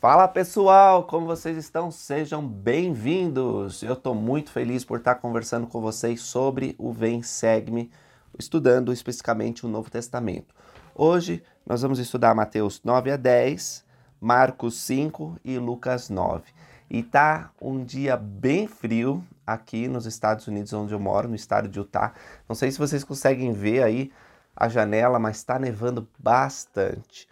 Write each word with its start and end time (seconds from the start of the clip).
Fala 0.00 0.28
pessoal, 0.28 1.02
como 1.08 1.26
vocês 1.26 1.56
estão? 1.56 1.90
Sejam 1.90 2.46
bem-vindos! 2.46 3.82
Eu 3.82 3.94
estou 3.94 4.14
muito 4.14 4.52
feliz 4.52 4.84
por 4.84 5.00
estar 5.00 5.16
conversando 5.16 5.66
com 5.66 5.80
vocês 5.80 6.20
sobre 6.20 6.76
o 6.78 6.92
Vem 6.92 7.20
Segue-me, 7.20 7.90
estudando 8.38 8.92
especificamente 8.92 9.66
o 9.66 9.68
Novo 9.68 9.90
Testamento. 9.90 10.54
Hoje 10.94 11.42
nós 11.66 11.82
vamos 11.82 11.98
estudar 11.98 12.32
Mateus 12.32 12.80
9 12.84 13.10
a 13.10 13.16
10, 13.16 13.84
Marcos 14.20 14.76
5 14.82 15.36
e 15.44 15.58
Lucas 15.58 16.08
9. 16.08 16.44
E 16.88 17.02
tá 17.02 17.50
um 17.60 17.82
dia 17.82 18.16
bem 18.16 18.68
frio 18.68 19.26
aqui 19.44 19.88
nos 19.88 20.06
Estados 20.06 20.46
Unidos, 20.46 20.72
onde 20.72 20.94
eu 20.94 21.00
moro, 21.00 21.26
no 21.26 21.34
estado 21.34 21.66
de 21.66 21.76
Utah. 21.76 22.14
Não 22.48 22.54
sei 22.54 22.70
se 22.70 22.78
vocês 22.78 23.02
conseguem 23.02 23.50
ver 23.50 23.82
aí 23.82 24.12
a 24.54 24.68
janela, 24.68 25.18
mas 25.18 25.38
está 25.38 25.58
nevando 25.58 26.06
bastante. 26.16 27.26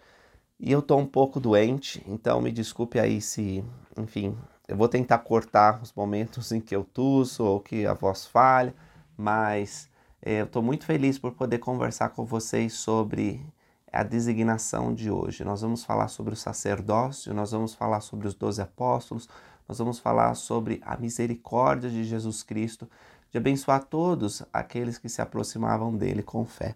E 0.59 0.71
eu 0.71 0.81
tô 0.81 0.97
um 0.97 1.05
pouco 1.05 1.39
doente, 1.39 2.03
então 2.07 2.41
me 2.41 2.51
desculpe 2.51 2.99
aí 2.99 3.21
se, 3.21 3.63
enfim, 3.95 4.35
eu 4.67 4.75
vou 4.75 4.89
tentar 4.89 5.19
cortar 5.19 5.79
os 5.81 5.93
momentos 5.93 6.51
em 6.51 6.59
que 6.59 6.75
eu 6.75 6.83
tuço 6.83 7.43
ou 7.43 7.59
que 7.59 7.85
a 7.85 7.93
voz 7.93 8.25
falha, 8.25 8.73
mas 9.15 9.87
é, 10.21 10.41
eu 10.41 10.45
estou 10.45 10.63
muito 10.63 10.85
feliz 10.85 11.19
por 11.19 11.31
poder 11.33 11.59
conversar 11.59 12.09
com 12.09 12.25
vocês 12.25 12.73
sobre 12.73 13.45
a 13.93 14.03
designação 14.03 14.93
de 14.93 15.09
hoje. 15.09 15.43
Nós 15.43 15.61
vamos 15.61 15.83
falar 15.83 16.07
sobre 16.07 16.33
o 16.33 16.37
sacerdócio, 16.37 17.33
nós 17.33 17.51
vamos 17.51 17.73
falar 17.73 18.01
sobre 18.01 18.27
os 18.27 18.33
doze 18.33 18.61
apóstolos, 18.61 19.29
nós 19.67 19.77
vamos 19.77 19.99
falar 19.99 20.33
sobre 20.35 20.81
a 20.83 20.97
misericórdia 20.97 21.89
de 21.89 22.03
Jesus 22.03 22.43
Cristo, 22.43 22.89
de 23.31 23.37
abençoar 23.37 23.83
todos 23.83 24.43
aqueles 24.51 24.97
que 24.97 25.07
se 25.07 25.21
aproximavam 25.21 25.95
dele 25.95 26.23
com 26.23 26.45
fé. 26.45 26.75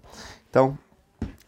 Então, 0.49 0.77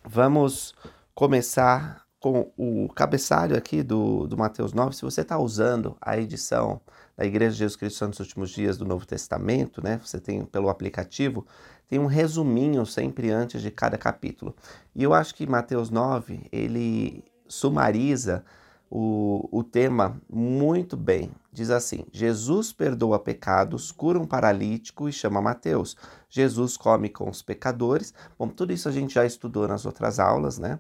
vamos 0.03 0.73
começar 1.13 2.02
com 2.23 2.53
o 2.57 2.87
cabeçalho 2.87 3.57
aqui 3.57 3.83
do, 3.83 4.25
do 4.27 4.37
Mateus 4.37 4.71
9, 4.71 4.95
se 4.95 5.01
você 5.01 5.19
está 5.19 5.37
usando 5.37 5.97
a 5.99 6.17
edição 6.17 6.79
da 7.17 7.25
Igreja 7.25 7.51
de 7.51 7.57
Jesus 7.57 7.75
Cristo 7.75 8.07
nos 8.07 8.19
Últimos 8.21 8.52
Dias 8.52 8.77
do 8.77 8.85
Novo 8.85 9.05
Testamento, 9.05 9.83
né? 9.83 9.99
Você 10.02 10.21
tem 10.21 10.45
pelo 10.45 10.69
aplicativo, 10.69 11.45
tem 11.85 11.99
um 11.99 12.05
resuminho 12.05 12.85
sempre 12.85 13.30
antes 13.30 13.61
de 13.61 13.69
cada 13.69 13.97
capítulo. 13.97 14.55
E 14.95 15.03
eu 15.03 15.13
acho 15.13 15.35
que 15.35 15.45
Mateus 15.45 15.89
9, 15.89 16.47
ele 16.49 17.25
sumariza 17.45 18.45
o, 18.89 19.49
o 19.52 19.61
tema 19.61 20.15
muito 20.31 20.95
bem. 20.95 21.30
Diz 21.52 21.71
assim: 21.71 22.05
Jesus 22.09 22.71
perdoa 22.71 23.19
pecados, 23.19 23.91
cura 23.91 24.17
um 24.17 24.25
paralítico 24.25 25.09
e 25.09 25.11
chama 25.11 25.41
Mateus. 25.41 25.97
Jesus 26.30 26.77
come 26.77 27.09
com 27.09 27.30
os 27.30 27.41
pecadores. 27.41 28.13
Bom, 28.39 28.47
tudo 28.47 28.71
isso 28.71 28.87
a 28.87 28.93
gente 28.93 29.15
já 29.15 29.25
estudou 29.25 29.67
nas 29.67 29.85
outras 29.85 30.21
aulas, 30.21 30.58
né? 30.58 30.80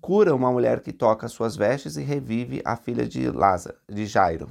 Cura 0.00 0.34
uma 0.34 0.50
mulher 0.50 0.80
que 0.80 0.92
toca 0.92 1.28
suas 1.28 1.56
vestes 1.56 1.96
e 1.96 2.02
revive 2.02 2.62
a 2.64 2.76
filha 2.76 3.06
de 3.06 3.30
Lázaro, 3.30 3.76
de 3.88 4.06
Jairo. 4.06 4.48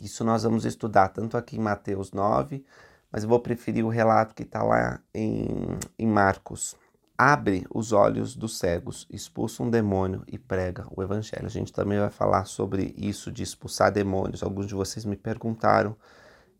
Isso 0.00 0.24
nós 0.24 0.42
vamos 0.42 0.64
estudar 0.64 1.08
tanto 1.08 1.36
aqui 1.36 1.56
em 1.56 1.60
Mateus 1.60 2.12
9, 2.12 2.64
mas 3.10 3.22
eu 3.22 3.28
vou 3.28 3.40
preferir 3.40 3.84
o 3.84 3.88
relato 3.88 4.34
que 4.34 4.42
está 4.42 4.62
lá 4.62 5.00
em, 5.14 5.78
em 5.98 6.06
Marcos. 6.06 6.76
Abre 7.16 7.64
os 7.72 7.92
olhos 7.92 8.34
dos 8.34 8.58
cegos, 8.58 9.06
expulsa 9.08 9.62
um 9.62 9.70
demônio 9.70 10.24
e 10.26 10.36
prega 10.36 10.84
o 10.90 11.02
evangelho. 11.02 11.46
A 11.46 11.50
gente 11.50 11.72
também 11.72 11.98
vai 11.98 12.10
falar 12.10 12.44
sobre 12.44 12.92
isso 12.98 13.30
de 13.30 13.42
expulsar 13.42 13.92
demônios. 13.92 14.42
Alguns 14.42 14.66
de 14.66 14.74
vocês 14.74 15.04
me 15.04 15.16
perguntaram 15.16 15.96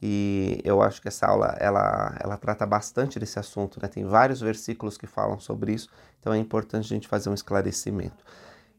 e 0.06 0.60
eu 0.64 0.82
acho 0.82 1.00
que 1.00 1.08
essa 1.08 1.26
aula 1.26 1.56
ela, 1.58 2.14
ela 2.22 2.36
trata 2.36 2.66
bastante 2.66 3.18
desse 3.18 3.38
assunto, 3.38 3.78
né? 3.80 3.88
Tem 3.88 4.04
vários 4.04 4.38
versículos 4.38 4.98
que 4.98 5.06
falam 5.06 5.40
sobre 5.40 5.72
isso, 5.72 5.88
então 6.20 6.34
é 6.34 6.36
importante 6.36 6.84
a 6.84 6.94
gente 6.94 7.08
fazer 7.08 7.30
um 7.30 7.34
esclarecimento. 7.34 8.22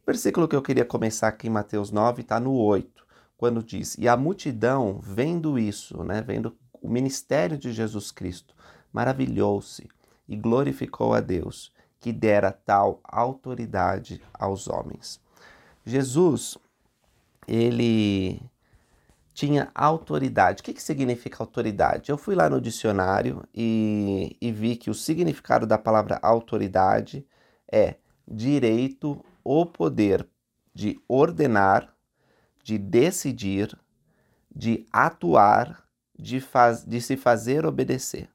O 0.03 0.05
versículo 0.05 0.47
que 0.47 0.55
eu 0.55 0.61
queria 0.61 0.85
começar 0.85 1.29
aqui 1.29 1.47
em 1.47 1.49
Mateus 1.49 1.89
9 1.89 2.21
está 2.21 2.39
no 2.39 2.53
8, 2.53 3.03
quando 3.37 3.63
diz: 3.63 3.97
E 3.97 4.07
a 4.07 4.15
multidão, 4.15 4.99
vendo 5.01 5.57
isso, 5.57 6.03
né, 6.03 6.21
vendo 6.21 6.55
o 6.79 6.87
ministério 6.87 7.57
de 7.57 7.73
Jesus 7.73 8.11
Cristo, 8.11 8.53
maravilhou-se 8.93 9.89
e 10.27 10.35
glorificou 10.35 11.15
a 11.15 11.21
Deus, 11.21 11.73
que 11.99 12.13
dera 12.13 12.51
tal 12.51 12.99
autoridade 13.03 14.21
aos 14.31 14.67
homens. 14.67 15.19
Jesus, 15.83 16.55
ele 17.47 18.39
tinha 19.35 19.69
autoridade. 19.75 20.61
O 20.61 20.63
que, 20.63 20.73
que 20.73 20.81
significa 20.81 21.43
autoridade? 21.43 22.09
Eu 22.09 22.17
fui 22.17 22.33
lá 22.33 22.49
no 22.49 22.61
dicionário 22.61 23.43
e, 23.53 24.37
e 24.39 24.49
vi 24.49 24.77
que 24.77 24.89
o 24.89 24.93
significado 24.93 25.67
da 25.67 25.77
palavra 25.77 26.17
autoridade 26.21 27.27
é 27.69 27.95
direito 28.25 29.23
ou 29.43 29.65
poder 29.65 30.25
de 30.73 30.97
ordenar, 31.05 31.93
de 32.63 32.77
decidir, 32.77 33.77
de 34.49 34.85
atuar, 34.91 35.83
de, 36.17 36.39
faz, 36.39 36.85
de 36.85 37.01
se 37.01 37.17
fazer 37.17 37.65
obedecer. 37.65 38.29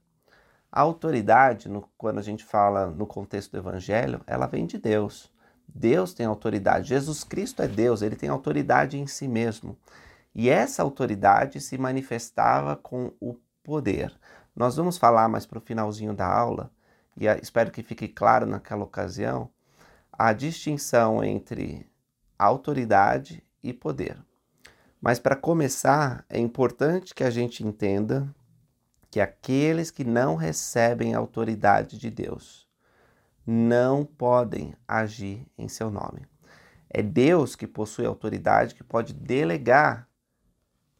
A 0.70 0.82
autoridade, 0.82 1.66
no, 1.66 1.88
quando 1.96 2.18
a 2.18 2.22
gente 2.22 2.44
fala 2.44 2.88
no 2.88 3.06
contexto 3.06 3.52
do 3.52 3.58
evangelho, 3.58 4.20
ela 4.26 4.46
vem 4.46 4.66
de 4.66 4.76
Deus. 4.76 5.32
Deus 5.66 6.12
tem 6.12 6.26
autoridade. 6.26 6.90
Jesus 6.90 7.24
Cristo 7.24 7.62
é 7.62 7.66
Deus, 7.66 8.02
ele 8.02 8.16
tem 8.16 8.28
autoridade 8.28 8.98
em 8.98 9.06
si 9.06 9.26
mesmo. 9.26 9.78
E 10.34 10.48
essa 10.48 10.82
autoridade 10.82 11.60
se 11.60 11.76
manifestava 11.76 12.76
com 12.76 13.12
o 13.20 13.34
poder. 13.62 14.14
Nós 14.54 14.76
vamos 14.76 14.98
falar 14.98 15.28
mais 15.28 15.46
para 15.46 15.58
o 15.58 15.62
finalzinho 15.62 16.14
da 16.14 16.26
aula, 16.26 16.70
e 17.16 17.26
espero 17.42 17.70
que 17.70 17.82
fique 17.82 18.08
claro 18.08 18.46
naquela 18.46 18.84
ocasião, 18.84 19.50
a 20.12 20.32
distinção 20.32 21.22
entre 21.24 21.90
autoridade 22.38 23.44
e 23.62 23.72
poder. 23.72 24.16
Mas 25.00 25.18
para 25.18 25.34
começar, 25.34 26.24
é 26.28 26.38
importante 26.38 27.14
que 27.14 27.24
a 27.24 27.30
gente 27.30 27.64
entenda 27.64 28.32
que 29.10 29.20
aqueles 29.20 29.90
que 29.90 30.04
não 30.04 30.36
recebem 30.36 31.14
a 31.14 31.18
autoridade 31.18 31.98
de 31.98 32.10
Deus 32.10 32.68
não 33.46 34.04
podem 34.04 34.74
agir 34.86 35.46
em 35.58 35.68
seu 35.68 35.90
nome. 35.90 36.26
É 36.88 37.02
Deus 37.02 37.56
que 37.56 37.66
possui 37.66 38.04
autoridade, 38.04 38.74
que 38.74 38.84
pode 38.84 39.12
delegar 39.12 40.09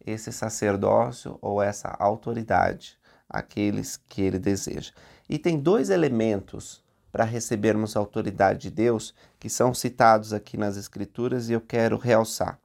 esse 0.05 0.33
sacerdócio 0.33 1.39
ou 1.41 1.63
essa 1.63 1.89
autoridade 1.99 2.99
àqueles 3.29 3.97
que 4.09 4.23
ele 4.23 4.39
deseja. 4.39 4.93
E 5.29 5.39
tem 5.39 5.59
dois 5.59 5.91
elementos 5.91 6.83
para 7.13 7.25
recebermos 7.25 7.97
a 7.97 8.01
autoridade 8.01 8.61
de 8.61 8.71
Deus 8.71 9.15
que 9.39 9.49
são 9.49 9.75
citados 9.75 10.33
aqui 10.33 10.57
nas 10.57 10.77
Escrituras 10.77 11.49
e 11.49 11.53
eu 11.53 11.61
quero 11.61 11.97
realçar. 11.97 12.59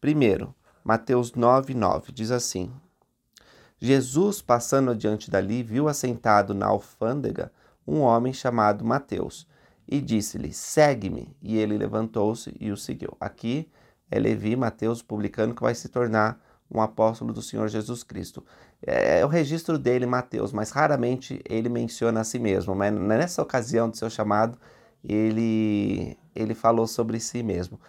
Primeiro, 0.00 0.54
Mateus 0.84 1.32
9, 1.32 1.74
9 1.74 2.12
diz 2.12 2.30
assim: 2.30 2.72
Jesus, 3.80 4.42
passando 4.42 4.90
adiante 4.90 5.30
dali, 5.30 5.62
viu 5.62 5.88
assentado 5.88 6.54
na 6.54 6.66
alfândega 6.66 7.52
um 7.86 8.00
homem 8.00 8.32
chamado 8.32 8.84
Mateus 8.84 9.46
e 9.86 10.00
disse-lhe: 10.00 10.52
Segue-me. 10.52 11.34
E 11.40 11.56
ele 11.56 11.78
levantou-se 11.78 12.54
e 12.60 12.70
o 12.70 12.76
seguiu. 12.76 13.16
Aqui 13.20 13.68
é 14.10 14.18
Levi, 14.18 14.56
Mateus, 14.56 15.02
publicano, 15.02 15.54
que 15.54 15.62
vai 15.62 15.74
se 15.74 15.88
tornar 15.88 16.40
um 16.70 16.80
apóstolo 16.80 17.32
do 17.32 17.42
Senhor 17.42 17.68
Jesus 17.68 18.02
Cristo. 18.02 18.44
É, 18.86 19.20
é, 19.20 19.24
o 19.24 19.28
registro 19.28 19.78
dele, 19.78 20.06
Mateus, 20.06 20.52
mas 20.52 20.70
raramente 20.70 21.42
ele 21.48 21.68
menciona 21.68 22.20
a 22.20 22.24
si 22.24 22.38
mesmo. 22.38 22.74
Mas 22.74 22.92
nessa 22.92 23.42
ocasião 23.42 23.88
do 23.88 23.96
seu 23.96 24.10
chamado, 24.10 24.58
ele, 25.02 26.16
ele 26.34 26.54
falou 26.54 26.86
sobre 26.86 27.18
si 27.20 27.42
mesmo. 27.42 27.80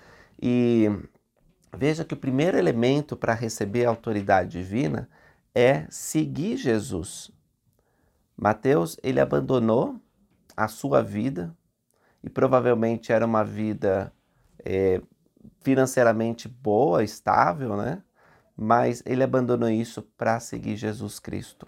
E 0.41 0.89
veja 1.77 2.05
que 2.05 2.13
o 2.13 2.17
primeiro 2.17 2.57
elemento 2.57 3.15
para 3.17 3.33
receber 3.33 3.85
a 3.85 3.89
autoridade 3.89 4.57
divina 4.57 5.09
é 5.53 5.85
seguir 5.89 6.57
Jesus. 6.57 7.31
Mateus, 8.37 8.97
ele 9.03 9.19
abandonou 9.19 9.99
a 10.55 10.67
sua 10.67 11.01
vida, 11.01 11.55
e 12.23 12.29
provavelmente 12.29 13.11
era 13.11 13.25
uma 13.25 13.43
vida 13.43 14.13
é, 14.63 15.01
financeiramente 15.61 16.47
boa, 16.47 17.03
estável, 17.03 17.77
né? 17.77 18.01
Mas 18.61 19.01
ele 19.05 19.23
abandonou 19.23 19.69
isso 19.69 20.01
para 20.17 20.37
seguir 20.41 20.75
Jesus 20.75 21.17
Cristo. 21.17 21.65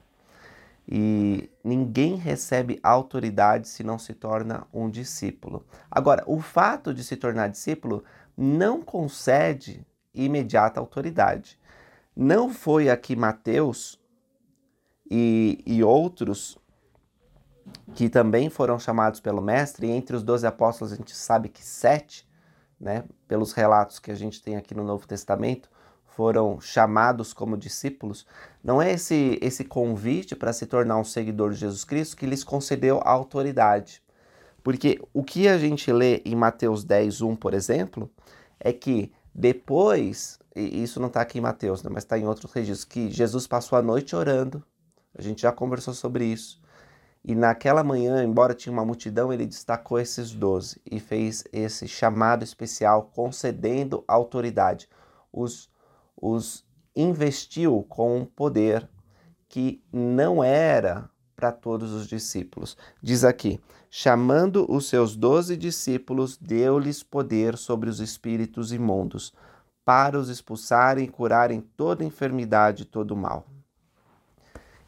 E 0.85 1.49
ninguém 1.63 2.15
recebe 2.15 2.81
autoridade 2.83 3.69
se 3.69 3.81
não 3.81 3.97
se 3.97 4.13
torna 4.13 4.67
um 4.73 4.89
discípulo. 4.89 5.65
Agora, 5.89 6.21
o 6.27 6.41
fato 6.41 6.93
de 6.93 7.01
se 7.01 7.15
tornar 7.15 7.47
discípulo 7.47 8.03
não 8.35 8.81
concede 8.81 9.87
imediata 10.13 10.81
autoridade. 10.81 11.57
Não 12.13 12.53
foi 12.53 12.89
aqui 12.89 13.15
Mateus 13.15 13.97
e, 15.09 15.63
e 15.65 15.81
outros 15.81 16.59
que 17.95 18.09
também 18.09 18.49
foram 18.49 18.77
chamados 18.77 19.21
pelo 19.21 19.41
Mestre, 19.41 19.87
e 19.87 19.91
entre 19.91 20.13
os 20.13 20.23
doze 20.23 20.45
apóstolos 20.45 20.91
a 20.91 20.97
gente 20.97 21.15
sabe 21.15 21.47
que 21.47 21.63
sete, 21.63 22.27
né, 22.77 23.05
pelos 23.29 23.53
relatos 23.53 23.97
que 23.97 24.11
a 24.11 24.15
gente 24.15 24.41
tem 24.43 24.57
aqui 24.57 24.75
no 24.75 24.83
Novo 24.83 25.07
Testamento, 25.07 25.70
foram 26.21 26.61
chamados 26.61 27.33
como 27.33 27.57
discípulos, 27.57 28.27
não 28.63 28.79
é 28.79 28.91
esse, 28.91 29.39
esse 29.41 29.63
convite 29.63 30.35
para 30.35 30.53
se 30.53 30.67
tornar 30.67 30.97
um 30.97 31.03
seguidor 31.03 31.49
de 31.49 31.55
Jesus 31.55 31.83
Cristo 31.83 32.15
que 32.15 32.27
lhes 32.27 32.43
concedeu 32.43 33.01
a 33.03 33.09
autoridade. 33.09 34.03
Porque 34.61 35.01
o 35.11 35.23
que 35.23 35.47
a 35.47 35.57
gente 35.57 35.91
lê 35.91 36.21
em 36.23 36.35
Mateus 36.35 36.83
10, 36.83 37.23
1, 37.23 37.35
por 37.35 37.55
exemplo, 37.55 38.07
é 38.59 38.71
que 38.71 39.11
Depois, 39.33 40.37
e 40.55 40.83
isso 40.83 40.99
não 40.99 41.07
está 41.07 41.21
aqui 41.21 41.39
em 41.39 41.41
Mateus, 41.41 41.81
né, 41.81 41.89
mas 41.91 42.03
está 42.03 42.19
em 42.19 42.27
outros 42.27 42.53
registros, 42.53 42.85
que 42.85 43.09
Jesus 43.09 43.47
passou 43.47 43.79
a 43.79 43.81
noite 43.81 44.15
orando. 44.15 44.63
A 45.17 45.23
gente 45.23 45.41
já 45.41 45.51
conversou 45.51 45.95
sobre 45.95 46.25
isso. 46.25 46.61
E 47.25 47.33
naquela 47.33 47.83
manhã, 47.83 48.23
embora 48.23 48.53
tinha 48.53 48.71
uma 48.71 48.85
multidão, 48.85 49.33
ele 49.33 49.47
destacou 49.47 49.97
esses 49.97 50.29
doze 50.31 50.79
e 50.85 50.99
fez 50.99 51.43
esse 51.51 51.87
chamado 51.87 52.43
especial, 52.43 53.09
concedendo 53.15 54.03
autoridade. 54.07 54.87
Os, 55.33 55.71
os 56.21 56.63
investiu 56.95 57.85
com 57.89 58.19
um 58.19 58.25
poder 58.25 58.87
que 59.49 59.83
não 59.91 60.43
era 60.43 61.09
para 61.35 61.51
todos 61.51 61.91
os 61.91 62.07
discípulos. 62.07 62.77
Diz 63.01 63.23
aqui: 63.23 63.59
chamando 63.89 64.65
os 64.71 64.87
seus 64.87 65.15
doze 65.15 65.57
discípulos, 65.57 66.37
deu-lhes 66.37 67.01
poder 67.03 67.57
sobre 67.57 67.89
os 67.89 67.99
espíritos 67.99 68.71
imundos, 68.71 69.33
para 69.83 70.17
os 70.17 70.29
expulsarem 70.29 71.05
e 71.05 71.09
curarem 71.09 71.61
toda 71.75 72.05
enfermidade 72.05 72.83
e 72.83 72.85
todo 72.85 73.17
mal. 73.17 73.45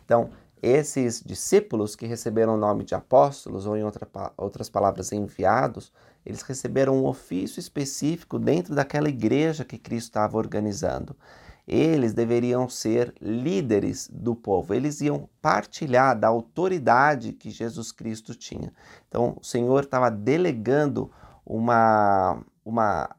Então, 0.06 0.30
esses 0.62 1.22
discípulos 1.22 1.96
que 1.96 2.06
receberam 2.06 2.54
o 2.54 2.58
nome 2.58 2.86
de 2.86 2.96
apóstolos, 2.96 3.66
ou 3.66 3.76
em 3.76 3.84
outra, 3.84 4.08
outras 4.38 4.70
palavras, 4.70 5.12
enviados, 5.12 5.92
eles 6.26 6.42
receberam 6.42 6.98
um 6.98 7.06
ofício 7.06 7.60
específico 7.60 8.40
dentro 8.40 8.74
daquela 8.74 9.10
igreja 9.10 9.66
que 9.66 9.78
Cristo 9.78 10.08
estava 10.08 10.38
organizando. 10.38 11.16
Eles 11.68 12.14
deveriam 12.14 12.68
ser 12.68 13.14
líderes 13.22 14.10
do 14.12 14.36
povo, 14.36 14.74
eles 14.74 15.00
iam 15.00 15.30
partilhar 15.42 16.18
da 16.18 16.28
autoridade 16.28 17.32
que 17.32 17.50
Jesus 17.50 17.92
Cristo 17.92 18.36
tinha. 18.36 18.74
Então, 19.08 19.38
o 19.40 19.46
Senhor 19.46 19.84
estava 19.84 20.12
delegando 20.12 21.10
uma, 21.46 22.42
uma 22.66 23.16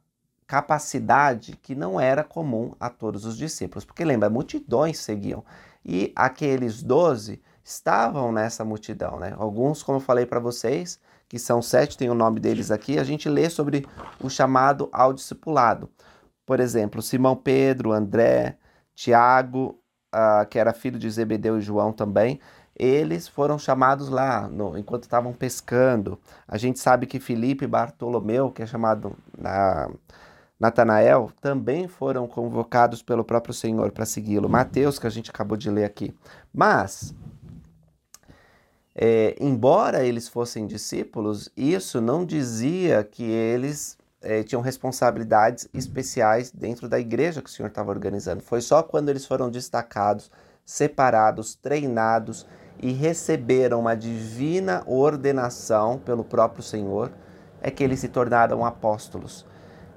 capacidade 0.46 1.58
que 1.62 1.74
não 1.74 1.98
era 1.98 2.22
comum 2.22 2.74
a 2.78 2.90
todos 2.90 3.24
os 3.24 3.36
discípulos, 3.36 3.84
porque 3.84 4.04
lembra, 4.04 4.28
multidões 4.28 4.98
seguiam 4.98 5.42
e 5.84 6.12
aqueles 6.14 6.82
doze 6.82 7.40
estavam 7.62 8.30
nessa 8.30 8.64
multidão. 8.64 9.18
Né? 9.18 9.34
Alguns, 9.38 9.82
como 9.82 9.96
eu 9.96 10.02
falei 10.02 10.26
para 10.26 10.38
vocês, 10.40 11.00
que 11.34 11.38
são 11.40 11.60
sete, 11.60 11.98
tem 11.98 12.08
o 12.08 12.14
nome 12.14 12.38
deles 12.38 12.70
aqui, 12.70 12.96
a 12.96 13.02
gente 13.02 13.28
lê 13.28 13.50
sobre 13.50 13.84
o 14.22 14.30
chamado 14.30 14.88
ao 14.92 15.12
discipulado. 15.12 15.90
Por 16.46 16.60
exemplo, 16.60 17.02
Simão 17.02 17.34
Pedro, 17.34 17.90
André, 17.90 18.56
Tiago, 18.94 19.80
uh, 20.14 20.46
que 20.48 20.60
era 20.60 20.72
filho 20.72 20.96
de 20.96 21.10
Zebedeu 21.10 21.58
e 21.58 21.60
João 21.60 21.92
também, 21.92 22.38
eles 22.78 23.26
foram 23.26 23.58
chamados 23.58 24.08
lá 24.08 24.46
no, 24.46 24.78
enquanto 24.78 25.02
estavam 25.02 25.32
pescando. 25.32 26.20
A 26.46 26.56
gente 26.56 26.78
sabe 26.78 27.04
que 27.04 27.18
Felipe 27.18 27.66
Bartolomeu, 27.66 28.52
que 28.52 28.62
é 28.62 28.66
chamado 28.66 29.16
na 29.36 29.90
Natanael 30.60 31.32
também 31.40 31.88
foram 31.88 32.28
convocados 32.28 33.02
pelo 33.02 33.24
próprio 33.24 33.52
Senhor 33.52 33.90
para 33.90 34.06
segui-lo. 34.06 34.48
Mateus, 34.48 35.00
que 35.00 35.06
a 35.08 35.10
gente 35.10 35.30
acabou 35.30 35.56
de 35.56 35.68
ler 35.68 35.84
aqui. 35.84 36.14
Mas, 36.52 37.12
é, 38.94 39.34
embora 39.40 40.04
eles 40.04 40.28
fossem 40.28 40.66
discípulos, 40.66 41.50
isso 41.56 42.00
não 42.00 42.24
dizia 42.24 43.02
que 43.02 43.24
eles 43.24 43.98
é, 44.22 44.42
tinham 44.42 44.62
responsabilidades 44.62 45.68
especiais 45.74 46.50
dentro 46.50 46.88
da 46.88 46.98
igreja 46.98 47.42
que 47.42 47.50
o 47.50 47.52
Senhor 47.52 47.68
estava 47.68 47.90
organizando. 47.90 48.42
Foi 48.42 48.60
só 48.60 48.82
quando 48.82 49.08
eles 49.08 49.26
foram 49.26 49.50
destacados, 49.50 50.30
separados, 50.64 51.54
treinados 51.56 52.46
e 52.80 52.92
receberam 52.92 53.80
uma 53.80 53.96
divina 53.96 54.82
ordenação 54.86 55.98
pelo 55.98 56.24
próprio 56.24 56.62
Senhor 56.62 57.10
é 57.60 57.70
que 57.70 57.82
eles 57.82 58.00
se 58.00 58.08
tornaram 58.08 58.64
apóstolos. 58.64 59.44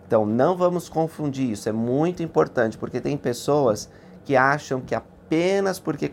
Então 0.07 0.25
não 0.25 0.55
vamos 0.55 0.87
confundir 0.87 1.51
isso, 1.51 1.67
é 1.67 1.71
muito 1.71 2.23
importante, 2.23 2.77
porque 2.77 3.01
tem 3.01 3.17
pessoas 3.17 3.89
que 4.23 4.35
acham 4.37 4.79
que 4.79 4.95
apenas 5.27 5.77
porque 5.77 6.09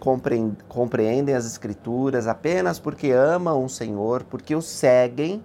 compreendem 0.68 1.36
as 1.36 1.46
Escrituras, 1.46 2.26
apenas 2.26 2.80
porque 2.80 3.12
amam 3.12 3.64
o 3.64 3.68
Senhor, 3.68 4.24
porque 4.24 4.56
o 4.56 4.60
seguem, 4.60 5.40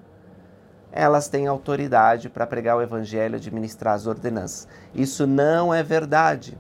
elas 0.92 1.28
têm 1.28 1.46
autoridade 1.46 2.30
para 2.30 2.48
pregar 2.48 2.78
o 2.78 2.82
Evangelho 2.82 3.36
e 3.36 3.38
administrar 3.38 3.94
as 3.94 4.08
ordenanças. 4.08 4.68
Isso 4.94 5.28
não 5.28 5.72
é 5.72 5.84
verdade, 5.84 6.58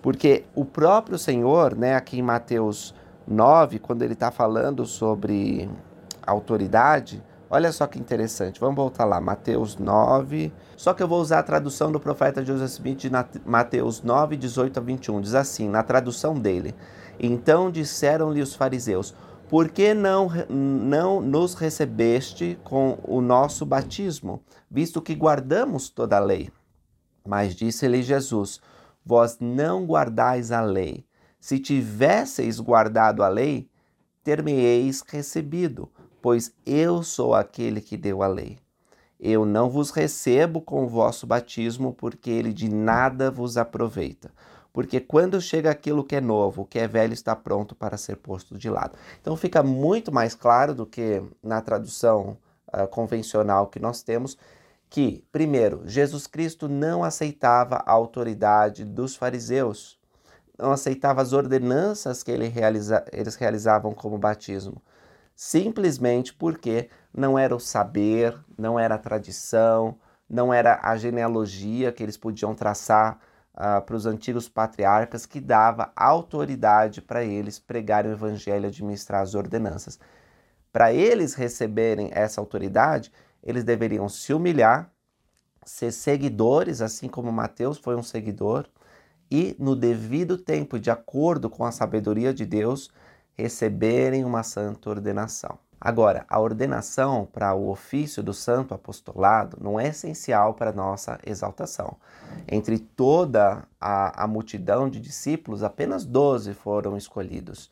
porque 0.00 0.46
o 0.54 0.64
próprio 0.64 1.18
Senhor, 1.18 1.76
né, 1.76 1.96
aqui 1.96 2.18
em 2.18 2.22
Mateus 2.22 2.94
9, 3.28 3.78
quando 3.78 4.00
ele 4.00 4.14
está 4.14 4.30
falando 4.30 4.86
sobre 4.86 5.68
autoridade, 6.26 7.22
Olha 7.54 7.70
só 7.70 7.86
que 7.86 7.98
interessante. 7.98 8.58
Vamos 8.58 8.76
voltar 8.76 9.04
lá, 9.04 9.20
Mateus 9.20 9.76
9. 9.76 10.50
Só 10.74 10.94
que 10.94 11.02
eu 11.02 11.06
vou 11.06 11.20
usar 11.20 11.40
a 11.40 11.42
tradução 11.42 11.92
do 11.92 12.00
profeta 12.00 12.42
Joseph 12.42 12.70
Smith 12.70 13.00
de 13.00 13.10
Mateus 13.44 14.02
9, 14.02 14.38
18 14.38 14.78
a 14.78 14.82
21. 14.82 15.20
Diz 15.20 15.34
assim, 15.34 15.68
na 15.68 15.82
tradução 15.82 16.32
dele: 16.32 16.74
Então 17.20 17.70
disseram-lhe 17.70 18.40
os 18.40 18.54
fariseus: 18.54 19.14
Por 19.50 19.68
que 19.68 19.92
não, 19.92 20.30
não 20.48 21.20
nos 21.20 21.52
recebeste 21.52 22.58
com 22.64 22.98
o 23.04 23.20
nosso 23.20 23.66
batismo, 23.66 24.42
visto 24.70 25.02
que 25.02 25.14
guardamos 25.14 25.90
toda 25.90 26.16
a 26.16 26.20
lei? 26.20 26.50
Mas 27.22 27.54
disse-lhe 27.54 28.02
Jesus: 28.02 28.62
Vós 29.04 29.36
não 29.38 29.84
guardais 29.84 30.52
a 30.52 30.62
lei. 30.62 31.04
Se 31.38 31.58
tivesseis 31.58 32.58
guardado 32.58 33.22
a 33.22 33.28
lei, 33.28 33.68
ter-me-eis 34.24 35.04
recebido 35.06 35.90
pois 36.22 36.54
eu 36.64 37.02
sou 37.02 37.34
aquele 37.34 37.80
que 37.80 37.96
deu 37.96 38.22
a 38.22 38.28
lei. 38.28 38.56
Eu 39.18 39.44
não 39.44 39.68
vos 39.68 39.90
recebo 39.90 40.60
com 40.60 40.84
o 40.84 40.88
vosso 40.88 41.26
batismo, 41.26 41.92
porque 41.92 42.30
ele 42.30 42.52
de 42.52 42.68
nada 42.68 43.30
vos 43.30 43.56
aproveita. 43.56 44.30
Porque 44.72 45.00
quando 45.00 45.40
chega 45.40 45.70
aquilo 45.70 46.02
que 46.04 46.16
é 46.16 46.20
novo, 46.20 46.62
o 46.62 46.64
que 46.64 46.78
é 46.78 46.88
velho 46.88 47.12
está 47.12 47.36
pronto 47.36 47.74
para 47.74 47.96
ser 47.96 48.16
posto 48.16 48.56
de 48.56 48.70
lado. 48.70 48.96
Então 49.20 49.36
fica 49.36 49.62
muito 49.62 50.10
mais 50.10 50.34
claro 50.34 50.74
do 50.74 50.86
que 50.86 51.22
na 51.42 51.60
tradução 51.60 52.38
uh, 52.68 52.86
convencional 52.88 53.66
que 53.66 53.78
nós 53.78 54.02
temos, 54.02 54.38
que, 54.88 55.24
primeiro, 55.30 55.82
Jesus 55.86 56.26
Cristo 56.26 56.68
não 56.68 57.04
aceitava 57.04 57.82
a 57.84 57.92
autoridade 57.92 58.84
dos 58.84 59.14
fariseus, 59.14 59.98
não 60.58 60.72
aceitava 60.72 61.20
as 61.20 61.32
ordenanças 61.32 62.22
que 62.22 62.30
ele 62.30 62.48
realiza, 62.48 63.04
eles 63.12 63.34
realizavam 63.34 63.92
como 63.92 64.18
batismo 64.18 64.80
simplesmente 65.34 66.32
porque 66.32 66.88
não 67.12 67.38
era 67.38 67.54
o 67.54 67.60
saber, 67.60 68.38
não 68.56 68.78
era 68.78 68.94
a 68.94 68.98
tradição, 68.98 69.98
não 70.28 70.52
era 70.52 70.80
a 70.82 70.96
genealogia 70.96 71.92
que 71.92 72.02
eles 72.02 72.16
podiam 72.16 72.54
traçar 72.54 73.18
uh, 73.54 73.82
para 73.82 73.96
os 73.96 74.06
antigos 74.06 74.48
patriarcas 74.48 75.26
que 75.26 75.40
dava 75.40 75.92
autoridade 75.94 77.02
para 77.02 77.22
eles 77.22 77.58
pregarem 77.58 78.10
o 78.10 78.14
evangelho 78.14 78.64
e 78.64 78.68
administrar 78.68 79.22
as 79.22 79.34
ordenanças. 79.34 79.98
Para 80.72 80.92
eles 80.92 81.34
receberem 81.34 82.10
essa 82.12 82.40
autoridade, 82.40 83.12
eles 83.42 83.62
deveriam 83.62 84.08
se 84.08 84.32
humilhar, 84.32 84.90
ser 85.64 85.92
seguidores, 85.92 86.80
assim 86.80 87.08
como 87.08 87.30
Mateus 87.30 87.78
foi 87.78 87.94
um 87.94 88.02
seguidor, 88.02 88.66
e 89.30 89.56
no 89.58 89.76
devido 89.76 90.36
tempo, 90.36 90.78
de 90.78 90.90
acordo 90.90 91.48
com 91.48 91.64
a 91.64 91.72
sabedoria 91.72 92.32
de 92.32 92.44
Deus, 92.44 92.90
receberem 93.36 94.24
uma 94.24 94.42
santa 94.42 94.90
ordenação. 94.90 95.58
Agora, 95.84 96.24
a 96.28 96.38
ordenação 96.38 97.26
para 97.32 97.52
o 97.54 97.68
ofício 97.68 98.22
do 98.22 98.32
santo 98.32 98.72
apostolado 98.72 99.58
não 99.60 99.80
é 99.80 99.88
essencial 99.88 100.54
para 100.54 100.70
nossa 100.72 101.18
exaltação. 101.26 101.96
Entre 102.46 102.78
toda 102.78 103.64
a, 103.80 104.22
a 104.22 104.26
multidão 104.28 104.88
de 104.88 105.00
discípulos, 105.00 105.64
apenas 105.64 106.04
12 106.04 106.54
foram 106.54 106.96
escolhidos. 106.96 107.68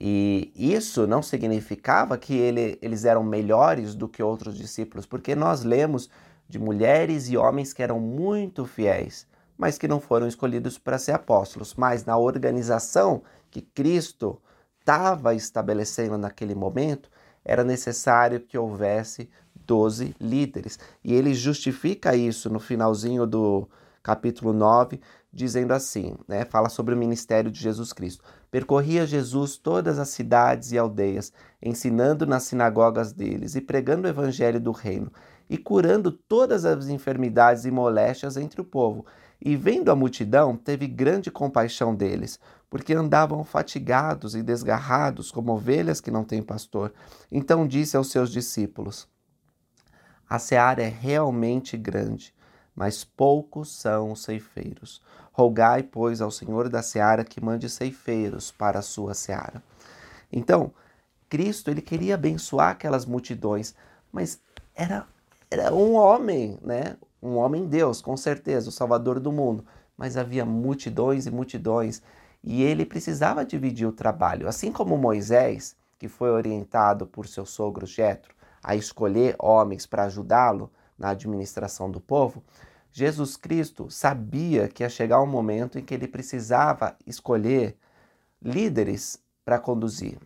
E 0.00 0.50
isso 0.56 1.06
não 1.06 1.22
significava 1.22 2.16
que 2.16 2.34
ele, 2.34 2.78
eles 2.80 3.04
eram 3.04 3.22
melhores 3.22 3.94
do 3.94 4.08
que 4.08 4.22
outros 4.22 4.56
discípulos, 4.56 5.04
porque 5.04 5.34
nós 5.34 5.62
lemos 5.62 6.08
de 6.48 6.58
mulheres 6.58 7.28
e 7.28 7.36
homens 7.36 7.74
que 7.74 7.82
eram 7.82 8.00
muito 8.00 8.64
fiéis, 8.64 9.26
mas 9.58 9.76
que 9.76 9.86
não 9.86 10.00
foram 10.00 10.26
escolhidos 10.26 10.78
para 10.78 10.98
ser 10.98 11.12
apóstolos. 11.12 11.74
Mas 11.74 12.06
na 12.06 12.16
organização 12.16 13.22
que 13.50 13.60
Cristo 13.60 14.40
estava 14.82 15.32
estabelecendo 15.32 16.18
naquele 16.18 16.54
momento, 16.56 17.08
era 17.44 17.62
necessário 17.62 18.40
que 18.40 18.58
houvesse 18.58 19.30
12 19.64 20.14
líderes. 20.20 20.78
E 21.04 21.14
ele 21.14 21.32
justifica 21.34 22.16
isso 22.16 22.50
no 22.50 22.58
finalzinho 22.58 23.24
do 23.24 23.68
capítulo 24.02 24.52
9, 24.52 25.00
dizendo 25.32 25.72
assim, 25.72 26.16
né, 26.26 26.44
fala 26.44 26.68
sobre 26.68 26.94
o 26.94 26.98
ministério 26.98 27.50
de 27.50 27.60
Jesus 27.60 27.92
Cristo. 27.92 28.24
Percorria 28.50 29.06
Jesus 29.06 29.56
todas 29.56 29.98
as 29.98 30.08
cidades 30.08 30.72
e 30.72 30.78
aldeias, 30.78 31.32
ensinando 31.62 32.26
nas 32.26 32.42
sinagogas 32.42 33.12
deles 33.12 33.54
e 33.54 33.60
pregando 33.60 34.06
o 34.06 34.10
evangelho 34.10 34.60
do 34.60 34.72
reino, 34.72 35.10
e 35.48 35.56
curando 35.56 36.10
todas 36.10 36.64
as 36.64 36.88
enfermidades 36.88 37.64
e 37.64 37.70
moléstias 37.70 38.36
entre 38.36 38.60
o 38.60 38.64
povo. 38.64 39.06
E 39.40 39.56
vendo 39.56 39.90
a 39.90 39.96
multidão, 39.96 40.56
teve 40.56 40.86
grande 40.86 41.30
compaixão 41.30 41.94
deles, 41.94 42.38
porque 42.72 42.94
andavam 42.94 43.44
fatigados 43.44 44.34
e 44.34 44.42
desgarrados 44.42 45.30
como 45.30 45.52
ovelhas 45.52 46.00
que 46.00 46.10
não 46.10 46.24
têm 46.24 46.42
pastor. 46.42 46.90
Então 47.30 47.68
disse 47.68 47.98
aos 47.98 48.10
seus 48.10 48.32
discípulos: 48.32 49.06
A 50.26 50.38
seara 50.38 50.82
é 50.82 50.88
realmente 50.88 51.76
grande, 51.76 52.34
mas 52.74 53.04
poucos 53.04 53.70
são 53.78 54.12
os 54.12 54.22
ceifeiros. 54.22 55.02
Rogai, 55.34 55.82
pois, 55.82 56.22
ao 56.22 56.30
Senhor 56.30 56.70
da 56.70 56.82
seara 56.82 57.24
que 57.24 57.44
mande 57.44 57.68
ceifeiros 57.68 58.50
para 58.50 58.78
a 58.78 58.82
sua 58.82 59.12
seara. 59.12 59.62
Então, 60.32 60.72
Cristo 61.28 61.70
ele 61.70 61.82
queria 61.82 62.14
abençoar 62.14 62.70
aquelas 62.70 63.04
multidões, 63.04 63.74
mas 64.10 64.40
era, 64.74 65.06
era 65.50 65.74
um 65.74 65.92
homem, 65.92 66.58
né? 66.62 66.96
Um 67.22 67.36
homem 67.36 67.66
Deus, 67.66 68.00
com 68.00 68.16
certeza, 68.16 68.70
o 68.70 68.72
Salvador 68.72 69.20
do 69.20 69.30
mundo. 69.30 69.62
Mas 69.94 70.16
havia 70.16 70.46
multidões 70.46 71.26
e 71.26 71.30
multidões 71.30 72.00
e 72.42 72.62
ele 72.62 72.84
precisava 72.84 73.44
dividir 73.44 73.86
o 73.86 73.92
trabalho. 73.92 74.48
Assim 74.48 74.72
como 74.72 74.96
Moisés, 74.96 75.76
que 75.98 76.08
foi 76.08 76.30
orientado 76.30 77.06
por 77.06 77.26
seu 77.26 77.46
sogro 77.46 77.86
Jetro 77.86 78.34
a 78.62 78.74
escolher 78.74 79.36
homens 79.38 79.86
para 79.86 80.04
ajudá-lo 80.04 80.70
na 80.98 81.10
administração 81.10 81.90
do 81.90 82.00
povo, 82.00 82.42
Jesus 82.90 83.36
Cristo 83.36 83.90
sabia 83.90 84.68
que 84.68 84.82
ia 84.82 84.88
chegar 84.88 85.22
um 85.22 85.26
momento 85.26 85.78
em 85.78 85.84
que 85.84 85.94
ele 85.94 86.06
precisava 86.06 86.96
escolher 87.06 87.76
líderes 88.40 89.22
para 89.44 89.58
conduzir 89.58 90.18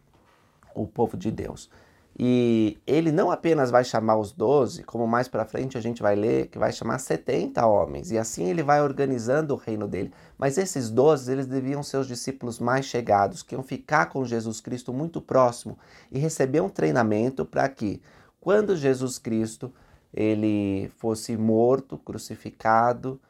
o 0.75 0.87
povo 0.87 1.17
de 1.17 1.31
Deus. 1.31 1.71
E 2.19 2.79
ele 2.87 3.13
não 3.13 3.31
apenas 3.31 3.71
vai 3.71 3.85
chamar 3.85 4.17
os 4.17 4.33
doze, 4.33 4.83
como 4.83 5.07
mais 5.07 5.29
para 5.29 5.45
frente 5.45 5.77
a 5.77 5.83
gente 5.83 6.01
vai 6.01 6.17
ler, 6.17 6.47
que 6.47 6.59
vai 6.59 6.73
chamar 6.73 6.99
70 6.99 7.67
homens, 7.67 8.11
e 8.11 8.17
assim 8.17 8.49
ele 8.49 8.63
vai 8.63 8.81
organizando 8.81 9.53
o 9.53 9.59
reino 9.59 9.87
dele. 9.87 10.11
Mas 10.39 10.57
esses 10.57 10.89
doze, 10.89 11.31
eles 11.31 11.47
deviam 11.47 11.83
ser 11.83 11.99
os 11.99 12.07
discípulos 12.07 12.59
mais 12.59 12.87
chegados, 12.87 13.43
que 13.43 13.55
iam 13.55 13.63
ficar 13.63 14.07
com 14.07 14.25
Jesus 14.25 14.63
Cristo 14.63 14.95
muito 14.95 15.21
próximo 15.21 15.79
e 16.11 16.19
receber 16.19 16.63
um 16.63 16.71
treinamento 16.71 17.45
para 17.45 17.69
que, 17.69 18.01
quando 18.41 18.77
Jesus 18.77 19.19
Cristo 19.19 19.71
ele 20.15 20.91
fosse 20.97 21.37
morto, 21.37 21.99
crucificado, 21.99 23.21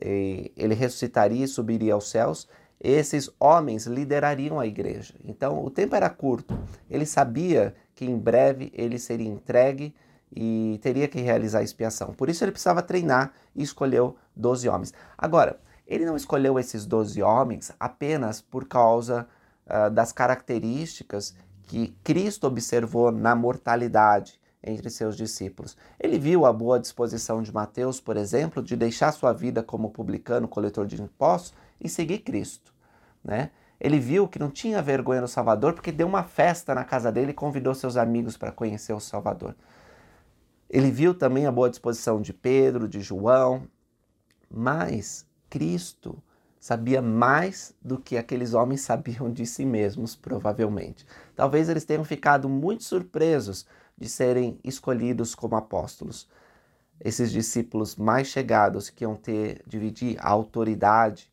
ele 0.00 0.74
ressuscitaria 0.74 1.44
e 1.44 1.48
subiria 1.48 1.92
aos 1.92 2.08
céus, 2.08 2.48
esses 2.82 3.28
homens 3.38 3.84
liderariam 3.84 4.58
a 4.58 4.66
igreja. 4.66 5.12
Então, 5.22 5.62
o 5.62 5.68
tempo 5.68 5.94
era 5.94 6.08
curto. 6.08 6.58
Ele 6.88 7.04
sabia 7.04 7.74
que 8.00 8.06
em 8.06 8.18
breve 8.18 8.72
ele 8.74 8.98
seria 8.98 9.28
entregue 9.28 9.94
e 10.34 10.80
teria 10.80 11.06
que 11.06 11.20
realizar 11.20 11.58
a 11.58 11.62
expiação. 11.62 12.14
Por 12.14 12.30
isso 12.30 12.42
ele 12.42 12.50
precisava 12.50 12.80
treinar 12.80 13.30
e 13.54 13.62
escolheu 13.62 14.16
12 14.34 14.66
homens. 14.70 14.94
Agora, 15.18 15.60
ele 15.86 16.06
não 16.06 16.16
escolheu 16.16 16.58
esses 16.58 16.86
12 16.86 17.22
homens 17.22 17.70
apenas 17.78 18.40
por 18.40 18.66
causa 18.66 19.28
uh, 19.66 19.90
das 19.90 20.12
características 20.12 21.34
que 21.64 21.94
Cristo 22.02 22.46
observou 22.46 23.12
na 23.12 23.34
mortalidade 23.34 24.40
entre 24.62 24.88
seus 24.88 25.14
discípulos. 25.14 25.76
Ele 25.98 26.18
viu 26.18 26.46
a 26.46 26.52
boa 26.54 26.80
disposição 26.80 27.42
de 27.42 27.52
Mateus, 27.52 28.00
por 28.00 28.16
exemplo, 28.16 28.62
de 28.62 28.76
deixar 28.76 29.12
sua 29.12 29.34
vida 29.34 29.62
como 29.62 29.90
publicano, 29.90 30.48
coletor 30.48 30.86
de 30.86 31.02
impostos 31.02 31.52
e 31.78 31.86
seguir 31.86 32.20
Cristo, 32.20 32.72
né? 33.22 33.50
Ele 33.80 33.98
viu 33.98 34.28
que 34.28 34.38
não 34.38 34.50
tinha 34.50 34.82
vergonha 34.82 35.22
no 35.22 35.28
Salvador 35.28 35.72
porque 35.72 35.90
deu 35.90 36.06
uma 36.06 36.22
festa 36.22 36.74
na 36.74 36.84
casa 36.84 37.10
dele 37.10 37.30
e 37.30 37.34
convidou 37.34 37.74
seus 37.74 37.96
amigos 37.96 38.36
para 38.36 38.52
conhecer 38.52 38.92
o 38.92 39.00
Salvador. 39.00 39.56
Ele 40.68 40.90
viu 40.90 41.14
também 41.14 41.46
a 41.46 41.52
boa 41.52 41.70
disposição 41.70 42.20
de 42.20 42.32
Pedro, 42.32 42.86
de 42.86 43.00
João, 43.00 43.66
mas 44.50 45.26
Cristo 45.48 46.22
sabia 46.60 47.00
mais 47.00 47.74
do 47.80 47.98
que 47.98 48.18
aqueles 48.18 48.52
homens 48.52 48.82
sabiam 48.82 49.32
de 49.32 49.46
si 49.46 49.64
mesmos, 49.64 50.14
provavelmente. 50.14 51.06
Talvez 51.34 51.70
eles 51.70 51.86
tenham 51.86 52.04
ficado 52.04 52.48
muito 52.48 52.84
surpresos 52.84 53.66
de 53.96 54.08
serem 54.08 54.60
escolhidos 54.62 55.34
como 55.34 55.56
apóstolos. 55.56 56.28
Esses 57.02 57.32
discípulos 57.32 57.96
mais 57.96 58.28
chegados 58.28 58.90
que 58.90 59.04
iam 59.04 59.16
ter 59.16 59.62
dividir 59.66 60.18
a 60.20 60.28
autoridade 60.28 61.29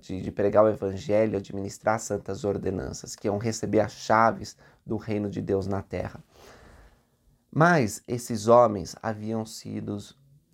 de, 0.00 0.20
de, 0.20 0.32
pregar 0.32 0.64
o 0.64 0.68
evangelho, 0.68 1.36
administrar 1.36 2.00
santas 2.00 2.44
ordenanças, 2.44 3.14
que 3.14 3.28
iam 3.28 3.38
receber 3.38 3.80
as 3.80 3.92
chaves 3.92 4.56
do 4.84 4.96
reino 4.96 5.30
de 5.30 5.40
Deus 5.40 5.66
na 5.66 5.80
terra. 5.80 6.22
Mas 7.50 8.02
esses 8.08 8.48
homens 8.48 8.96
haviam 9.00 9.46
sido 9.46 9.96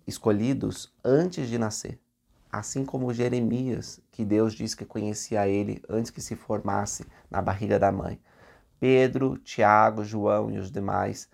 escolhidos 0.05 0.93
antes 1.03 1.47
de 1.47 1.57
nascer, 1.57 1.99
assim 2.51 2.85
como 2.85 3.13
Jeremias, 3.13 3.99
que 4.11 4.23
Deus 4.23 4.53
disse 4.53 4.77
que 4.77 4.85
conhecia 4.85 5.47
ele 5.47 5.81
antes 5.89 6.11
que 6.11 6.21
se 6.21 6.35
formasse 6.35 7.05
na 7.29 7.41
barriga 7.41 7.79
da 7.79 7.91
mãe. 7.91 8.19
Pedro, 8.79 9.37
Tiago, 9.37 10.03
João 10.03 10.51
e 10.51 10.59
os 10.59 10.71
demais 10.71 11.27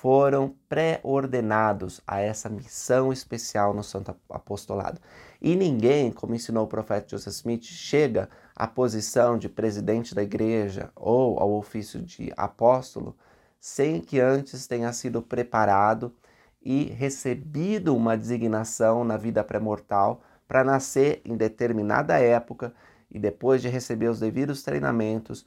foram 0.00 0.54
pré-ordenados 0.66 2.00
a 2.06 2.20
essa 2.20 2.48
missão 2.48 3.12
especial 3.12 3.74
no 3.74 3.84
Santo 3.84 4.16
Apostolado. 4.30 4.98
E 5.42 5.54
ninguém, 5.54 6.10
como 6.10 6.34
ensinou 6.34 6.64
o 6.64 6.66
profeta 6.66 7.10
Joseph 7.10 7.34
Smith, 7.34 7.64
chega 7.64 8.26
à 8.56 8.66
posição 8.66 9.36
de 9.36 9.46
presidente 9.46 10.14
da 10.14 10.22
igreja 10.22 10.90
ou 10.96 11.38
ao 11.38 11.52
ofício 11.52 12.00
de 12.00 12.32
apóstolo 12.34 13.14
sem 13.60 14.00
que 14.00 14.18
antes 14.18 14.66
tenha 14.66 14.90
sido 14.94 15.20
preparado 15.20 16.14
e 16.62 16.84
recebido 16.84 17.94
uma 17.94 18.16
designação 18.16 19.04
na 19.04 19.18
vida 19.18 19.44
pré-mortal 19.44 20.22
para 20.48 20.64
nascer 20.64 21.20
em 21.26 21.36
determinada 21.36 22.18
época 22.18 22.72
e 23.10 23.18
depois 23.18 23.60
de 23.60 23.68
receber 23.68 24.08
os 24.08 24.18
devidos 24.18 24.62
treinamentos, 24.62 25.44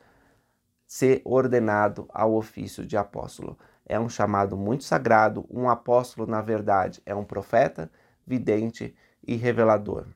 ser 0.86 1.24
ordenado 1.26 2.08
ao 2.14 2.36
ofício 2.36 2.86
de 2.86 2.96
apóstolo 2.96 3.58
é 3.86 4.00
um 4.00 4.10
chamado 4.10 4.56
muito 4.56 4.84
sagrado. 4.84 5.46
Um 5.50 5.70
apóstolo, 5.70 6.30
na 6.30 6.42
verdade, 6.42 7.02
é 7.06 7.14
um 7.14 7.24
profeta, 7.24 7.92
vidente 8.26 8.96
e 9.26 9.36
revelador. 9.36 10.08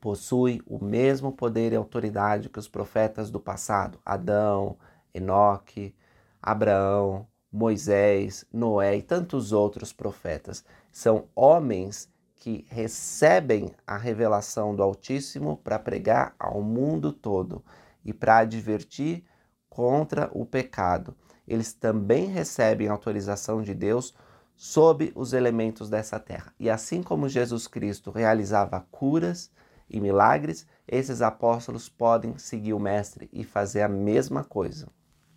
Possui 0.00 0.60
o 0.66 0.84
mesmo 0.84 1.32
poder 1.32 1.72
e 1.72 1.76
autoridade 1.76 2.48
que 2.48 2.58
os 2.58 2.68
profetas 2.68 3.30
do 3.30 3.40
passado: 3.40 3.98
Adão, 4.04 4.76
Enoque, 5.14 5.94
Abraão, 6.42 7.26
Moisés, 7.50 8.44
Noé 8.52 8.96
e 8.96 9.02
tantos 9.02 9.52
outros 9.52 9.92
profetas. 9.92 10.64
São 10.90 11.28
homens 11.34 12.10
que 12.36 12.66
recebem 12.68 13.70
a 13.86 13.96
revelação 13.96 14.74
do 14.74 14.82
Altíssimo 14.82 15.56
para 15.58 15.78
pregar 15.78 16.34
ao 16.38 16.60
mundo 16.60 17.12
todo 17.12 17.64
e 18.04 18.12
para 18.12 18.38
advertir 18.38 19.24
contra 19.68 20.28
o 20.34 20.44
pecado 20.44 21.16
eles 21.46 21.72
também 21.72 22.26
recebem 22.26 22.88
autorização 22.88 23.62
de 23.62 23.74
Deus 23.74 24.14
sob 24.56 25.12
os 25.14 25.32
elementos 25.32 25.88
dessa 25.88 26.18
terra. 26.18 26.52
E 26.58 26.70
assim 26.70 27.02
como 27.02 27.28
Jesus 27.28 27.66
Cristo 27.66 28.10
realizava 28.10 28.86
curas 28.90 29.50
e 29.88 30.00
milagres, 30.00 30.66
esses 30.86 31.20
apóstolos 31.20 31.88
podem 31.88 32.38
seguir 32.38 32.72
o 32.72 32.78
Mestre 32.78 33.28
e 33.32 33.44
fazer 33.44 33.82
a 33.82 33.88
mesma 33.88 34.44
coisa. 34.44 34.88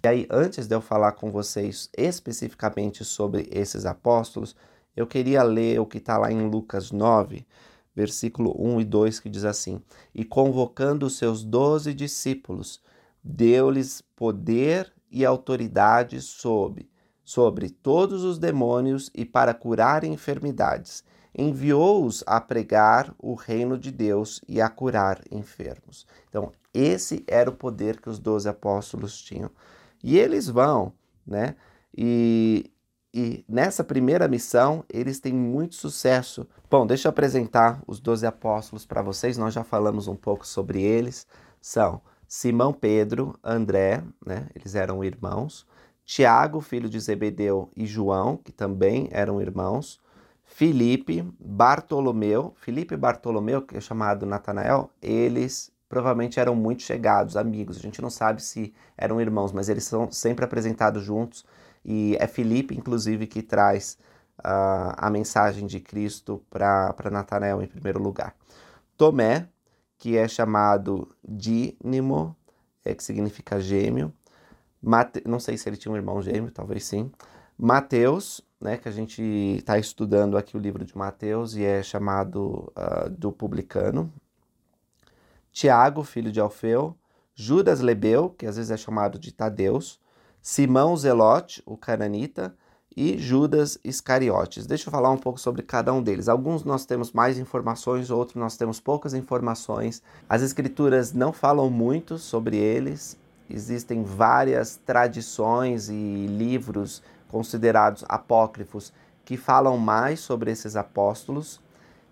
E 0.04 0.08
aí, 0.08 0.28
antes 0.30 0.68
de 0.68 0.76
eu 0.76 0.82
falar 0.82 1.14
com 1.14 1.32
vocês 1.32 1.90
especificamente 1.98 3.04
sobre 3.04 3.50
esses 3.52 3.86
apóstolos, 3.86 4.56
eu 4.96 5.08
queria 5.08 5.42
ler 5.42 5.80
o 5.80 5.86
que 5.86 5.98
está 5.98 6.18
lá 6.18 6.32
em 6.32 6.48
Lucas 6.48 6.92
9, 6.92 7.46
versículo 7.96 8.56
1 8.58 8.82
e 8.82 8.86
2, 8.86 9.20
que 9.20 9.30
diz 9.30 9.44
assim: 9.44 9.82
E 10.14 10.24
convocando 10.24 11.08
os 11.08 11.18
seus 11.18 11.44
doze 11.44 11.94
discípulos, 11.94 12.82
deu-lhes 13.24 14.02
poder 14.16 14.94
e 15.16 15.24
autoridade 15.24 16.22
sobre, 16.22 16.92
sobre 17.24 17.70
todos 17.70 18.26
os 18.26 18.38
demônios 18.38 19.10
e 19.16 19.24
para 19.24 19.54
curar 19.54 20.04
enfermidades. 20.04 21.06
Enviou-os 21.34 22.22
a 22.28 22.42
pregar 22.42 23.16
o 23.18 23.34
reino 23.34 23.78
de 23.78 23.92
Deus 23.92 24.42
e 24.46 24.60
a 24.60 24.68
curar 24.68 25.22
enfermos. 25.32 26.06
Então, 26.28 26.52
esse 26.74 27.24
era 27.28 27.50
o 27.50 27.56
poder 27.56 28.02
que 28.02 28.10
os 28.10 28.20
doze 28.20 28.50
apóstolos 28.50 29.18
tinham. 29.22 29.50
E 30.04 30.18
eles 30.18 30.50
vão, 30.50 30.92
né? 31.26 31.56
E, 31.98 32.70
e 33.14 33.46
nessa 33.48 33.86
primeira 33.86 34.28
missão, 34.28 34.84
eles 34.90 35.22
têm 35.22 35.34
muito 35.34 35.76
sucesso. 35.76 36.46
Bom, 36.70 36.86
deixa 36.86 37.08
eu 37.08 37.10
apresentar 37.10 37.82
os 37.88 38.02
doze 38.02 38.26
apóstolos 38.26 38.86
para 38.86 39.02
vocês. 39.02 39.38
Nós 39.38 39.54
já 39.54 39.64
falamos 39.64 40.10
um 40.10 40.16
pouco 40.16 40.46
sobre 40.46 40.82
eles. 40.82 41.26
São 41.62 42.02
Simão 42.28 42.74
Pedro, 42.74 43.38
André, 43.44 44.04
né? 44.26 44.48
Eles 44.56 44.76
eram 44.76 45.04
irmãos. 45.04 45.66
Tiago, 46.04 46.62
filho 46.62 46.88
de 46.88 47.00
Zebedeu, 47.00 47.70
e 47.76 47.86
João, 47.86 48.38
que 48.38 48.52
também 48.52 49.08
eram 49.12 49.42
irmãos. 49.42 50.00
Filipe, 50.44 51.28
Bartolomeu, 51.40 52.54
Filipe 52.58 52.94
e 52.94 52.98
Bartolomeu, 52.98 53.62
que 53.62 53.78
é 53.78 53.82
chamado 53.82 54.26
Natanael, 54.26 54.92
eles 55.02 55.72
provavelmente 55.90 56.40
eram 56.40 56.56
muito 56.56 56.84
chegados, 56.84 57.36
amigos. 57.36 57.78
A 57.78 57.82
gente 57.82 58.02
não 58.02 58.10
sabe 58.10 58.42
se 58.42 58.74
eram 58.98 59.20
irmãos, 59.20 59.52
mas 59.52 59.70
eles 59.70 59.84
são 59.86 60.12
sempre 60.12 60.46
apresentados 60.46 61.04
juntos. 61.04 61.46
E 61.84 62.16
é 62.20 62.28
Filipe, 62.28 62.76
inclusive, 62.76 63.28
que 63.28 63.42
traz 63.42 63.98
uh, 64.40 64.94
a 64.98 65.10
mensagem 65.10 65.68
de 65.68 65.80
Cristo 65.80 66.44
para 66.50 67.10
Natanael 67.12 67.62
em 67.62 67.68
primeiro 67.68 68.02
lugar. 68.02 68.36
Tomé, 68.98 69.48
que 69.98 70.18
é 70.18 70.28
chamado 70.28 71.10
Dínimo, 71.28 72.36
é, 72.84 72.94
que 72.94 73.04
significa 73.04 73.60
gêmeo. 73.60 74.14
Mate... 74.82 75.24
Não 75.26 75.40
sei 75.40 75.58
se 75.58 75.68
ele 75.68 75.78
tinha 75.78 75.92
um 75.92 75.96
irmão 75.96 76.22
gêmeo, 76.22 76.52
talvez 76.52 76.86
sim. 76.86 77.12
Mateus, 77.58 78.42
né, 78.60 78.78
que 78.78 78.88
a 78.90 78.92
gente 78.92 79.22
está 79.58 79.78
estudando 79.80 80.38
aqui 80.38 80.58
o 80.58 80.60
livro 80.60 80.84
de 80.84 80.98
Mateus 80.98 81.56
e 81.56 81.64
é 81.64 81.82
chamado 81.82 82.72
uh, 82.76 83.10
do 83.10 83.32
publicano. 83.32 84.12
Tiago, 85.52 86.04
filho 86.04 86.32
de 86.32 86.40
Alfeu. 86.40 86.96
Judas 87.34 87.80
Lebeu, 87.80 88.30
que 88.30 88.46
às 88.46 88.58
vezes 88.58 88.72
é 88.72 88.78
chamado 88.78 89.18
de 89.18 89.32
Tadeus. 89.32 90.00
Simão 90.42 90.96
Zelote, 90.96 91.64
o 91.66 91.78
cananita. 91.78 92.56
E 92.96 93.18
Judas 93.18 93.78
Iscariotes. 93.84 94.66
Deixa 94.66 94.88
eu 94.88 94.92
falar 94.92 95.12
um 95.12 95.18
pouco 95.18 95.40
sobre 95.40 95.62
cada 95.62 95.94
um 95.94 96.02
deles. 96.02 96.30
Alguns 96.30 96.64
nós 96.64 96.86
temos 96.86 97.12
mais 97.12 97.38
informações, 97.38 98.10
outros 98.10 98.38
nós 98.38 98.56
temos 98.56 98.80
poucas 98.80 99.14
informações. 99.14 100.02
As 100.30 100.42
escrituras 100.42 101.12
não 101.12 101.34
falam 101.34 101.70
muito 101.70 102.18
sobre 102.18 102.56
eles. 102.56 103.18
Existem 103.50 104.04
várias 104.04 104.78
tradições 104.78 105.90
e 105.90 106.26
livros 106.28 107.04
considerados 107.28 108.06
apócrifos 108.08 108.94
que 109.26 109.36
falam 109.36 109.78
mais 109.78 110.22
sobre 110.22 110.52
esses 110.52 110.76
apóstolos. 110.76 111.60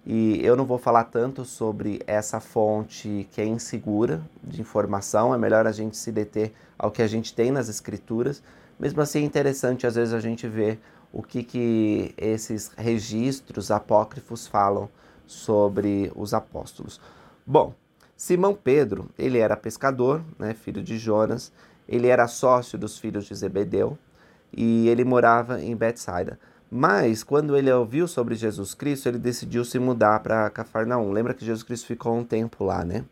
E 0.06 0.46
eu 0.46 0.58
não 0.58 0.66
vou 0.66 0.78
falar 0.78 1.06
tanto 1.06 1.46
sobre 1.46 2.02
essa 2.06 2.42
fonte 2.42 3.26
que 3.32 3.40
é 3.40 3.46
insegura 3.46 4.22
de 4.44 4.60
informação, 4.60 5.34
é 5.34 5.38
melhor 5.38 5.66
a 5.66 5.72
gente 5.72 5.96
se 5.96 6.12
deter 6.12 6.52
ao 6.78 6.92
que 6.92 7.02
a 7.02 7.08
gente 7.08 7.34
tem 7.34 7.52
nas 7.52 7.70
escrituras. 7.70 8.44
Mesmo 8.84 9.02
assim, 9.02 9.22
é 9.22 9.24
interessante 9.24 9.88
às 9.88 9.96
vezes 9.96 10.14
a 10.14 10.20
gente 10.20 10.46
ver 10.46 10.78
o 11.10 11.24
que, 11.24 11.42
que 11.42 12.14
esses 12.18 12.70
registros 12.78 13.72
apócrifos 13.72 14.46
falam 14.46 14.90
sobre 15.26 16.12
os 16.14 16.34
apóstolos. 16.34 17.00
Bom, 17.48 17.74
Simão 18.18 18.54
Pedro, 18.54 19.10
ele 19.18 19.38
era 19.38 19.56
pescador, 19.56 20.22
né, 20.38 20.54
filho 20.54 20.84
de 20.84 20.98
Jonas, 20.98 21.50
ele 21.88 22.08
era 22.08 22.28
sócio 22.28 22.78
dos 22.78 23.00
filhos 23.00 23.24
de 23.24 23.34
Zebedeu, 23.34 23.98
e 24.52 24.90
ele 24.90 25.06
morava 25.06 25.62
em 25.62 25.78
Betsaida. 25.78 26.38
Mas 26.70 27.24
quando 27.24 27.56
ele 27.56 27.72
ouviu 27.72 28.06
sobre 28.06 28.36
Jesus 28.36 28.74
Cristo, 28.74 29.08
ele 29.08 29.18
decidiu 29.18 29.64
se 29.64 29.80
mudar 29.80 30.20
para 30.20 30.50
Cafarnaum. 30.50 31.14
Lembra 31.14 31.34
que 31.34 31.46
Jesus 31.46 31.64
Cristo 31.64 31.88
ficou 31.88 32.18
um 32.18 32.26
tempo 32.26 32.66
lá, 32.66 32.84
né? 32.84 33.06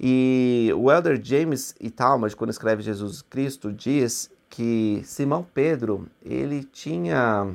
E 0.00 0.72
o 0.74 0.90
elder 0.90 1.20
James 1.22 1.74
e 1.78 1.90
Talmud, 1.90 2.34
quando 2.34 2.48
escreve 2.48 2.82
Jesus 2.82 3.20
Cristo, 3.20 3.70
diz 3.70 4.34
que 4.56 5.02
Simão 5.04 5.46
Pedro, 5.52 6.06
ele 6.24 6.64
tinha 6.64 7.46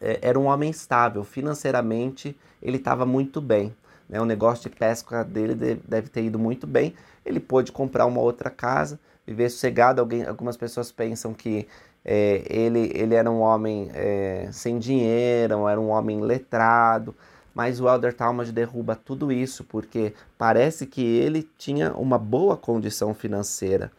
é, 0.00 0.18
era 0.20 0.36
um 0.36 0.46
homem 0.46 0.68
estável, 0.68 1.22
financeiramente 1.22 2.36
ele 2.60 2.78
estava 2.78 3.06
muito 3.06 3.40
bem. 3.40 3.72
Né? 4.08 4.20
O 4.20 4.24
negócio 4.24 4.68
de 4.68 4.76
pesca 4.76 5.22
dele 5.22 5.54
deve 5.86 6.08
ter 6.08 6.24
ido 6.24 6.36
muito 6.36 6.66
bem. 6.66 6.94
Ele 7.24 7.38
pôde 7.38 7.70
comprar 7.70 8.06
uma 8.06 8.20
outra 8.20 8.50
casa, 8.50 8.98
viver 9.24 9.48
sossegado. 9.50 10.00
Alguém, 10.00 10.26
algumas 10.26 10.56
pessoas 10.56 10.90
pensam 10.90 11.32
que 11.32 11.68
é, 12.04 12.42
ele, 12.50 12.90
ele 12.92 13.14
era 13.14 13.30
um 13.30 13.38
homem 13.38 13.88
é, 13.94 14.48
sem 14.50 14.80
dinheiro, 14.80 15.68
era 15.68 15.80
um 15.80 15.90
homem 15.90 16.20
letrado, 16.20 17.14
mas 17.54 17.80
o 17.80 17.88
Elder 17.88 18.12
Talmud 18.12 18.50
derruba 18.50 18.96
tudo 18.96 19.30
isso 19.30 19.62
porque 19.62 20.12
parece 20.36 20.86
que 20.86 21.04
ele 21.04 21.48
tinha 21.56 21.92
uma 21.92 22.18
boa 22.18 22.56
condição 22.56 23.14
financeira. 23.14 23.92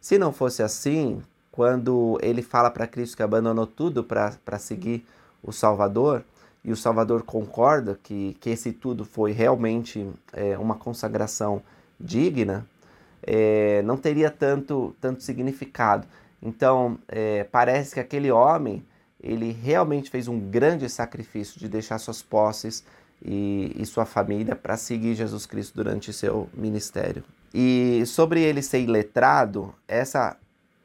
Se 0.00 0.16
não 0.16 0.32
fosse 0.32 0.62
assim, 0.62 1.20
quando 1.52 2.18
ele 2.22 2.42
fala 2.42 2.70
para 2.70 2.86
Cristo 2.86 3.16
que 3.16 3.22
abandonou 3.22 3.66
tudo 3.66 4.02
para 4.02 4.58
seguir 4.58 5.06
o 5.42 5.52
Salvador, 5.52 6.24
e 6.64 6.72
o 6.72 6.76
Salvador 6.76 7.22
concorda 7.24 7.98
que, 8.02 8.36
que 8.40 8.50
esse 8.50 8.72
tudo 8.72 9.04
foi 9.04 9.32
realmente 9.32 10.08
é, 10.32 10.56
uma 10.56 10.76
consagração 10.76 11.60
digna, 11.98 12.66
é, 13.22 13.82
não 13.82 13.96
teria 13.96 14.30
tanto, 14.30 14.94
tanto 15.00 15.22
significado. 15.22 16.06
Então, 16.40 16.98
é, 17.08 17.44
parece 17.44 17.94
que 17.94 18.00
aquele 18.00 18.30
homem, 18.30 18.84
ele 19.20 19.52
realmente 19.52 20.10
fez 20.10 20.28
um 20.28 20.38
grande 20.38 20.88
sacrifício 20.88 21.58
de 21.58 21.68
deixar 21.68 21.98
suas 21.98 22.22
posses 22.22 22.84
e, 23.24 23.72
e 23.76 23.84
sua 23.84 24.04
família 24.04 24.56
para 24.56 24.76
seguir 24.76 25.14
Jesus 25.14 25.46
Cristo 25.46 25.74
durante 25.74 26.12
seu 26.12 26.48
ministério. 26.54 27.22
E 27.54 28.04
sobre 28.06 28.40
ele 28.40 28.62
ser 28.62 28.80
iletrado, 28.80 29.74
essa 29.86 30.36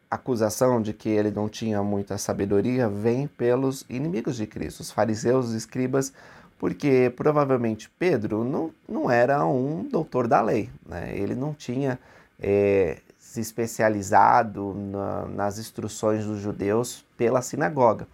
acusação 0.10 0.82
de 0.82 0.94
que 0.94 1.10
ele 1.10 1.32
não 1.32 1.50
tinha 1.50 1.84
muita 1.84 2.18
sabedoria 2.18 2.88
vem 2.88 3.28
pelos 3.28 3.86
inimigos 3.90 4.36
de 4.38 4.48
Cristo, 4.48 4.80
os 4.82 4.92
fariseus, 4.92 5.48
os 5.48 5.54
escribas, 5.54 6.14
porque 6.58 7.12
provavelmente 7.16 7.90
Pedro 8.00 8.44
não, 8.44 8.72
não 8.88 9.12
era 9.12 9.46
um 9.46 9.84
doutor 9.84 10.28
da 10.28 10.42
lei, 10.42 10.70
né? 10.86 11.16
ele 11.16 11.36
não 11.36 11.54
tinha 11.54 12.00
é, 12.40 12.98
se 13.20 13.42
especializado 13.42 14.74
na, 14.74 15.26
nas 15.26 15.60
instruções 15.60 16.26
dos 16.26 16.40
judeus 16.40 17.06
pela 17.18 17.42
sinagoga, 17.42 18.08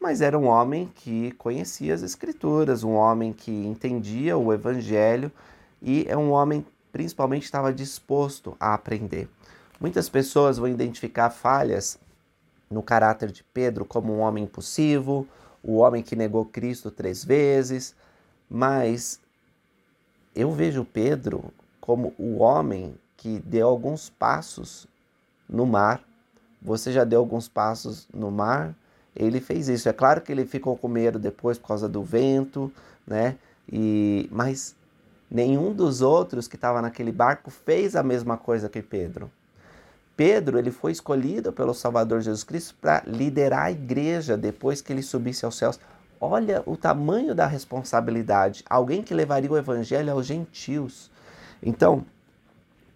mas 0.00 0.20
era 0.20 0.38
um 0.38 0.46
homem 0.46 0.90
que 0.94 1.32
conhecia 1.32 1.94
as 1.94 2.02
escrituras, 2.02 2.84
um 2.84 2.92
homem 2.92 3.32
que 3.32 3.50
entendia 3.50 4.36
o 4.36 4.52
evangelho 4.52 5.32
e 5.80 6.04
é 6.08 6.16
um 6.16 6.30
homem 6.30 6.64
principalmente 6.92 7.44
estava 7.44 7.72
disposto 7.72 8.56
a 8.58 8.74
aprender. 8.74 9.28
Muitas 9.80 10.08
pessoas 10.08 10.58
vão 10.58 10.68
identificar 10.68 11.30
falhas 11.30 11.98
no 12.70 12.82
caráter 12.82 13.30
de 13.30 13.44
Pedro 13.44 13.84
como 13.84 14.12
um 14.12 14.20
homem 14.20 14.44
impulsivo, 14.44 15.26
o 15.62 15.76
homem 15.76 16.02
que 16.02 16.16
negou 16.16 16.44
Cristo 16.44 16.90
três 16.90 17.24
vezes, 17.24 17.94
mas 18.50 19.20
eu 20.34 20.50
vejo 20.52 20.84
Pedro 20.84 21.52
como 21.80 22.12
o 22.18 22.38
homem 22.38 22.94
que 23.16 23.38
deu 23.40 23.68
alguns 23.68 24.10
passos 24.10 24.86
no 25.48 25.66
mar. 25.66 26.02
Você 26.60 26.92
já 26.92 27.04
deu 27.04 27.20
alguns 27.20 27.48
passos 27.48 28.08
no 28.12 28.30
mar? 28.30 28.74
Ele 29.14 29.40
fez 29.40 29.68
isso. 29.68 29.88
É 29.88 29.92
claro 29.92 30.20
que 30.20 30.30
ele 30.30 30.44
ficou 30.44 30.76
com 30.76 30.88
medo 30.88 31.18
depois 31.18 31.58
por 31.58 31.68
causa 31.68 31.88
do 31.88 32.02
vento, 32.02 32.72
né? 33.06 33.36
E 33.70 34.28
mas 34.30 34.76
nenhum 35.30 35.72
dos 35.72 36.00
outros 36.00 36.46
que 36.46 36.56
estava 36.56 36.82
naquele 36.82 37.12
barco 37.12 37.50
fez 37.50 37.96
a 37.96 38.02
mesma 38.02 38.36
coisa 38.36 38.68
que 38.68 38.82
Pedro. 38.82 39.30
Pedro 40.18 40.58
ele 40.58 40.72
foi 40.72 40.90
escolhido 40.90 41.52
pelo 41.52 41.72
Salvador 41.72 42.20
Jesus 42.20 42.42
Cristo 42.42 42.74
para 42.80 43.04
liderar 43.06 43.66
a 43.66 43.70
igreja 43.70 44.36
depois 44.36 44.82
que 44.82 44.92
ele 44.92 45.00
subisse 45.00 45.44
aos 45.44 45.56
céus. 45.56 45.78
Olha 46.20 46.60
o 46.66 46.76
tamanho 46.76 47.36
da 47.36 47.46
responsabilidade. 47.46 48.64
Alguém 48.68 49.00
que 49.00 49.14
levaria 49.14 49.48
o 49.48 49.56
evangelho 49.56 50.10
aos 50.10 50.26
gentios. 50.26 51.08
Então, 51.62 52.04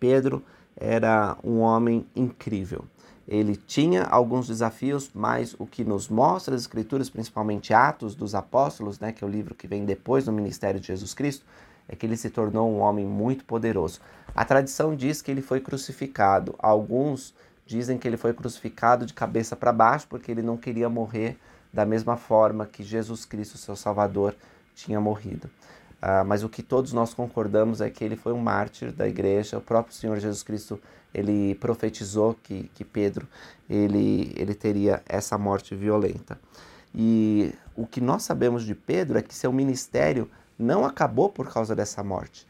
Pedro 0.01 0.43
era 0.77 1.37
um 1.45 1.61
homem 1.61 2.05
incrível. 2.17 2.85
Ele 3.29 3.55
tinha 3.55 4.03
alguns 4.03 4.49
desafios, 4.49 5.09
mas 5.15 5.55
o 5.61 5.65
que 5.65 5.85
nos 5.85 6.09
mostra 6.09 6.57
as 6.57 6.63
Escrituras, 6.63 7.09
principalmente 7.09 7.73
Atos 7.73 8.17
dos 8.17 8.35
Apóstolos, 8.35 8.99
né, 8.99 9.13
que 9.13 9.23
é 9.23 9.27
o 9.29 9.31
livro 9.31 9.55
que 9.55 9.69
vem 9.69 9.85
depois 9.85 10.25
do 10.25 10.33
ministério 10.33 10.81
de 10.81 10.89
Jesus 10.89 11.15
Cristo, 11.15 11.47
é 11.93 11.95
que 11.95 12.07
ele 12.07 12.17
se 12.17 12.31
tornou 12.31 12.73
um 12.73 12.81
homem 12.81 13.05
muito 13.05 13.45
poderoso. 13.45 14.01
A 14.35 14.47
tradição 14.47 14.97
diz 14.97 15.21
que 15.21 15.31
ele 15.31 15.43
foi 15.43 15.61
crucificado. 15.61 16.55
Alguns 16.59 17.35
dizem 17.67 17.99
que 17.99 18.09
ele 18.09 18.17
foi 18.17 18.33
crucificado 18.33 19.05
de 19.05 19.13
cabeça 19.13 19.55
para 19.55 19.71
baixo 19.73 20.07
porque 20.09 20.31
ele 20.31 20.41
não 20.41 20.57
queria 20.57 20.89
morrer 20.89 21.37
da 21.71 21.85
mesma 21.85 22.17
forma 22.17 22.65
que 22.65 22.83
Jesus 22.83 23.27
Cristo, 23.27 23.59
seu 23.59 23.77
Salvador, 23.77 24.35
tinha 24.75 24.99
morrido. 24.99 25.51
Uh, 26.03 26.25
mas 26.27 26.43
o 26.43 26.49
que 26.49 26.63
todos 26.63 26.95
nós 26.95 27.13
concordamos 27.13 27.83
é 27.83 27.91
que 27.91 28.03
ele 28.03 28.17
foi 28.17 28.33
um 28.33 28.41
mártir 28.41 28.91
da 28.91 29.07
igreja. 29.07 29.59
O 29.59 29.61
próprio 29.61 29.95
Senhor 29.95 30.19
Jesus 30.19 30.43
Cristo 30.43 30.81
ele 31.13 31.55
profetizou 31.57 32.35
que, 32.43 32.71
que 32.75 32.85
Pedro 32.85 33.29
ele, 33.69 34.33
ele 34.35 34.55
teria 34.55 35.03
essa 35.07 35.37
morte 35.37 35.75
violenta. 35.75 36.41
E 36.95 37.55
o 37.77 37.87
que 37.87 38.01
nós 38.01 38.23
sabemos 38.23 38.65
de 38.65 38.75
Pedro 38.75 39.19
é 39.19 39.23
que 39.23 39.35
seu 39.35 39.53
ministério 39.53 40.31
não 40.63 40.85
acabou 40.85 41.29
por 41.29 41.53
causa 41.53 41.75
dessa 41.75 42.03
morte, 42.03 42.47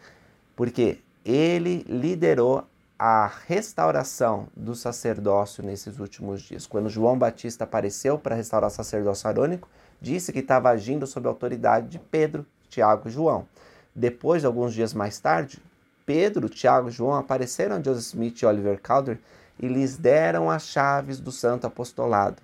porque 0.55 1.01
ele 1.25 1.85
liderou 1.88 2.64
a 2.98 3.27
restauração 3.48 4.46
do 4.57 4.77
sacerdócio 4.77 5.64
nesses 5.64 5.98
últimos 5.98 6.42
dias. 6.42 6.66
Quando 6.66 6.88
João 6.88 7.18
Batista 7.18 7.64
apareceu 7.64 8.16
para 8.18 8.37
restaurar 8.37 8.70
o 8.70 8.72
sacerdócio 8.72 9.29
arônico, 9.29 9.68
disse 10.01 10.33
que 10.33 10.38
estava 10.38 10.70
agindo 10.70 11.07
sob 11.07 11.27
a 11.27 11.31
autoridade 11.31 11.88
de 11.88 11.98
Pedro, 11.98 12.46
Tiago 12.68 13.09
e 13.09 13.11
João. 13.11 13.46
Depois, 13.94 14.44
alguns 14.44 14.72
dias 14.72 14.94
mais 14.94 15.18
tarde, 15.18 15.61
Pedro, 16.07 16.48
Tiago 16.48 16.88
e 16.88 16.92
João 16.92 17.14
apareceram 17.14 17.77
a 17.77 17.83
Joseph 17.83 18.05
Smith 18.05 18.40
e 18.40 18.46
Oliver 18.46 18.81
Calder 18.81 19.18
e 19.59 19.66
lhes 19.66 19.96
deram 19.96 20.51
as 20.51 20.66
chaves 20.66 21.18
do 21.18 21.33
santo 21.33 21.66
apostolado, 21.66 22.42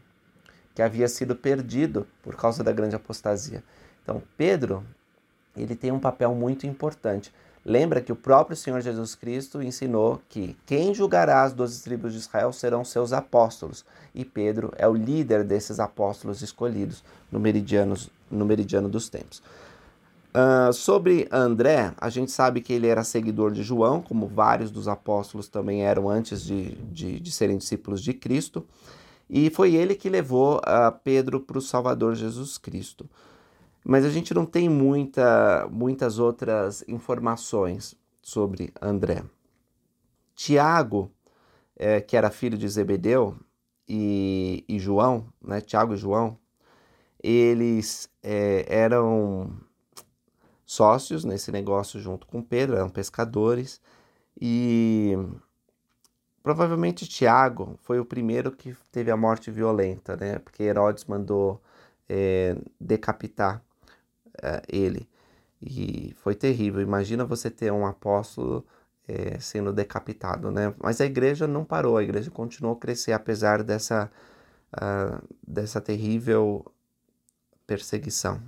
que 0.74 0.82
havia 0.82 1.08
sido 1.08 1.36
perdido 1.36 2.06
por 2.22 2.36
causa 2.36 2.64
da 2.64 2.72
grande 2.72 2.96
apostasia. 2.96 3.62
Então, 4.02 4.22
Pedro, 4.36 4.84
ele 5.62 5.76
tem 5.76 5.92
um 5.92 5.98
papel 5.98 6.34
muito 6.34 6.66
importante. 6.66 7.32
Lembra 7.64 8.00
que 8.00 8.12
o 8.12 8.16
próprio 8.16 8.56
Senhor 8.56 8.80
Jesus 8.80 9.14
Cristo 9.14 9.62
ensinou 9.62 10.22
que 10.28 10.56
quem 10.64 10.94
julgará 10.94 11.42
as 11.42 11.52
doze 11.52 11.82
tribos 11.82 12.12
de 12.12 12.18
Israel 12.18 12.52
serão 12.52 12.84
seus 12.84 13.12
apóstolos. 13.12 13.84
E 14.14 14.24
Pedro 14.24 14.72
é 14.78 14.88
o 14.88 14.94
líder 14.94 15.44
desses 15.44 15.78
apóstolos 15.78 16.40
escolhidos 16.40 17.04
no 17.30 17.38
meridiano, 17.38 17.94
no 18.30 18.46
meridiano 18.46 18.88
dos 18.88 19.08
tempos. 19.08 19.42
Uh, 20.28 20.72
sobre 20.72 21.28
André, 21.32 21.92
a 21.98 22.08
gente 22.08 22.30
sabe 22.30 22.60
que 22.60 22.72
ele 22.72 22.86
era 22.86 23.02
seguidor 23.02 23.50
de 23.50 23.62
João, 23.62 24.00
como 24.00 24.26
vários 24.26 24.70
dos 24.70 24.86
apóstolos 24.86 25.48
também 25.48 25.82
eram 25.82 26.08
antes 26.08 26.42
de, 26.42 26.74
de, 26.92 27.18
de 27.18 27.32
serem 27.32 27.58
discípulos 27.58 28.02
de 28.02 28.14
Cristo. 28.14 28.64
E 29.28 29.50
foi 29.50 29.74
ele 29.74 29.94
que 29.94 30.08
levou 30.08 30.58
uh, 30.58 30.92
Pedro 31.04 31.40
para 31.40 31.58
o 31.58 31.62
Salvador 31.62 32.14
Jesus 32.14 32.56
Cristo. 32.56 33.04
Mas 33.90 34.04
a 34.04 34.10
gente 34.10 34.34
não 34.34 34.44
tem 34.44 34.68
muita, 34.68 35.66
muitas 35.72 36.18
outras 36.18 36.84
informações 36.86 37.96
sobre 38.20 38.70
André. 38.82 39.24
Tiago, 40.34 41.10
é, 41.74 41.98
que 41.98 42.14
era 42.14 42.30
filho 42.30 42.58
de 42.58 42.68
Zebedeu, 42.68 43.34
e, 43.88 44.62
e 44.68 44.78
João, 44.78 45.32
né, 45.40 45.62
Tiago 45.62 45.94
e 45.94 45.96
João, 45.96 46.38
eles 47.22 48.10
é, 48.22 48.66
eram 48.68 49.58
sócios 50.66 51.24
nesse 51.24 51.50
negócio 51.50 51.98
junto 51.98 52.26
com 52.26 52.42
Pedro, 52.42 52.76
eram 52.76 52.90
pescadores, 52.90 53.80
e 54.38 55.14
provavelmente 56.42 57.08
Tiago 57.08 57.78
foi 57.78 57.98
o 57.98 58.04
primeiro 58.04 58.52
que 58.52 58.76
teve 58.92 59.10
a 59.10 59.16
morte 59.16 59.50
violenta, 59.50 60.14
né, 60.14 60.38
porque 60.40 60.62
Herodes 60.62 61.06
mandou 61.06 61.62
é, 62.06 62.54
decapitar 62.78 63.64
é, 64.42 64.62
ele. 64.68 65.08
E 65.60 66.14
foi 66.18 66.34
terrível. 66.34 66.80
Imagina 66.80 67.24
você 67.24 67.50
ter 67.50 67.72
um 67.72 67.86
apóstolo 67.86 68.64
é, 69.08 69.38
sendo 69.40 69.72
decapitado, 69.72 70.50
né? 70.50 70.74
Mas 70.78 71.00
a 71.00 71.06
igreja 71.06 71.46
não 71.46 71.64
parou, 71.64 71.96
a 71.96 72.02
igreja 72.02 72.30
continuou 72.30 72.76
a 72.76 72.78
crescer 72.78 73.12
apesar 73.12 73.62
dessa, 73.62 74.10
uh, 74.74 75.26
dessa 75.46 75.80
terrível 75.80 76.64
perseguição. 77.66 78.40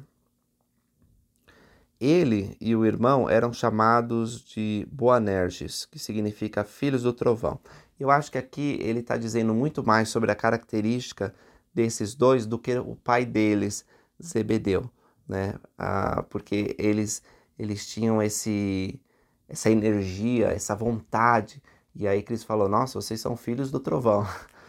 Ele 2.01 2.57
e 2.61 2.75
o 2.75 2.87
irmão 2.87 3.29
eram 3.29 3.53
chamados 3.53 4.43
de 4.43 4.87
Boanerges, 4.91 5.85
que 5.85 5.99
significa 5.99 6.65
filhos 6.65 7.03
do 7.03 7.13
trovão. 7.13 7.61
Eu 7.99 8.11
acho 8.11 8.33
que 8.33 8.39
aqui 8.39 8.79
ele 8.81 9.01
está 9.01 9.19
dizendo 9.19 9.53
muito 9.53 9.85
mais 9.85 10.09
sobre 10.09 10.31
a 10.31 10.35
característica 10.35 11.35
desses 11.75 12.15
dois 12.15 12.47
do 12.47 12.59
que 12.59 12.79
o 12.79 12.97
pai 12.97 13.27
deles, 13.27 13.85
Zebedeu, 14.23 14.91
né? 15.31 15.55
Ah, 15.79 16.25
porque 16.29 16.75
eles, 16.79 17.23
eles 17.59 17.87
tinham 17.87 18.21
esse 18.21 19.01
essa 19.49 19.71
energia, 19.71 20.49
essa 20.49 20.75
vontade. 20.77 21.63
E 21.95 22.07
aí 22.07 22.23
Cristo 22.23 22.47
falou: 22.47 22.69
Nossa, 22.69 23.01
vocês 23.01 23.21
são 23.21 23.37
filhos 23.37 23.71
do 23.71 23.81
trovão. 23.81 24.27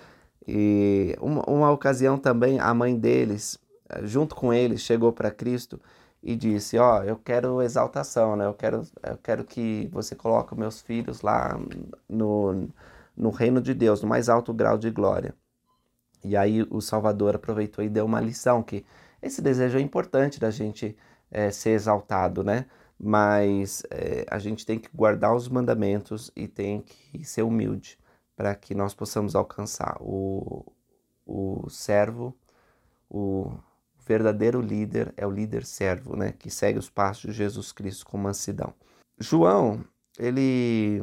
E 0.48 1.16
uma, 1.22 1.44
uma 1.48 1.72
ocasião 1.72 2.18
também 2.18 2.60
a 2.60 2.74
mãe 2.74 2.98
deles, 2.98 3.60
junto 4.02 4.36
com 4.36 4.52
eles, 4.52 4.82
chegou 4.82 5.14
para 5.14 5.30
Cristo 5.30 5.80
e 6.24 6.36
disse: 6.36 6.80
Ó, 6.80 7.00
oh, 7.00 7.04
eu 7.04 7.16
quero 7.16 7.62
exaltação, 7.62 8.36
né? 8.36 8.48
Eu 8.48 8.54
quero, 8.56 8.82
eu 9.04 9.18
quero 9.18 9.44
que 9.46 9.88
você 9.92 10.16
coloque 10.16 10.58
meus 10.58 10.82
filhos 10.82 11.22
lá 11.22 11.60
no, 12.10 12.68
no 13.16 13.30
reino 13.30 13.62
de 13.62 13.76
Deus, 13.76 14.02
no 14.02 14.10
mais 14.10 14.30
alto 14.30 14.52
grau 14.52 14.80
de 14.80 14.90
glória. 14.90 15.36
E 16.24 16.36
aí 16.36 16.64
o 16.72 16.82
Salvador 16.82 17.36
aproveitou 17.36 17.84
e 17.86 17.90
deu 17.90 18.06
uma 18.06 18.20
lição 18.20 18.64
que 18.64 18.84
esse 19.22 19.42
desejo 19.42 19.78
é 19.78 19.82
importante 19.82 20.40
da 20.40 20.50
gente 20.50 20.96
é, 21.30 21.52
ser 21.52 21.72
exaltado, 21.72 22.44
né? 22.44 22.66
mas 23.04 23.82
é, 23.90 24.26
a 24.30 24.38
gente 24.38 24.64
tem 24.64 24.78
que 24.78 24.88
guardar 24.94 25.36
os 25.36 25.50
mandamentos 25.50 26.32
e 26.36 26.48
tem 26.48 26.82
que 26.82 27.26
ser 27.26 27.42
humilde 27.42 27.98
para 28.36 28.54
que 28.54 28.76
nós 28.76 28.94
possamos 28.94 29.36
alcançar 29.36 29.98
o, 30.00 30.64
o 31.26 31.68
servo, 31.68 32.36
o 33.10 33.52
verdadeiro 34.06 34.62
líder 34.62 35.12
é 35.18 35.26
o 35.26 35.32
líder 35.32 35.66
servo, 35.66 36.16
né, 36.16 36.32
que 36.32 36.52
segue 36.52 36.78
os 36.78 36.90
passos 36.90 37.32
de 37.32 37.38
Jesus 37.38 37.72
Cristo 37.72 38.06
com 38.06 38.18
mansidão. 38.18 38.74
João, 39.20 39.84
ele 40.20 41.02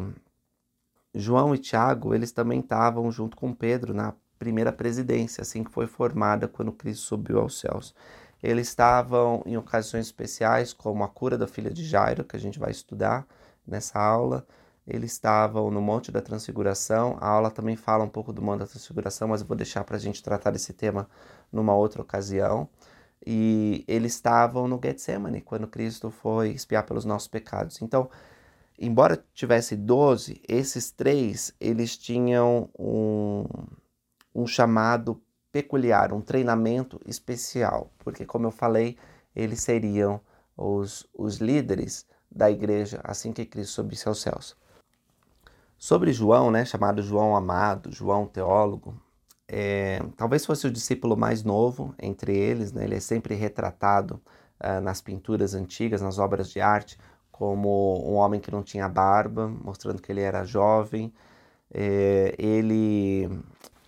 João 1.13 1.55
e 1.55 1.59
Tiago, 1.59 2.15
eles 2.15 2.31
também 2.31 2.61
estavam 2.61 3.11
junto 3.11 3.37
com 3.37 3.53
Pedro 3.53 3.93
na 3.93 4.15
primeira 4.39 4.73
presidência, 4.73 5.43
assim 5.43 5.65
que 5.65 5.71
foi 5.71 5.87
formada 5.87 6.49
quando 6.49 6.73
Cristo 6.73 7.03
subiu 7.03 7.41
aos 7.41 7.59
céus. 7.59 7.95
Eles 8.43 8.69
estavam 8.69 9.43
em 9.45 9.57
ocasiões 9.57 10.07
especiais, 10.07 10.73
como 10.73 11.03
a 11.03 11.09
cura 11.09 11.37
da 11.37 11.47
filha 11.47 11.71
de 11.71 11.85
Jairo, 11.85 12.25
que 12.25 12.37
a 12.37 12.41
gente 12.41 12.59
vai 12.59 12.71
estudar 12.71 13.27
nessa 13.67 13.99
aula. 13.99 14.47
Eles 14.87 15.13
estavam 15.13 15.71
no 15.71 15.83
Monte 15.83 16.11
da 16.13 16.23
Transfiguração. 16.23 17.19
A 17.21 17.29
aula 17.29 17.51
também 17.51 17.77
fala 17.77 18.05
um 18.05 18.09
pouco 18.09 18.33
do 18.33 18.41
Monte 18.41 18.61
da 18.61 18.67
Transfiguração, 18.67 19.29
mas 19.29 19.41
eu 19.41 19.47
vou 19.47 19.57
deixar 19.57 19.85
para 19.85 19.97
a 19.97 20.01
gente 20.01 20.23
tratar 20.23 20.51
desse 20.51 20.73
tema 20.73 21.09
numa 21.53 21.75
outra 21.75 22.01
ocasião. 22.01 22.69
E 23.27 23.85
eles 23.89 24.15
estavam 24.15 24.69
no 24.69 24.81
Getsemane, 24.83 25.41
quando 25.41 25.67
Cristo 25.67 26.11
foi 26.11 26.51
espiar 26.51 26.87
pelos 26.87 27.05
nossos 27.05 27.29
pecados. 27.29 27.83
Então, 27.83 28.09
embora 28.79 29.23
tivesse 29.35 29.77
12, 29.77 30.41
esses 30.49 30.91
três, 30.91 31.53
eles 31.61 31.97
tinham 31.97 32.71
um, 32.79 33.45
um 34.39 34.47
chamado 34.47 35.21
peculiar, 35.51 36.13
um 36.13 36.21
treinamento 36.21 37.01
especial, 37.05 37.91
porque, 37.99 38.25
como 38.25 38.47
eu 38.47 38.51
falei, 38.51 38.97
eles 39.35 39.61
seriam 39.61 40.21
os, 40.57 41.09
os 41.13 41.39
líderes 41.39 42.07
da 42.31 42.51
igreja 42.51 43.01
assim 43.03 43.33
que 43.33 43.45
Cristo 43.45 43.73
subisse 43.73 44.07
aos 44.07 44.21
céus. 44.21 44.57
Sobre 45.77 46.13
João, 46.13 46.51
né, 46.51 46.65
chamado 46.65 47.03
João 47.03 47.35
Amado, 47.35 47.91
João 47.93 48.27
Teólogo, 48.27 49.01
é, 49.49 50.01
talvez 50.17 50.45
fosse 50.45 50.67
o 50.67 50.71
discípulo 50.71 51.17
mais 51.17 51.43
novo 51.43 51.95
entre 51.99 52.37
eles, 52.37 52.73
né, 52.73 52.85
ele 52.85 52.97
é 52.97 53.01
sempre 53.01 53.35
retratado 53.35 54.21
uh, 54.61 54.81
nas 54.81 55.01
pinturas 55.01 55.55
antigas, 55.55 56.03
nas 56.03 56.19
obras 56.19 56.51
de 56.51 56.61
arte, 56.61 56.99
como 57.33 58.05
um 58.09 58.15
homem 58.15 58.41
que 58.41 58.51
não 58.51 58.63
tinha 58.63 58.89
barba, 58.89 59.49
mostrando 59.49 60.03
que 60.03 60.11
ele 60.11 60.21
era 60.21 60.45
jovem. 60.45 61.13
É, 61.73 62.35
ele 62.39 63.29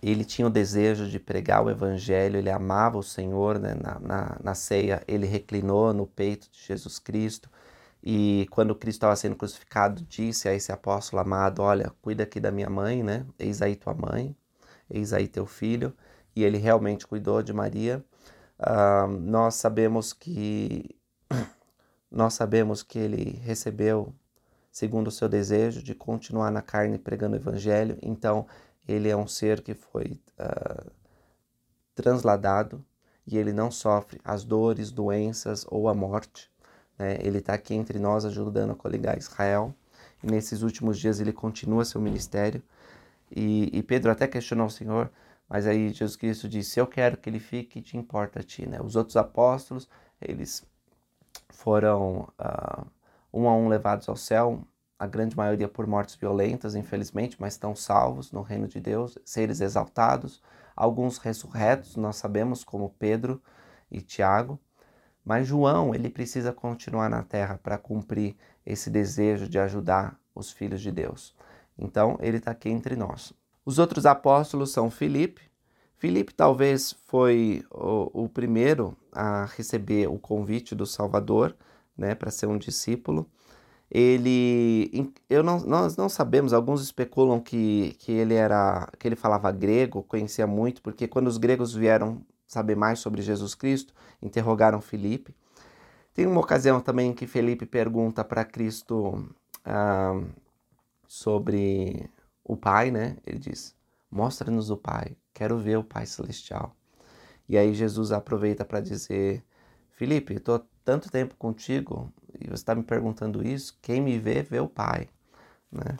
ele 0.01 0.25
tinha 0.25 0.47
o 0.47 0.49
desejo 0.49 1.07
de 1.07 1.19
pregar 1.19 1.63
o 1.63 1.69
evangelho, 1.69 2.37
ele 2.37 2.49
amava 2.49 2.97
o 2.97 3.03
Senhor, 3.03 3.59
né? 3.59 3.75
na, 3.75 3.99
na, 3.99 4.37
na, 4.43 4.55
ceia 4.55 5.03
ele 5.07 5.27
reclinou 5.27 5.93
no 5.93 6.07
peito 6.07 6.49
de 6.51 6.59
Jesus 6.65 6.97
Cristo 6.97 7.49
e 8.03 8.47
quando 8.49 8.73
Cristo 8.73 8.97
estava 8.97 9.15
sendo 9.15 9.35
crucificado 9.35 10.01
disse 10.03 10.49
a 10.49 10.53
esse 10.53 10.71
apóstolo 10.71 11.21
amado, 11.21 11.61
olha, 11.61 11.93
cuida 12.01 12.23
aqui 12.23 12.39
da 12.39 12.51
minha 12.51 12.69
mãe, 12.69 13.03
né? 13.03 13.25
eis 13.37 13.61
aí 13.61 13.75
tua 13.75 13.93
mãe, 13.93 14.35
eis 14.89 15.13
aí 15.13 15.27
teu 15.27 15.45
filho, 15.45 15.93
e 16.35 16.43
ele 16.43 16.57
realmente 16.57 17.05
cuidou 17.05 17.43
de 17.43 17.53
Maria. 17.53 18.03
Uh, 18.59 19.07
nós 19.07 19.55
sabemos 19.55 20.13
que 20.13 20.95
nós 22.09 22.33
sabemos 22.33 22.81
que 22.81 22.97
ele 22.97 23.39
recebeu 23.43 24.13
segundo 24.71 25.07
o 25.07 25.11
seu 25.11 25.27
desejo 25.27 25.83
de 25.83 25.93
continuar 25.93 26.49
na 26.49 26.61
carne 26.61 26.97
pregando 26.97 27.35
o 27.35 27.39
evangelho, 27.39 27.97
então 28.01 28.47
ele 28.87 29.09
é 29.09 29.15
um 29.15 29.27
ser 29.27 29.61
que 29.61 29.73
foi 29.73 30.19
uh, 30.39 30.91
transladado 31.95 32.83
e 33.25 33.37
ele 33.37 33.53
não 33.53 33.69
sofre 33.71 34.19
as 34.23 34.43
dores, 34.43 34.91
doenças 34.91 35.65
ou 35.69 35.87
a 35.87 35.93
morte. 35.93 36.51
Né? 36.97 37.17
Ele 37.21 37.37
está 37.39 37.53
aqui 37.53 37.73
entre 37.73 37.99
nós 37.99 38.25
ajudando 38.25 38.71
a 38.71 38.75
coligar 38.75 39.17
Israel. 39.17 39.73
E 40.23 40.27
nesses 40.27 40.61
últimos 40.61 40.99
dias 40.99 41.19
ele 41.19 41.33
continua 41.33 41.85
seu 41.85 42.01
ministério. 42.01 42.61
E, 43.29 43.69
e, 43.71 43.81
Pedro 43.81 44.11
até 44.11 44.27
questionou 44.27 44.67
o 44.67 44.71
Senhor, 44.71 45.09
mas 45.47 45.65
aí 45.65 45.89
Jesus 45.89 46.17
Cristo 46.17 46.49
disse: 46.49 46.79
Eu 46.79 46.85
quero 46.85 47.15
que 47.17 47.29
ele 47.29 47.39
fique, 47.39 47.81
te 47.81 47.97
importa 47.97 48.39
a 48.39 48.43
ti. 48.43 48.67
Né? 48.67 48.81
Os 48.81 48.95
outros 48.95 49.15
apóstolos, 49.15 49.87
eles 50.21 50.63
foram 51.49 52.27
uh, 52.39 52.85
um 53.33 53.47
a 53.47 53.55
um 53.55 53.69
levados 53.69 54.09
ao 54.09 54.17
céu, 54.17 54.61
a 55.01 55.07
grande 55.07 55.35
maioria 55.35 55.67
por 55.67 55.87
mortes 55.87 56.13
violentas, 56.13 56.75
infelizmente, 56.75 57.35
mas 57.39 57.53
estão 57.53 57.75
salvos 57.75 58.31
no 58.31 58.43
reino 58.43 58.67
de 58.67 58.79
Deus, 58.79 59.17
seres 59.25 59.59
exaltados, 59.59 60.43
alguns 60.75 61.17
ressurretos, 61.17 61.95
nós 61.95 62.17
sabemos, 62.17 62.63
como 62.63 62.93
Pedro 62.99 63.41
e 63.89 63.99
Tiago, 63.99 64.59
mas 65.25 65.47
João, 65.47 65.95
ele 65.95 66.07
precisa 66.07 66.53
continuar 66.53 67.09
na 67.09 67.23
terra 67.23 67.59
para 67.63 67.79
cumprir 67.79 68.35
esse 68.63 68.91
desejo 68.91 69.49
de 69.49 69.57
ajudar 69.57 70.19
os 70.35 70.51
filhos 70.51 70.79
de 70.79 70.91
Deus. 70.91 71.35
Então, 71.75 72.15
ele 72.21 72.37
está 72.37 72.51
aqui 72.51 72.69
entre 72.69 72.95
nós. 72.95 73.33
Os 73.65 73.79
outros 73.79 74.05
apóstolos 74.05 74.71
são 74.71 74.91
Filipe. 74.91 75.41
Filipe 75.97 76.31
talvez 76.31 76.95
foi 77.07 77.65
o, 77.71 78.25
o 78.25 78.29
primeiro 78.29 78.95
a 79.11 79.45
receber 79.45 80.07
o 80.07 80.19
convite 80.19 80.75
do 80.75 80.85
Salvador, 80.85 81.55
né, 81.97 82.13
para 82.13 82.29
ser 82.29 82.45
um 82.45 82.59
discípulo 82.59 83.27
ele 83.91 85.11
eu 85.29 85.43
não, 85.43 85.59
nós 85.59 85.97
não 85.97 86.07
sabemos 86.07 86.53
alguns 86.53 86.81
especulam 86.81 87.41
que, 87.41 87.93
que 87.99 88.13
ele 88.13 88.35
era 88.35 88.89
que 88.97 89.05
ele 89.05 89.17
falava 89.17 89.51
grego 89.51 90.01
conhecia 90.03 90.47
muito 90.47 90.81
porque 90.81 91.09
quando 91.09 91.27
os 91.27 91.37
gregos 91.37 91.73
vieram 91.73 92.25
saber 92.47 92.75
mais 92.77 92.99
sobre 92.99 93.21
Jesus 93.21 93.53
Cristo 93.53 93.93
interrogaram 94.21 94.79
Felipe 94.79 95.35
tem 96.13 96.25
uma 96.25 96.39
ocasião 96.39 96.79
também 96.79 97.13
que 97.13 97.27
Felipe 97.27 97.65
pergunta 97.65 98.23
para 98.23 98.45
Cristo 98.45 99.29
ah, 99.65 100.21
sobre 101.05 102.09
o 102.45 102.55
Pai 102.55 102.91
né? 102.91 103.17
Ele 103.27 103.39
diz 103.39 103.75
mostra-nos 104.09 104.69
o 104.69 104.77
Pai 104.77 105.17
quero 105.33 105.57
ver 105.57 105.77
o 105.77 105.83
Pai 105.83 106.05
celestial. 106.05 106.75
E 107.47 107.57
aí 107.57 107.73
Jesus 107.73 108.13
aproveita 108.13 108.63
para 108.63 108.79
dizer 108.79 109.43
Felipe 109.89 110.35
estou 110.35 110.65
tanto 110.85 111.11
tempo 111.11 111.35
contigo 111.35 112.11
e 112.43 112.47
você 112.47 112.55
está 112.55 112.75
me 112.75 112.83
perguntando 112.83 113.45
isso, 113.45 113.77
quem 113.81 114.01
me 114.01 114.17
vê, 114.19 114.41
vê 114.41 114.59
o 114.59 114.67
Pai. 114.67 115.07
Né? 115.71 115.97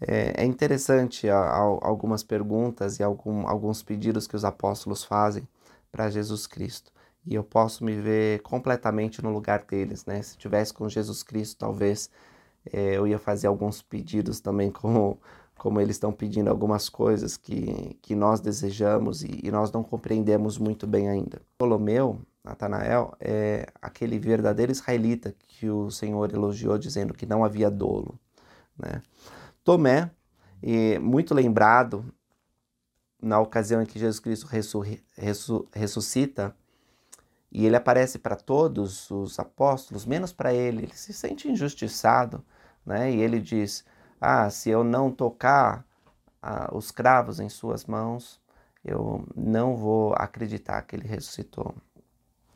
É, 0.00 0.42
é 0.42 0.44
interessante 0.44 1.28
a, 1.28 1.38
a, 1.38 1.58
algumas 1.58 2.22
perguntas 2.22 2.98
e 2.98 3.02
algum, 3.02 3.46
alguns 3.46 3.82
pedidos 3.82 4.26
que 4.26 4.36
os 4.36 4.44
apóstolos 4.44 5.04
fazem 5.04 5.46
para 5.90 6.10
Jesus 6.10 6.46
Cristo. 6.46 6.92
E 7.24 7.34
eu 7.34 7.44
posso 7.44 7.84
me 7.84 7.94
ver 7.94 8.40
completamente 8.42 9.22
no 9.22 9.30
lugar 9.30 9.62
deles, 9.62 10.04
né? 10.06 10.20
Se 10.22 10.36
tivesse 10.36 10.74
com 10.74 10.88
Jesus 10.88 11.22
Cristo, 11.22 11.56
talvez 11.58 12.10
é, 12.72 12.96
eu 12.96 13.06
ia 13.06 13.18
fazer 13.18 13.46
alguns 13.46 13.80
pedidos 13.80 14.40
também 14.40 14.70
como 14.72 15.20
como 15.62 15.80
eles 15.80 15.94
estão 15.94 16.12
pedindo 16.12 16.50
algumas 16.50 16.88
coisas 16.88 17.36
que, 17.36 17.96
que 18.02 18.16
nós 18.16 18.40
desejamos 18.40 19.22
e, 19.22 19.42
e 19.44 19.50
nós 19.52 19.70
não 19.70 19.84
compreendemos 19.84 20.58
muito 20.58 20.88
bem 20.88 21.08
ainda. 21.08 21.40
Ptolomeu, 21.56 22.18
Natanael, 22.44 23.14
é 23.20 23.66
aquele 23.80 24.18
verdadeiro 24.18 24.72
israelita 24.72 25.34
que 25.46 25.70
o 25.70 25.90
Senhor 25.90 26.32
elogiou, 26.34 26.76
dizendo 26.76 27.14
que 27.14 27.24
não 27.24 27.44
havia 27.44 27.70
dolo. 27.70 28.18
Né? 28.76 29.00
Tomé, 29.62 30.10
muito 31.00 31.34
lembrado 31.34 32.04
na 33.20 33.38
ocasião 33.38 33.80
em 33.80 33.86
que 33.86 33.98
Jesus 33.98 34.18
Cristo 34.18 34.48
ressuscita, 35.72 36.56
e 37.54 37.66
ele 37.66 37.76
aparece 37.76 38.18
para 38.18 38.34
todos 38.34 39.10
os 39.10 39.38
apóstolos, 39.38 40.06
menos 40.06 40.32
para 40.32 40.52
ele, 40.54 40.84
ele 40.84 40.96
se 40.96 41.12
sente 41.12 41.48
injustiçado, 41.48 42.42
né? 42.84 43.12
E 43.12 43.20
ele 43.20 43.38
diz: 43.38 43.84
ah, 44.18 44.48
se 44.48 44.70
eu 44.70 44.82
não 44.82 45.12
tocar 45.12 45.86
ah, 46.40 46.70
os 46.72 46.90
cravos 46.90 47.38
em 47.38 47.50
suas 47.50 47.84
mãos, 47.84 48.40
eu 48.82 49.24
não 49.36 49.76
vou 49.76 50.14
acreditar 50.16 50.80
que 50.82 50.96
ele 50.96 51.06
ressuscitou. 51.06 51.74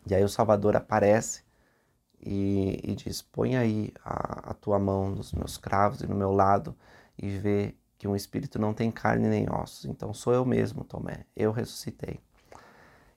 E 0.06 0.14
aí 0.14 0.22
o 0.22 0.28
Salvador 0.28 0.76
aparece 0.76 1.42
e, 2.20 2.80
e 2.82 2.94
diz: 2.94 3.22
Põe 3.22 3.56
aí 3.56 3.92
a, 4.04 4.50
a, 4.50 4.54
tua 4.54 4.78
mão 4.78 5.10
nos 5.10 5.32
meus 5.32 5.56
cravos 5.56 6.00
e 6.00 6.06
no 6.06 6.14
meu 6.14 6.32
lado 6.32 6.76
e 7.18 7.28
vê 7.28 7.74
que 7.98 8.06
um 8.06 8.14
espírito 8.14 8.58
não 8.58 8.72
tem 8.72 8.90
carne 8.90 9.28
nem 9.28 9.50
ossos. 9.50 9.84
Então 9.84 10.12
sou 10.14 10.32
eu 10.32 10.44
mesmo, 10.44 10.84
Tomé, 10.84 11.24
eu 11.36 11.50
ressuscitei. 11.50 12.20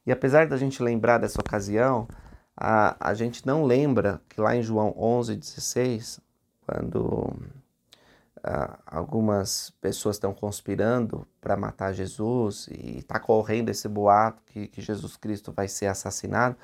E 0.05 0.11
apesar 0.11 0.47
da 0.47 0.57
gente 0.57 0.81
lembrar 0.81 1.17
dessa 1.19 1.39
ocasião, 1.39 2.07
a, 2.55 2.95
a 2.99 3.13
gente 3.13 3.45
não 3.45 3.63
lembra 3.63 4.21
que 4.27 4.41
lá 4.41 4.55
em 4.55 4.63
João 4.63 4.93
11, 4.97 5.35
16, 5.35 6.19
quando 6.65 7.33
Uh, 8.39 8.77
algumas 8.85 9.69
pessoas 9.81 10.15
estão 10.15 10.33
conspirando 10.33 11.27
para 11.41 11.57
matar 11.57 11.93
Jesus 11.93 12.67
e 12.71 12.99
está 12.99 13.19
correndo 13.19 13.67
esse 13.67 13.87
boato 13.87 14.41
que, 14.45 14.67
que, 14.67 14.81
Jesus 14.81 15.17
Cristo 15.17 15.51
vai 15.51 15.67
ser 15.67 15.87
assassinado, 15.87 16.55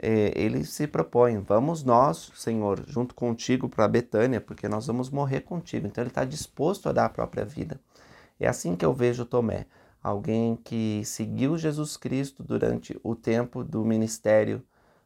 é, 0.00 0.32
ele 0.34 0.64
se 0.64 0.84
propõe: 0.86 1.38
vamos 1.38 1.84
nós, 1.84 2.32
Senhor, 2.34 2.82
junto 2.88 3.14
contigo 3.14 3.68
para 3.68 3.86
Betânia, 3.86 4.40
porque 4.40 4.68
nós 4.68 4.88
vamos 4.88 5.08
morrer 5.08 5.42
contigo. 5.42 5.86
Então 5.86 6.02
ele 6.02 6.10
está 6.10 6.24
disposto 6.24 6.88
a 6.88 6.92
dar 6.92 7.04
a 7.04 7.10
própria 7.10 7.44
vida. 7.44 7.80
É 8.40 8.48
assim 8.48 8.74
que 8.74 8.84
eu 8.84 8.92
vejo 8.92 9.24
Tomé, 9.24 9.66
alguém 10.02 10.56
que 10.56 11.02
seguiu 11.04 11.56
Jesus 11.56 11.96
Cristo 11.96 12.42
durante 12.42 12.98
o 13.04 13.14
tempo 13.14 13.62
do 13.62 13.84
ministério 13.84 14.60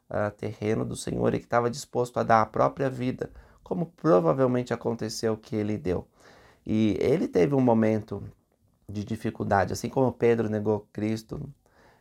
uh, 0.08 0.30
terreno 0.30 0.84
do 0.84 0.96
Senhor 0.96 1.34
e 1.34 1.38
que 1.38 1.44
estava 1.44 1.70
disposto 1.70 2.18
a 2.18 2.22
dar 2.22 2.40
a 2.40 2.46
própria 2.46 2.88
vida 2.88 3.30
como 3.70 3.86
provavelmente 3.86 4.74
aconteceu 4.74 5.36
que 5.36 5.54
ele 5.54 5.78
deu. 5.78 6.04
E 6.66 6.96
ele 6.98 7.28
teve 7.28 7.54
um 7.54 7.60
momento 7.60 8.20
de 8.88 9.04
dificuldade, 9.04 9.72
assim 9.72 9.88
como 9.88 10.10
Pedro 10.10 10.50
negou 10.50 10.88
Cristo, 10.92 11.40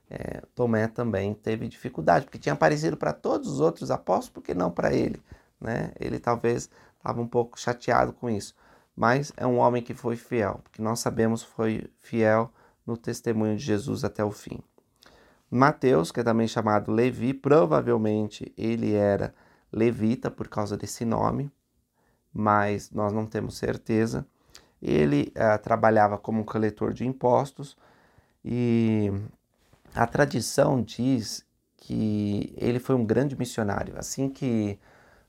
é, 0.09 0.41
Tomé 0.55 0.87
também 0.87 1.35
teve 1.35 1.67
dificuldade, 1.67 2.25
porque 2.25 2.39
tinha 2.39 2.53
aparecido 2.53 2.97
para 2.97 3.13
todos 3.13 3.47
os 3.47 3.59
outros 3.59 3.91
apóstolos, 3.91 4.29
porque 4.29 4.55
não 4.55 4.71
para 4.71 4.91
ele. 4.95 5.21
Né? 5.61 5.91
Ele 5.99 6.17
talvez 6.17 6.71
estava 6.97 7.21
um 7.21 7.27
pouco 7.27 7.59
chateado 7.59 8.13
com 8.13 8.27
isso, 8.27 8.55
mas 8.95 9.31
é 9.37 9.45
um 9.45 9.59
homem 9.59 9.83
que 9.83 9.93
foi 9.93 10.15
fiel, 10.15 10.61
porque 10.63 10.81
nós 10.81 10.99
sabemos 10.99 11.43
foi 11.43 11.87
fiel 12.01 12.51
no 12.83 12.97
testemunho 12.97 13.55
de 13.55 13.63
Jesus 13.63 14.03
até 14.03 14.23
o 14.23 14.31
fim. 14.31 14.59
Mateus, 15.51 16.11
que 16.11 16.19
é 16.19 16.23
também 16.23 16.47
chamado 16.47 16.91
Levi, 16.91 17.31
provavelmente 17.31 18.51
ele 18.57 18.95
era 18.95 19.35
levita 19.71 20.31
por 20.31 20.47
causa 20.47 20.75
desse 20.75 21.05
nome, 21.05 21.51
mas 22.33 22.91
nós 22.91 23.13
não 23.13 23.25
temos 23.25 23.57
certeza. 23.57 24.25
Ele 24.81 25.33
uh, 25.35 25.61
trabalhava 25.61 26.17
como 26.17 26.45
coletor 26.45 26.93
de 26.93 27.05
impostos 27.05 27.77
e 28.43 29.11
a 29.93 30.07
tradição 30.07 30.81
diz 30.81 31.45
que 31.75 32.53
ele 32.57 32.79
foi 32.79 32.95
um 32.95 33.05
grande 33.05 33.35
missionário. 33.35 33.95
Assim 33.97 34.29
que 34.29 34.79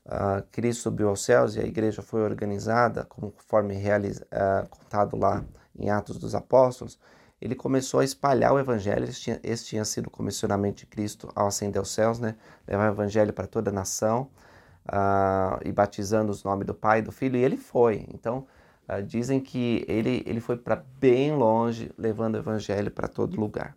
uh, 0.05 0.43
Cristo 0.51 0.83
subiu 0.83 1.09
aos 1.09 1.23
céus 1.23 1.55
e 1.55 1.59
a 1.59 1.65
igreja 1.65 2.01
foi 2.01 2.21
organizada, 2.21 3.03
conforme 3.05 3.73
realiza, 3.73 4.25
uh, 4.31 4.67
contado 4.69 5.17
lá 5.17 5.43
em 5.77 5.89
Atos 5.89 6.17
dos 6.17 6.35
Apóstolos, 6.35 6.99
ele 7.41 7.55
começou 7.55 7.99
a 7.99 8.03
espalhar 8.03 8.53
o 8.53 8.59
evangelho. 8.59 9.03
Esse 9.05 9.19
tinha, 9.19 9.39
esse 9.43 9.65
tinha 9.65 9.83
sido 9.83 10.07
o 10.07 10.11
comissionamento 10.11 10.77
de 10.77 10.85
Cristo 10.85 11.29
ao 11.35 11.47
ascender 11.47 11.79
aos 11.79 11.89
céus, 11.89 12.19
né? 12.19 12.35
levar 12.67 12.89
o 12.89 12.93
evangelho 12.93 13.33
para 13.33 13.47
toda 13.47 13.71
a 13.71 13.73
nação 13.73 14.29
uh, 14.87 15.59
e 15.65 15.71
batizando 15.71 16.31
os 16.31 16.43
nomes 16.43 16.65
do 16.65 16.73
Pai 16.73 16.99
e 16.99 17.01
do 17.01 17.11
Filho, 17.11 17.37
e 17.37 17.43
ele 17.43 17.57
foi. 17.57 18.05
Então, 18.13 18.45
uh, 18.87 19.01
dizem 19.01 19.39
que 19.39 19.85
ele, 19.87 20.23
ele 20.25 20.39
foi 20.39 20.57
para 20.57 20.83
bem 20.99 21.35
longe, 21.35 21.91
levando 21.97 22.35
o 22.35 22.39
Evangelho 22.39 22.91
para 22.91 23.07
todo 23.07 23.39
lugar. 23.39 23.75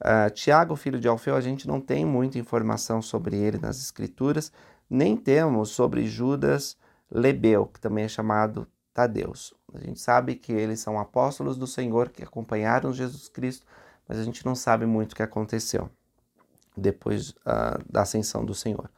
Uh, 0.00 0.30
Tiago, 0.30 0.76
filho 0.76 1.00
de 1.00 1.08
Alfeu, 1.08 1.36
a 1.36 1.40
gente 1.40 1.66
não 1.66 1.80
tem 1.80 2.04
muita 2.04 2.38
informação 2.38 3.00
sobre 3.00 3.36
ele 3.36 3.58
nas 3.58 3.78
Escrituras, 3.80 4.52
nem 4.88 5.16
temos 5.16 5.70
sobre 5.70 6.06
Judas 6.06 6.76
Lebeu, 7.10 7.66
que 7.66 7.80
também 7.80 8.04
é 8.04 8.08
chamado 8.08 8.66
Tadeus. 8.92 9.54
A 9.72 9.78
gente 9.78 10.00
sabe 10.00 10.34
que 10.34 10.52
eles 10.52 10.80
são 10.80 10.98
apóstolos 10.98 11.56
do 11.56 11.66
Senhor 11.66 12.10
que 12.10 12.22
acompanharam 12.22 12.92
Jesus 12.92 13.28
Cristo, 13.28 13.66
mas 14.06 14.18
a 14.18 14.24
gente 14.24 14.44
não 14.44 14.54
sabe 14.54 14.84
muito 14.86 15.12
o 15.12 15.16
que 15.16 15.22
aconteceu 15.22 15.90
depois 16.76 17.30
uh, 17.30 17.82
da 17.90 18.02
ascensão 18.02 18.44
do 18.44 18.54
Senhor. 18.54 18.90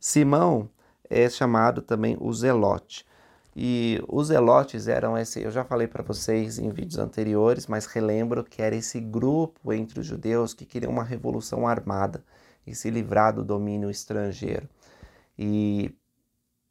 Simão 0.00 0.68
é 1.08 1.28
chamado 1.28 1.82
também 1.82 2.16
o 2.18 2.32
Zelote. 2.32 3.06
E 3.54 4.00
os 4.08 4.28
zelotes 4.28 4.86
eram 4.86 5.18
esse, 5.18 5.42
eu 5.42 5.50
já 5.50 5.64
falei 5.64 5.86
para 5.86 6.04
vocês 6.04 6.58
em 6.58 6.70
vídeos 6.70 6.98
anteriores, 6.98 7.66
mas 7.66 7.84
relembro 7.84 8.44
que 8.44 8.62
era 8.62 8.76
esse 8.76 9.00
grupo 9.00 9.72
entre 9.72 10.00
os 10.00 10.06
judeus 10.06 10.54
que 10.54 10.64
queriam 10.64 10.92
uma 10.92 11.02
revolução 11.02 11.66
armada 11.66 12.24
e 12.66 12.74
se 12.74 12.90
livrar 12.90 13.34
do 13.34 13.44
domínio 13.44 13.90
estrangeiro. 13.90 14.68
E 15.36 15.92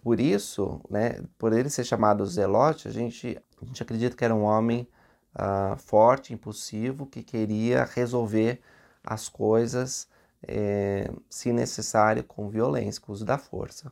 por 0.01 0.19
isso, 0.19 0.81
né, 0.89 1.21
por 1.37 1.51
ele 1.51 1.69
ser 1.69 1.83
chamado 1.83 2.25
zelote, 2.25 2.87
a 2.87 2.91
gente, 2.91 3.37
a 3.61 3.65
gente 3.65 3.83
acredita 3.83 4.15
que 4.15 4.23
era 4.23 4.33
um 4.33 4.43
homem 4.43 4.87
uh, 5.35 5.77
forte, 5.77 6.33
impulsivo, 6.33 7.05
que 7.05 7.21
queria 7.21 7.83
resolver 7.83 8.61
as 9.03 9.27
coisas 9.27 10.07
é, 10.47 11.11
se 11.29 11.51
necessário, 11.51 12.23
com 12.23 12.49
violência, 12.49 13.01
com 13.01 13.11
uso 13.11 13.25
da 13.25 13.37
força. 13.37 13.91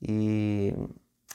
E 0.00 0.74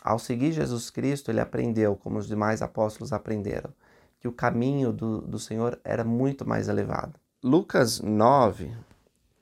ao 0.01 0.19
seguir 0.19 0.51
Jesus 0.51 0.89
Cristo, 0.89 1.31
ele 1.31 1.39
aprendeu, 1.39 1.95
como 1.95 2.17
os 2.17 2.27
demais 2.27 2.61
apóstolos 2.61 3.13
aprenderam, 3.13 3.73
que 4.19 4.27
o 4.27 4.31
caminho 4.31 4.91
do, 4.91 5.21
do 5.21 5.39
Senhor 5.39 5.79
era 5.83 6.03
muito 6.03 6.47
mais 6.47 6.67
elevado. 6.67 7.19
Lucas 7.43 7.99
9, 7.99 8.71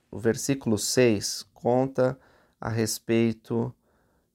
o 0.10 0.18
versículo 0.18 0.78
6, 0.78 1.46
conta 1.54 2.18
a 2.60 2.70
respeito 2.70 3.74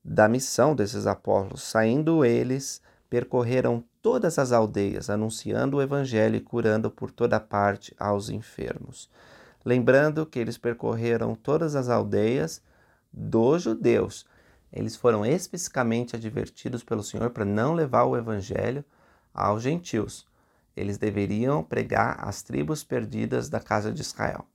da 0.04 0.28
missão 0.28 0.74
desses 0.74 1.06
apóstolos. 1.06 1.62
Saindo 1.62 2.24
eles, 2.24 2.80
percorreram 3.10 3.82
todas 4.00 4.38
as 4.38 4.52
aldeias, 4.52 5.10
anunciando 5.10 5.78
o 5.78 5.82
evangelho 5.82 6.36
e 6.36 6.40
curando 6.40 6.90
por 6.90 7.10
toda 7.10 7.40
parte 7.40 7.94
aos 7.98 8.30
enfermos 8.30 9.10
lembrando 9.66 10.24
que 10.24 10.38
eles 10.38 10.56
percorreram 10.56 11.34
todas 11.34 11.74
as 11.74 11.88
aldeias 11.88 12.62
dos 13.12 13.64
judeus. 13.64 14.24
Eles 14.72 14.94
foram 14.94 15.26
especificamente 15.26 16.14
advertidos 16.14 16.84
pelo 16.84 17.02
Senhor 17.02 17.30
para 17.30 17.44
não 17.44 17.74
levar 17.74 18.04
o 18.04 18.16
evangelho 18.16 18.84
aos 19.34 19.64
gentios. 19.64 20.24
Eles 20.76 20.98
deveriam 20.98 21.64
pregar 21.64 22.16
as 22.20 22.42
tribos 22.42 22.84
perdidas 22.84 23.48
da 23.48 23.58
casa 23.58 23.92
de 23.92 24.02
Israel. 24.02 24.46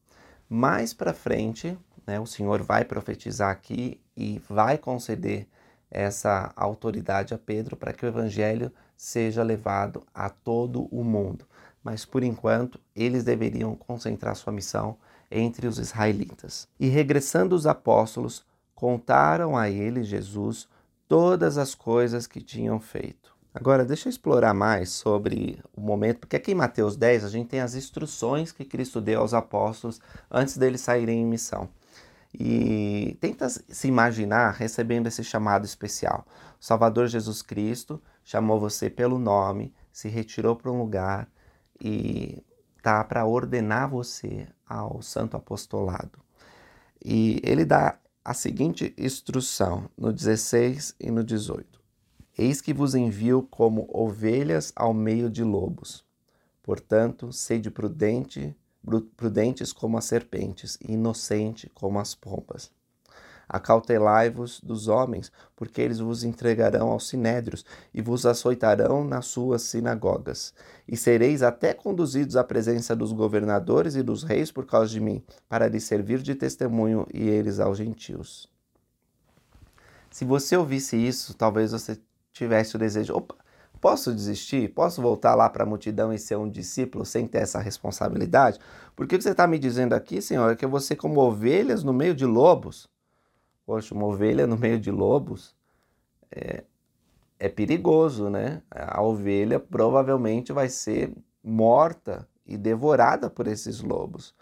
Mais 0.47 0.93
para 0.93 1.13
frente, 1.13 1.77
né, 2.07 2.17
o 2.17 2.25
Senhor 2.25 2.61
vai 2.63 2.85
profetizar 2.85 3.49
aqui 3.49 3.99
e 4.15 4.41
vai 4.47 4.77
conceder 4.77 5.45
essa 5.89 6.53
autoridade 6.55 7.33
a 7.33 7.37
Pedro 7.37 7.75
para 7.75 7.91
que 7.91 8.05
o 8.05 8.07
evangelho 8.07 8.71
seja 8.95 9.43
levado 9.43 10.05
a 10.13 10.29
todo 10.29 10.85
o 10.85 11.03
mundo 11.03 11.45
mas 11.83 12.05
por 12.05 12.23
enquanto 12.23 12.79
eles 12.95 13.23
deveriam 13.23 13.75
concentrar 13.75 14.35
sua 14.35 14.53
missão 14.53 14.97
entre 15.29 15.67
os 15.67 15.79
israelitas. 15.79 16.67
E 16.79 16.87
regressando 16.87 17.55
os 17.55 17.65
apóstolos, 17.65 18.45
contaram 18.75 19.57
a 19.57 19.69
ele, 19.69 20.03
Jesus, 20.03 20.67
todas 21.07 21.57
as 21.57 21.75
coisas 21.75 22.27
que 22.27 22.41
tinham 22.41 22.79
feito. 22.79 23.31
Agora, 23.53 23.83
deixa 23.83 24.07
eu 24.07 24.11
explorar 24.11 24.53
mais 24.53 24.89
sobre 24.91 25.61
o 25.75 25.81
momento, 25.81 26.19
porque 26.19 26.37
aqui 26.37 26.51
em 26.51 26.55
Mateus 26.55 26.95
10 26.95 27.25
a 27.25 27.29
gente 27.29 27.49
tem 27.49 27.59
as 27.59 27.75
instruções 27.75 28.51
que 28.51 28.63
Cristo 28.63 29.01
deu 29.01 29.19
aos 29.19 29.33
apóstolos 29.33 29.99
antes 30.29 30.57
deles 30.57 30.79
saírem 30.79 31.21
em 31.21 31.25
missão. 31.25 31.69
E 32.33 33.17
tenta 33.19 33.49
se 33.49 33.87
imaginar 33.89 34.51
recebendo 34.51 35.07
esse 35.07 35.21
chamado 35.21 35.65
especial. 35.65 36.25
O 36.59 36.63
Salvador 36.63 37.07
Jesus 37.07 37.41
Cristo 37.41 38.01
chamou 38.23 38.57
você 38.57 38.89
pelo 38.89 39.19
nome, 39.19 39.73
se 39.91 40.07
retirou 40.07 40.55
para 40.55 40.71
um 40.71 40.79
lugar 40.79 41.29
e 41.81 42.43
tá 42.83 43.03
para 43.03 43.25
ordenar 43.25 43.89
você 43.89 44.47
ao 44.67 45.01
santo 45.01 45.35
apostolado. 45.35 46.19
E 47.03 47.41
ele 47.43 47.65
dá 47.65 47.97
a 48.23 48.33
seguinte 48.33 48.93
instrução 48.97 49.89
no 49.97 50.13
16 50.13 50.95
e 50.99 51.09
no 51.09 51.23
18: 51.23 51.81
Eis 52.37 52.61
que 52.61 52.73
vos 52.73 52.93
envio 52.93 53.41
como 53.49 53.89
ovelhas 53.91 54.71
ao 54.75 54.93
meio 54.93 55.29
de 55.29 55.43
lobos. 55.43 56.05
Portanto, 56.61 57.33
sede 57.33 57.71
prudente, 57.71 58.55
prudentes 59.17 59.73
como 59.73 59.97
as 59.97 60.05
serpentes 60.05 60.77
e 60.79 60.93
inocente 60.93 61.69
como 61.73 61.99
as 61.99 62.13
pombas. 62.13 62.71
Acautelai-vos 63.53 64.61
dos 64.61 64.87
homens, 64.87 65.29
porque 65.57 65.81
eles 65.81 65.99
vos 65.99 66.23
entregarão 66.23 66.87
aos 66.87 67.09
sinédrios 67.09 67.65
e 67.93 68.01
vos 68.01 68.25
açoitarão 68.25 69.03
nas 69.03 69.25
suas 69.25 69.63
sinagogas. 69.63 70.53
E 70.87 70.95
sereis 70.95 71.43
até 71.43 71.73
conduzidos 71.73 72.37
à 72.37 72.45
presença 72.45 72.95
dos 72.95 73.11
governadores 73.11 73.95
e 73.95 74.01
dos 74.01 74.23
reis 74.23 74.53
por 74.53 74.65
causa 74.65 74.89
de 74.89 75.01
mim, 75.01 75.21
para 75.49 75.67
lhes 75.67 75.83
servir 75.83 76.21
de 76.21 76.33
testemunho 76.33 77.05
e 77.13 77.27
eles 77.27 77.59
aos 77.59 77.77
gentios. 77.77 78.49
Se 80.09 80.23
você 80.23 80.55
ouvisse 80.55 80.95
isso, 80.95 81.33
talvez 81.33 81.73
você 81.73 81.99
tivesse 82.31 82.77
o 82.77 82.79
desejo: 82.79 83.13
opa, 83.13 83.35
posso 83.81 84.13
desistir? 84.13 84.73
Posso 84.73 85.01
voltar 85.01 85.35
lá 85.35 85.49
para 85.49 85.63
a 85.63 85.67
multidão 85.67 86.13
e 86.13 86.17
ser 86.17 86.37
um 86.37 86.49
discípulo 86.49 87.05
sem 87.05 87.27
ter 87.27 87.39
essa 87.39 87.59
responsabilidade? 87.59 88.59
Porque 88.95 89.17
que 89.17 89.23
você 89.23 89.31
está 89.31 89.45
me 89.45 89.59
dizendo 89.59 89.91
aqui, 89.91 90.21
Senhor, 90.21 90.51
é 90.51 90.55
que 90.55 90.65
você, 90.65 90.95
como 90.95 91.19
ovelhas 91.19 91.83
no 91.83 91.91
meio 91.91 92.15
de 92.15 92.25
lobos, 92.25 92.89
Poxa, 93.71 93.95
uma 93.95 94.05
ovelha 94.05 94.45
no 94.45 94.57
meio 94.57 94.77
de 94.77 94.91
lobos 94.91 95.55
é, 96.29 96.65
é 97.39 97.47
perigoso, 97.47 98.29
né? 98.29 98.61
A 98.69 99.01
ovelha 99.01 99.61
provavelmente 99.61 100.51
vai 100.51 100.67
ser 100.67 101.13
morta 101.41 102.27
e 102.45 102.57
devorada 102.57 103.29
por 103.29 103.47
esses 103.47 103.79
lobos. 103.79 104.35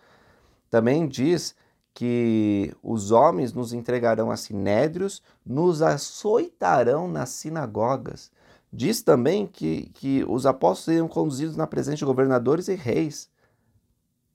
Também 0.67 1.07
diz 1.07 1.55
que 1.93 2.75
os 2.81 3.11
homens 3.11 3.53
nos 3.53 3.71
entregarão 3.71 4.31
a 4.31 4.35
sinédrios, 4.35 5.21
nos 5.45 5.83
açoitarão 5.83 7.07
nas 7.07 7.29
sinagogas. 7.29 8.31
Diz 8.73 9.03
também 9.03 9.45
que, 9.45 9.91
que 9.93 10.25
os 10.27 10.47
apóstolos 10.47 10.85
seriam 10.85 11.07
conduzidos 11.07 11.55
na 11.55 11.67
presença 11.67 11.97
de 11.97 12.05
governadores 12.05 12.67
e 12.67 12.73
reis, 12.73 13.29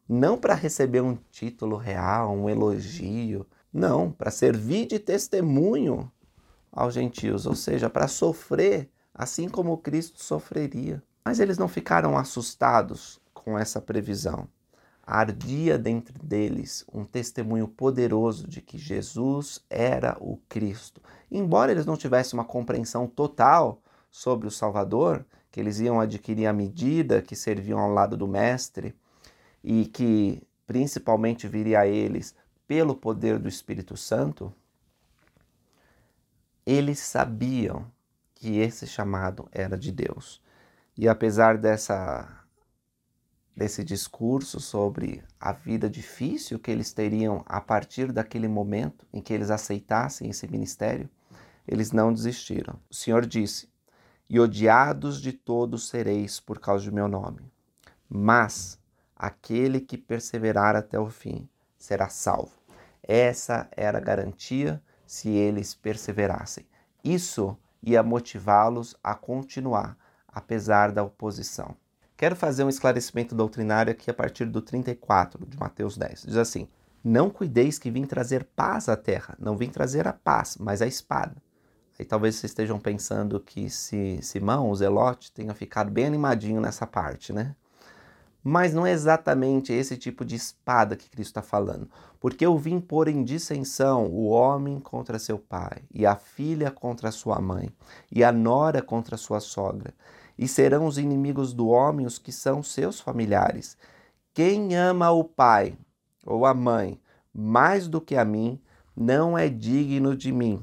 não 0.08 0.38
para 0.38 0.54
receber 0.54 1.00
um 1.00 1.18
título 1.32 1.76
real, 1.76 2.32
um 2.32 2.48
elogio, 2.48 3.44
não, 3.74 4.12
para 4.12 4.30
servir 4.30 4.86
de 4.86 5.00
testemunho 5.00 6.08
aos 6.70 6.94
gentios, 6.94 7.44
ou 7.44 7.56
seja, 7.56 7.90
para 7.90 8.06
sofrer 8.06 8.88
assim 9.12 9.48
como 9.48 9.78
Cristo 9.78 10.22
sofreria. 10.22 11.02
Mas 11.24 11.40
eles 11.40 11.58
não 11.58 11.66
ficaram 11.66 12.16
assustados 12.16 13.20
com 13.32 13.58
essa 13.58 13.80
previsão. 13.80 14.46
Ardia 15.06 15.78
dentro 15.78 16.14
deles 16.24 16.84
um 16.92 17.04
testemunho 17.04 17.68
poderoso 17.68 18.48
de 18.48 18.62
que 18.62 18.78
Jesus 18.78 19.62
era 19.68 20.16
o 20.20 20.38
Cristo. 20.48 21.02
Embora 21.30 21.72
eles 21.72 21.84
não 21.84 21.96
tivessem 21.96 22.38
uma 22.38 22.44
compreensão 22.44 23.06
total 23.06 23.82
sobre 24.10 24.46
o 24.46 24.50
Salvador, 24.50 25.26
que 25.50 25.60
eles 25.60 25.80
iam 25.80 26.00
adquirir 26.00 26.46
à 26.46 26.52
medida 26.52 27.20
que 27.20 27.36
serviam 27.36 27.78
ao 27.78 27.90
lado 27.90 28.16
do 28.16 28.26
Mestre 28.26 28.94
e 29.62 29.86
que 29.86 30.42
principalmente 30.66 31.46
viria 31.46 31.80
a 31.80 31.86
eles 31.86 32.34
pelo 32.66 32.94
poder 32.96 33.38
do 33.38 33.48
Espírito 33.48 33.96
Santo, 33.96 34.52
eles 36.66 36.98
sabiam 36.98 37.90
que 38.34 38.58
esse 38.58 38.86
chamado 38.86 39.48
era 39.52 39.76
de 39.76 39.92
Deus. 39.92 40.42
E 40.96 41.08
apesar 41.08 41.58
dessa 41.58 42.40
desse 43.56 43.84
discurso 43.84 44.58
sobre 44.58 45.22
a 45.38 45.52
vida 45.52 45.88
difícil 45.88 46.58
que 46.58 46.72
eles 46.72 46.92
teriam 46.92 47.44
a 47.46 47.60
partir 47.60 48.10
daquele 48.10 48.48
momento 48.48 49.06
em 49.12 49.20
que 49.20 49.32
eles 49.32 49.48
aceitassem 49.48 50.28
esse 50.28 50.48
ministério, 50.48 51.08
eles 51.66 51.92
não 51.92 52.12
desistiram. 52.12 52.80
O 52.90 52.94
Senhor 52.94 53.24
disse: 53.24 53.68
"E 54.28 54.40
odiados 54.40 55.20
de 55.20 55.32
todos 55.32 55.88
sereis 55.88 56.40
por 56.40 56.58
causa 56.58 56.90
do 56.90 56.94
meu 56.94 57.06
nome, 57.06 57.40
mas 58.08 58.78
aquele 59.14 59.80
que 59.80 59.96
perseverar 59.96 60.74
até 60.74 60.98
o 60.98 61.08
fim, 61.08 61.48
será 61.84 62.08
salvo. 62.08 62.52
Essa 63.02 63.68
era 63.76 63.98
a 63.98 64.00
garantia 64.00 64.82
se 65.06 65.28
eles 65.28 65.74
perseverassem. 65.74 66.66
Isso 67.04 67.56
ia 67.82 68.02
motivá-los 68.02 68.96
a 69.04 69.14
continuar, 69.14 69.96
apesar 70.26 70.90
da 70.90 71.02
oposição. 71.02 71.76
Quero 72.16 72.34
fazer 72.34 72.64
um 72.64 72.68
esclarecimento 72.70 73.34
doutrinário 73.34 73.92
aqui 73.92 74.10
a 74.10 74.14
partir 74.14 74.46
do 74.46 74.62
34 74.62 75.44
de 75.46 75.58
Mateus 75.58 75.98
10. 75.98 76.22
Diz 76.22 76.36
assim: 76.36 76.66
Não 77.02 77.28
cuideis 77.28 77.78
que 77.78 77.90
vim 77.90 78.06
trazer 78.06 78.44
paz 78.56 78.88
à 78.88 78.96
terra, 78.96 79.36
não 79.38 79.56
vim 79.56 79.68
trazer 79.68 80.08
a 80.08 80.12
paz, 80.12 80.56
mas 80.58 80.80
a 80.80 80.86
espada. 80.86 81.36
Aí 81.98 82.04
talvez 82.04 82.36
vocês 82.36 82.50
estejam 82.50 82.80
pensando 82.80 83.38
que 83.38 83.68
se 83.68 84.18
Simão, 84.22 84.70
o 84.70 84.74
Zelote, 84.74 85.30
tenha 85.32 85.54
ficado 85.54 85.90
bem 85.90 86.06
animadinho 86.06 86.60
nessa 86.60 86.86
parte, 86.86 87.32
né? 87.32 87.54
Mas 88.46 88.74
não 88.74 88.86
é 88.86 88.92
exatamente 88.92 89.72
esse 89.72 89.96
tipo 89.96 90.22
de 90.22 90.36
espada 90.36 90.96
que 90.96 91.08
Cristo 91.08 91.30
está 91.30 91.42
falando. 91.42 91.88
Porque 92.20 92.44
eu 92.44 92.58
vim 92.58 92.78
pôr 92.78 93.08
em 93.08 93.24
dissensão 93.24 94.06
o 94.06 94.26
homem 94.26 94.78
contra 94.78 95.18
seu 95.18 95.38
pai, 95.38 95.82
e 95.90 96.04
a 96.04 96.14
filha 96.14 96.70
contra 96.70 97.10
sua 97.10 97.40
mãe, 97.40 97.70
e 98.12 98.22
a 98.22 98.30
nora 98.30 98.82
contra 98.82 99.16
sua 99.16 99.40
sogra. 99.40 99.94
E 100.38 100.46
serão 100.46 100.86
os 100.86 100.98
inimigos 100.98 101.54
do 101.54 101.68
homem 101.68 102.04
os 102.04 102.18
que 102.18 102.32
são 102.32 102.62
seus 102.62 103.00
familiares. 103.00 103.78
Quem 104.34 104.76
ama 104.76 105.10
o 105.10 105.24
pai 105.24 105.78
ou 106.26 106.44
a 106.44 106.52
mãe 106.52 107.00
mais 107.34 107.88
do 107.88 108.00
que 108.00 108.14
a 108.16 108.24
mim, 108.24 108.60
não 108.96 109.36
é 109.36 109.48
digno 109.48 110.16
de 110.16 110.30
mim. 110.30 110.62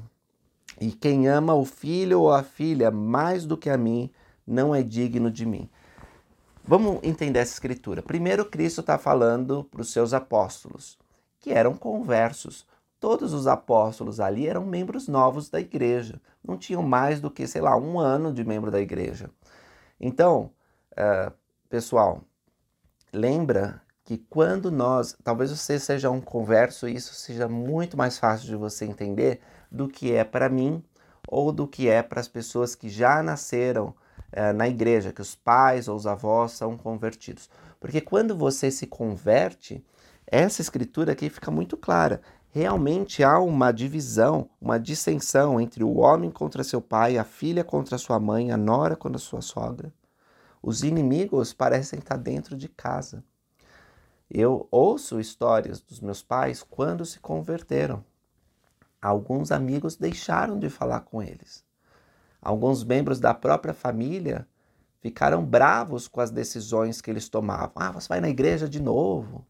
E 0.80 0.90
quem 0.90 1.28
ama 1.28 1.52
o 1.54 1.66
filho 1.66 2.22
ou 2.22 2.32
a 2.32 2.42
filha 2.42 2.90
mais 2.90 3.44
do 3.44 3.58
que 3.58 3.68
a 3.68 3.76
mim, 3.76 4.10
não 4.46 4.74
é 4.74 4.82
digno 4.82 5.30
de 5.30 5.44
mim. 5.44 5.68
Vamos 6.64 7.00
entender 7.02 7.40
essa 7.40 7.54
escritura. 7.54 8.02
Primeiro, 8.02 8.44
Cristo 8.44 8.80
está 8.80 8.96
falando 8.96 9.64
para 9.64 9.80
os 9.80 9.92
seus 9.92 10.14
apóstolos, 10.14 10.96
que 11.40 11.50
eram 11.50 11.74
conversos. 11.74 12.66
Todos 13.00 13.32
os 13.32 13.48
apóstolos 13.48 14.20
ali 14.20 14.46
eram 14.46 14.64
membros 14.64 15.08
novos 15.08 15.48
da 15.50 15.60
igreja. 15.60 16.20
Não 16.42 16.56
tinham 16.56 16.82
mais 16.82 17.20
do 17.20 17.30
que, 17.30 17.48
sei 17.48 17.60
lá, 17.60 17.76
um 17.76 17.98
ano 17.98 18.32
de 18.32 18.44
membro 18.44 18.70
da 18.70 18.80
igreja. 18.80 19.28
Então, 20.00 20.52
uh, 20.92 21.32
pessoal, 21.68 22.22
lembra 23.12 23.82
que 24.04 24.18
quando 24.18 24.70
nós, 24.70 25.16
talvez 25.24 25.50
você 25.50 25.80
seja 25.80 26.10
um 26.10 26.20
converso, 26.20 26.88
isso 26.88 27.12
seja 27.14 27.48
muito 27.48 27.96
mais 27.96 28.18
fácil 28.18 28.46
de 28.46 28.56
você 28.56 28.84
entender 28.84 29.40
do 29.70 29.88
que 29.88 30.12
é 30.12 30.22
para 30.22 30.48
mim 30.48 30.82
ou 31.26 31.50
do 31.50 31.66
que 31.66 31.88
é 31.88 32.02
para 32.02 32.20
as 32.20 32.28
pessoas 32.28 32.74
que 32.74 32.88
já 32.88 33.20
nasceram 33.22 33.94
é, 34.32 34.52
na 34.52 34.66
igreja, 34.66 35.12
que 35.12 35.20
os 35.20 35.34
pais 35.34 35.86
ou 35.86 35.96
os 35.96 36.06
avós 36.06 36.52
são 36.52 36.76
convertidos. 36.76 37.48
Porque 37.78 38.00
quando 38.00 38.36
você 38.36 38.70
se 38.70 38.86
converte, 38.86 39.84
essa 40.26 40.62
escritura 40.62 41.12
aqui 41.12 41.28
fica 41.28 41.50
muito 41.50 41.76
clara. 41.76 42.22
Realmente 42.50 43.22
há 43.22 43.38
uma 43.38 43.72
divisão, 43.72 44.48
uma 44.60 44.78
dissensão 44.78 45.60
entre 45.60 45.84
o 45.84 45.98
homem 45.98 46.30
contra 46.30 46.64
seu 46.64 46.80
pai, 46.80 47.18
a 47.18 47.24
filha 47.24 47.62
contra 47.62 47.98
sua 47.98 48.18
mãe, 48.18 48.50
a 48.50 48.56
nora 48.56 48.96
contra 48.96 49.18
sua 49.18 49.40
sogra. 49.40 49.92
Os 50.62 50.82
inimigos 50.82 51.52
parecem 51.52 51.98
estar 51.98 52.16
dentro 52.16 52.56
de 52.56 52.68
casa. 52.68 53.24
Eu 54.30 54.66
ouço 54.70 55.20
histórias 55.20 55.80
dos 55.80 56.00
meus 56.00 56.22
pais 56.22 56.62
quando 56.62 57.04
se 57.04 57.20
converteram. 57.20 58.04
Alguns 59.00 59.50
amigos 59.50 59.96
deixaram 59.96 60.58
de 60.58 60.70
falar 60.70 61.00
com 61.00 61.22
eles. 61.22 61.64
Alguns 62.42 62.82
membros 62.82 63.20
da 63.20 63.32
própria 63.32 63.72
família 63.72 64.48
ficaram 65.00 65.44
bravos 65.44 66.08
com 66.08 66.20
as 66.20 66.30
decisões 66.30 67.00
que 67.00 67.08
eles 67.08 67.28
tomavam. 67.28 67.72
Ah, 67.76 67.92
você 67.92 68.08
vai 68.08 68.20
na 68.20 68.28
igreja 68.28 68.68
de 68.68 68.82
novo. 68.82 69.46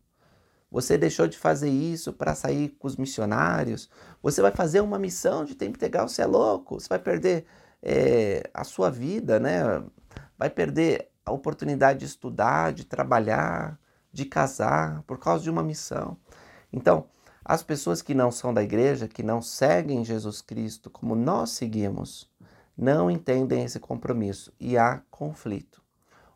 Você 0.71 0.99
deixou 0.99 1.27
de 1.27 1.39
fazer 1.39 1.71
isso 1.71 2.13
para 2.13 2.35
sair 2.35 2.71
com 2.79 2.87
os 2.87 2.97
missionários. 2.97 3.90
Você 4.23 4.43
vai 4.43 4.51
fazer 4.51 4.81
uma 4.81 4.99
missão 4.99 5.45
de 5.45 5.55
tempo 5.55 5.77
integral. 5.77 6.07
Você 6.07 6.23
é 6.23 6.27
louco. 6.27 6.79
Você 6.79 6.88
vai 6.88 6.99
perder 6.99 7.47
é, 7.83 8.49
a 8.53 8.63
sua 8.63 8.90
vida, 8.90 9.40
né? 9.40 9.83
Vai 10.38 10.51
perder 10.51 11.09
a 11.25 11.33
oportunidade 11.33 12.01
de 12.01 12.05
estudar, 12.07 12.73
de 12.73 12.85
trabalhar, 12.85 13.79
de 14.13 14.25
casar 14.25 15.03
por 15.03 15.19
causa 15.19 15.43
de 15.43 15.51
uma 15.51 15.63
missão. 15.63 16.17
Então, 16.73 17.07
as 17.45 17.63
pessoas 17.63 18.01
que 18.01 18.15
não 18.15 18.31
são 18.31 18.55
da 18.55 18.63
igreja, 18.63 19.09
que 19.09 19.23
não 19.23 19.43
seguem 19.43 20.05
Jesus 20.05 20.40
Cristo 20.40 20.88
como 20.88 21.15
nós 21.15 21.51
seguimos, 21.51 22.31
não 22.77 23.10
entendem 23.10 23.64
esse 23.64 23.79
compromisso 23.79 24.52
e 24.58 24.77
há 24.77 25.02
conflito. 25.10 25.83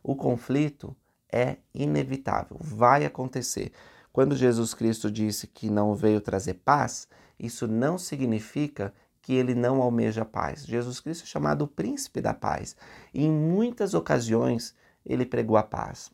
O 0.03 0.15
conflito 0.15 0.97
é 1.33 1.57
inevitável, 1.75 2.57
vai 2.61 3.05
acontecer. 3.05 3.73
Quando 4.13 4.37
Jesus 4.37 4.73
Cristo 4.73 5.11
disse 5.11 5.47
que 5.47 5.69
não 5.69 5.95
veio 5.95 6.21
trazer 6.21 6.55
paz, 6.55 7.09
isso 7.39 7.67
não 7.67 7.99
significa 7.99 8.95
que 9.21 9.35
ele 9.35 9.55
não 9.55 9.83
almeja 9.83 10.25
paz. 10.25 10.65
Jesus 10.65 11.01
Cristo 11.01 11.25
é 11.25 11.27
chamado 11.27 11.63
o 11.63 11.69
príncipe 11.69 12.21
da 12.21 12.33
paz. 12.33 12.77
E 13.13 13.25
em 13.25 13.31
muitas 13.31 13.93
ocasiões 13.93 14.75
ele 15.05 15.27
pregou 15.27 15.57
a 15.57 15.63
paz. 15.63 16.11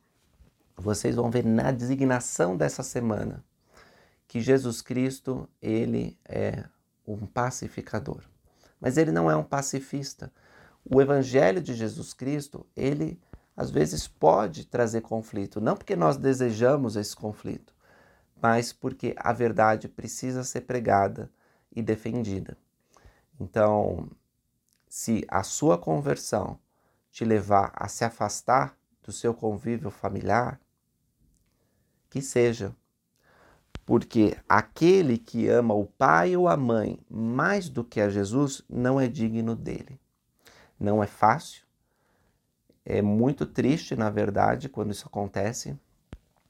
Vocês 0.76 1.16
vão 1.16 1.30
ver 1.30 1.44
na 1.44 1.70
designação 1.70 2.56
dessa 2.56 2.82
semana 2.82 3.44
que 4.26 4.40
Jesus 4.40 4.80
Cristo, 4.80 5.46
ele 5.60 6.18
é 6.24 6.64
um 7.06 7.26
pacificador. 7.26 8.22
Mas 8.82 8.96
ele 8.96 9.12
não 9.12 9.30
é 9.30 9.36
um 9.36 9.44
pacifista. 9.44 10.32
O 10.84 11.00
evangelho 11.00 11.62
de 11.62 11.72
Jesus 11.72 12.12
Cristo, 12.12 12.66
ele 12.74 13.20
às 13.56 13.70
vezes 13.70 14.08
pode 14.08 14.66
trazer 14.66 15.02
conflito, 15.02 15.60
não 15.60 15.76
porque 15.76 15.94
nós 15.94 16.16
desejamos 16.16 16.96
esse 16.96 17.14
conflito, 17.14 17.72
mas 18.40 18.72
porque 18.72 19.14
a 19.16 19.32
verdade 19.32 19.88
precisa 19.88 20.42
ser 20.42 20.62
pregada 20.62 21.30
e 21.70 21.80
defendida. 21.80 22.58
Então, 23.38 24.10
se 24.88 25.24
a 25.28 25.44
sua 25.44 25.78
conversão 25.78 26.58
te 27.12 27.24
levar 27.24 27.72
a 27.76 27.86
se 27.86 28.04
afastar 28.04 28.76
do 29.04 29.12
seu 29.12 29.32
convívio 29.32 29.90
familiar, 29.90 30.58
que 32.10 32.20
seja. 32.20 32.74
Porque 33.84 34.36
aquele 34.48 35.18
que 35.18 35.48
ama 35.48 35.74
o 35.74 35.86
pai 35.86 36.36
ou 36.36 36.48
a 36.48 36.56
mãe 36.56 36.98
mais 37.10 37.68
do 37.68 37.82
que 37.82 38.00
a 38.00 38.08
Jesus 38.08 38.62
não 38.68 39.00
é 39.00 39.08
digno 39.08 39.56
dele. 39.56 39.98
Não 40.78 41.02
é 41.02 41.06
fácil, 41.06 41.64
é 42.84 43.00
muito 43.00 43.46
triste, 43.46 43.94
na 43.94 44.10
verdade, 44.10 44.68
quando 44.68 44.90
isso 44.90 45.06
acontece, 45.06 45.78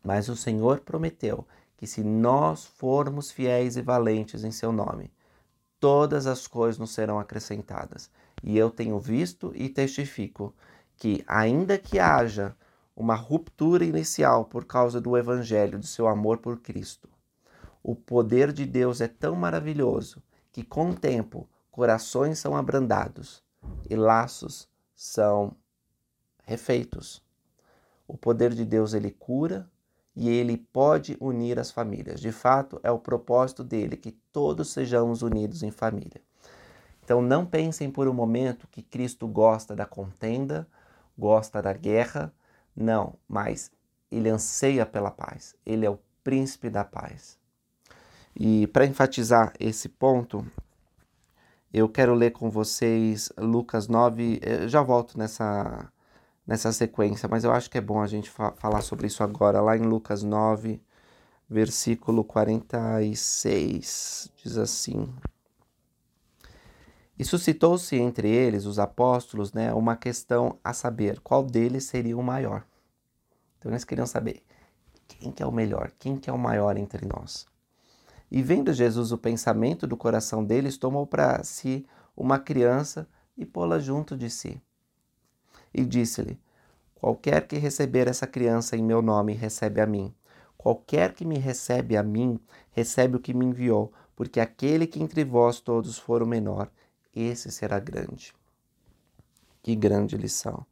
mas 0.02 0.28
o 0.28 0.36
Senhor 0.36 0.80
prometeu 0.80 1.46
que 1.76 1.86
se 1.86 2.02
nós 2.02 2.64
formos 2.64 3.30
fiéis 3.30 3.76
e 3.76 3.82
valentes 3.82 4.42
em 4.42 4.50
seu 4.50 4.72
nome, 4.72 5.10
todas 5.78 6.26
as 6.26 6.46
coisas 6.46 6.78
nos 6.78 6.92
serão 6.92 7.18
acrescentadas. 7.18 8.10
E 8.42 8.56
eu 8.56 8.70
tenho 8.70 8.98
visto 8.98 9.52
e 9.54 9.68
testifico 9.68 10.54
que, 10.96 11.22
ainda 11.26 11.76
que 11.76 11.98
haja 11.98 12.56
uma 12.96 13.14
ruptura 13.14 13.84
inicial 13.84 14.44
por 14.44 14.64
causa 14.64 15.00
do 15.00 15.16
Evangelho, 15.16 15.78
do 15.78 15.86
seu 15.86 16.08
amor 16.08 16.38
por 16.38 16.60
Cristo, 16.60 17.08
o 17.82 17.94
poder 17.94 18.52
de 18.52 18.64
Deus 18.64 19.00
é 19.00 19.08
tão 19.08 19.34
maravilhoso 19.34 20.22
que, 20.50 20.62
com 20.62 20.90
o 20.90 20.94
tempo, 20.94 21.48
corações 21.70 22.38
são 22.38 22.56
abrandados 22.56 23.42
e 23.88 23.96
laços 23.96 24.68
são 24.94 25.56
refeitos. 26.44 27.22
O 28.06 28.16
poder 28.16 28.52
de 28.52 28.64
Deus 28.64 28.94
ele 28.94 29.10
cura, 29.10 29.68
e 30.14 30.28
ele 30.28 30.56
pode 30.56 31.16
unir 31.20 31.58
as 31.58 31.70
famílias. 31.70 32.20
De 32.20 32.30
fato, 32.30 32.78
é 32.82 32.90
o 32.90 32.98
propósito 32.98 33.64
dele 33.64 33.96
que 33.96 34.12
todos 34.32 34.70
sejamos 34.70 35.22
unidos 35.22 35.62
em 35.62 35.70
família. 35.70 36.20
Então, 37.02 37.20
não 37.20 37.44
pensem 37.44 37.90
por 37.90 38.06
um 38.06 38.12
momento 38.12 38.68
que 38.70 38.82
Cristo 38.82 39.26
gosta 39.26 39.74
da 39.74 39.86
contenda, 39.86 40.68
gosta 41.16 41.60
da 41.60 41.72
guerra. 41.72 42.32
Não, 42.76 43.14
mas 43.26 43.72
ele 44.10 44.28
anseia 44.28 44.86
pela 44.86 45.10
paz. 45.10 45.56
Ele 45.64 45.84
é 45.84 45.90
o 45.90 45.98
príncipe 46.22 46.70
da 46.70 46.84
paz. 46.84 47.38
E 48.34 48.66
para 48.68 48.86
enfatizar 48.86 49.52
esse 49.60 49.88
ponto, 49.88 50.44
eu 51.72 51.88
quero 51.88 52.14
ler 52.14 52.32
com 52.32 52.50
vocês 52.50 53.30
Lucas 53.38 53.88
9. 53.88 54.40
Eu 54.42 54.68
já 54.68 54.82
volto 54.82 55.18
nessa 55.18 55.92
nessa 56.46 56.72
sequência, 56.72 57.28
mas 57.28 57.44
eu 57.44 57.52
acho 57.52 57.70
que 57.70 57.78
é 57.78 57.80
bom 57.80 58.00
a 58.00 58.06
gente 58.06 58.30
fa 58.30 58.52
falar 58.52 58.82
sobre 58.82 59.06
isso 59.06 59.22
agora, 59.22 59.60
lá 59.60 59.76
em 59.76 59.82
Lucas 59.82 60.22
9, 60.22 60.80
versículo 61.48 62.24
46, 62.24 64.32
diz 64.42 64.58
assim: 64.58 65.08
E 67.18 67.24
suscitou-se 67.24 67.96
entre 67.96 68.28
eles, 68.28 68.66
os 68.66 68.78
apóstolos, 68.78 69.52
né, 69.52 69.72
uma 69.72 69.96
questão 69.96 70.58
a 70.64 70.72
saber 70.72 71.20
qual 71.20 71.44
deles 71.44 71.84
seria 71.84 72.16
o 72.16 72.22
maior. 72.22 72.64
Então 73.58 73.70
eles 73.70 73.84
queriam 73.84 74.06
saber 74.06 74.42
quem 75.06 75.30
que 75.30 75.42
é 75.42 75.46
o 75.46 75.52
melhor, 75.52 75.92
quem 75.98 76.16
que 76.16 76.28
é 76.28 76.32
o 76.32 76.38
maior 76.38 76.76
entre 76.76 77.06
nós. 77.06 77.46
E 78.32 78.42
vendo 78.42 78.72
Jesus 78.72 79.12
o 79.12 79.18
pensamento 79.18 79.86
do 79.86 79.96
coração 79.96 80.44
deles, 80.44 80.76
tomou 80.76 81.06
para 81.06 81.44
si 81.44 81.86
uma 82.16 82.40
criança 82.40 83.06
e 83.36 83.46
pô-la 83.46 83.78
junto 83.78 84.16
de 84.16 84.28
si 84.28 84.60
e 85.72 85.84
disse-lhe: 85.84 86.38
Qualquer 86.94 87.46
que 87.46 87.56
receber 87.56 88.08
essa 88.08 88.26
criança 88.26 88.76
em 88.76 88.82
meu 88.82 89.00
nome, 89.00 89.32
recebe 89.32 89.80
a 89.80 89.86
mim. 89.86 90.14
Qualquer 90.56 91.12
que 91.14 91.24
me 91.24 91.38
recebe 91.38 91.96
a 91.96 92.02
mim, 92.02 92.38
recebe 92.70 93.16
o 93.16 93.20
que 93.20 93.34
me 93.34 93.44
enviou, 93.44 93.92
porque 94.14 94.38
aquele 94.38 94.86
que 94.86 95.02
entre 95.02 95.24
vós 95.24 95.60
todos 95.60 95.98
for 95.98 96.22
o 96.22 96.26
menor, 96.26 96.70
esse 97.14 97.50
será 97.50 97.80
grande. 97.80 98.32
Que 99.62 99.74
grande 99.74 100.16
lição! 100.16 100.66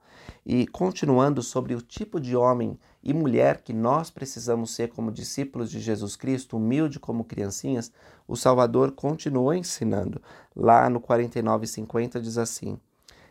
E 0.44 0.66
continuando 0.66 1.42
sobre 1.42 1.74
o 1.74 1.80
tipo 1.80 2.20
de 2.20 2.36
homem 2.36 2.78
e 3.02 3.14
mulher 3.14 3.62
que 3.62 3.72
nós 3.72 4.10
precisamos 4.10 4.72
ser 4.72 4.88
como 4.88 5.12
discípulos 5.12 5.70
de 5.70 5.80
Jesus 5.80 6.16
Cristo, 6.16 6.56
humilde 6.56 6.98
como 6.98 7.24
criancinhas, 7.24 7.92
o 8.26 8.36
Salvador 8.36 8.92
continua 8.92 9.56
ensinando. 9.56 10.20
Lá 10.54 10.90
no 10.90 11.00
49:50 11.00 12.20
diz 12.20 12.36
assim: 12.36 12.78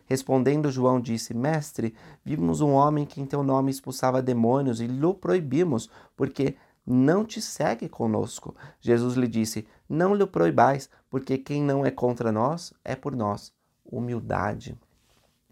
Respondendo, 0.06 0.72
João 0.72 1.00
disse: 1.00 1.34
Mestre, 1.34 1.94
vimos 2.24 2.60
um 2.60 2.72
homem 2.72 3.06
que 3.06 3.20
em 3.20 3.26
teu 3.26 3.42
nome 3.42 3.70
expulsava 3.70 4.22
demônios 4.22 4.80
e 4.80 4.86
lhe 4.86 5.14
proibimos, 5.14 5.88
porque 6.16 6.56
não 6.86 7.24
te 7.24 7.40
segue 7.40 7.88
conosco. 7.88 8.56
Jesus 8.80 9.14
lhe 9.14 9.28
disse: 9.28 9.66
Não 9.88 10.14
lhe 10.14 10.26
proibais, 10.26 10.90
porque 11.08 11.38
quem 11.38 11.62
não 11.62 11.86
é 11.86 11.90
contra 11.90 12.32
nós 12.32 12.72
é 12.84 12.96
por 12.96 13.14
nós. 13.14 13.52
Humildade. 13.84 14.76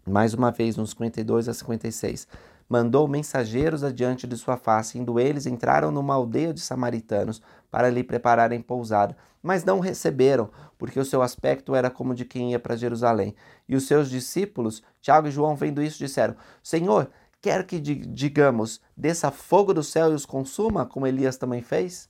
Mais 0.09 0.33
uma 0.33 0.51
vez, 0.51 0.75
nos 0.75 0.91
52 0.91 1.47
a 1.47 1.53
56 1.53 2.27
mandou 2.69 3.07
mensageiros 3.07 3.83
adiante 3.83 4.27
de 4.27 4.37
sua 4.37 4.55
face, 4.55 4.99
indo 4.99 5.19
eles 5.19 5.47
entraram 5.47 5.89
numa 5.89 6.13
aldeia 6.13 6.53
de 6.53 6.59
samaritanos 6.59 7.41
para 7.71 7.89
lhe 7.89 8.03
prepararem 8.03 8.61
pousada, 8.61 9.17
mas 9.41 9.63
não 9.63 9.79
receberam, 9.79 10.51
porque 10.77 10.99
o 10.99 11.05
seu 11.05 11.23
aspecto 11.23 11.73
era 11.73 11.89
como 11.89 12.13
de 12.13 12.25
quem 12.25 12.51
ia 12.51 12.59
para 12.59 12.75
Jerusalém. 12.75 13.33
E 13.67 13.75
os 13.75 13.87
seus 13.87 14.07
discípulos, 14.09 14.83
Tiago 15.01 15.27
e 15.27 15.31
João, 15.31 15.55
vendo 15.55 15.81
isso, 15.81 15.97
disseram: 15.97 16.35
Senhor, 16.61 17.09
quer 17.41 17.65
que 17.65 17.79
digamos, 17.79 18.79
desça 18.95 19.31
fogo 19.31 19.73
do 19.73 19.83
céu 19.83 20.11
e 20.11 20.15
os 20.15 20.25
consuma, 20.25 20.85
como 20.85 21.07
Elias 21.07 21.37
também 21.37 21.61
fez? 21.61 22.07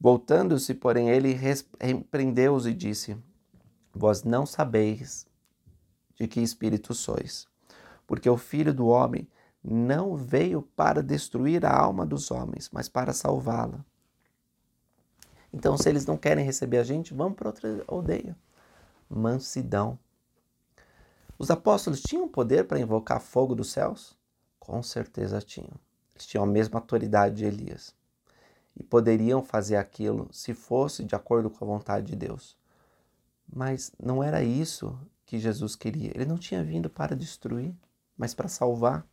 Voltando-se, 0.00 0.74
porém, 0.74 1.10
ele 1.10 1.38
repreendeu-os 1.80 2.66
e 2.66 2.74
disse: 2.74 3.16
Vós 3.94 4.24
não 4.24 4.44
sabeis 4.44 5.25
de 6.16 6.26
que 6.26 6.40
espírito 6.40 6.94
sois, 6.94 7.46
porque 8.06 8.28
o 8.28 8.36
Filho 8.36 8.74
do 8.74 8.86
Homem 8.86 9.28
não 9.62 10.16
veio 10.16 10.62
para 10.62 11.02
destruir 11.02 11.64
a 11.64 11.76
alma 11.76 12.06
dos 12.06 12.30
homens, 12.30 12.70
mas 12.72 12.88
para 12.88 13.12
salvá-la. 13.12 13.84
Então, 15.52 15.76
se 15.76 15.88
eles 15.88 16.06
não 16.06 16.16
querem 16.16 16.44
receber 16.44 16.78
a 16.78 16.84
gente, 16.84 17.14
vamos 17.14 17.36
para 17.36 17.48
outra 17.48 17.84
aldeia. 17.88 18.36
Mansidão. 19.08 19.98
Os 21.38 21.50
apóstolos 21.50 22.02
tinham 22.02 22.28
poder 22.28 22.66
para 22.66 22.78
invocar 22.78 23.20
fogo 23.20 23.54
dos 23.54 23.70
céus? 23.70 24.16
Com 24.58 24.82
certeza 24.82 25.40
tinham. 25.40 25.78
Eles 26.14 26.26
tinham 26.26 26.44
a 26.44 26.46
mesma 26.46 26.78
autoridade 26.78 27.36
de 27.36 27.44
Elias. 27.44 27.94
E 28.76 28.82
poderiam 28.82 29.42
fazer 29.42 29.76
aquilo 29.76 30.28
se 30.30 30.54
fosse 30.54 31.04
de 31.04 31.14
acordo 31.14 31.50
com 31.50 31.64
a 31.64 31.68
vontade 31.68 32.06
de 32.06 32.16
Deus. 32.16 32.56
Mas 33.50 33.92
não 33.98 34.22
era 34.22 34.42
isso 34.42 34.98
que 35.26 35.38
Jesus 35.38 35.74
queria. 35.74 36.12
Ele 36.14 36.24
não 36.24 36.38
tinha 36.38 36.62
vindo 36.62 36.88
para 36.88 37.16
destruir, 37.16 37.74
mas 38.16 38.32
para 38.32 38.48
salvar. 38.48 39.04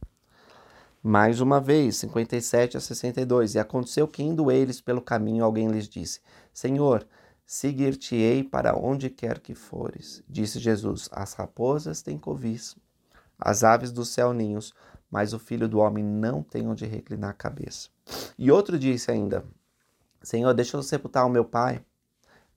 Mais 1.02 1.42
uma 1.42 1.60
vez, 1.60 1.98
57 1.98 2.78
a 2.78 2.80
62. 2.80 3.56
E 3.56 3.60
aconteceu 3.60 4.08
que, 4.08 4.24
indo 4.24 4.50
eles 4.50 4.80
pelo 4.80 5.02
caminho, 5.02 5.44
alguém 5.44 5.68
lhes 5.68 5.90
disse: 5.90 6.22
Senhor, 6.54 7.06
seguir-te-ei 7.46 8.44
para 8.44 8.78
onde 8.78 9.10
quer 9.10 9.40
que 9.40 9.54
fores. 9.54 10.24
Disse 10.30 10.60
Jesus: 10.60 11.10
As 11.12 11.34
raposas 11.34 12.02
têm 12.02 12.18
covis, 12.18 12.78
as 13.38 13.64
aves 13.64 13.92
do 13.92 14.06
céu 14.06 14.32
ninhos, 14.34 14.74
mas 15.12 15.34
o 15.34 15.40
filho 15.40 15.68
do 15.68 15.80
homem 15.80 16.04
não 16.04 16.42
tem 16.42 16.68
onde 16.68 16.86
reclinar 16.86 17.32
a 17.32 17.34
cabeça. 17.34 17.90
E 18.38 18.50
outro 18.50 18.80
disse 18.80 19.12
ainda: 19.12 19.44
Senhor, 20.22 20.54
deixa 20.54 20.78
eu 20.78 20.84
sepultar 20.84 21.26
o 21.26 21.30
meu 21.30 21.44
pai, 21.44 21.84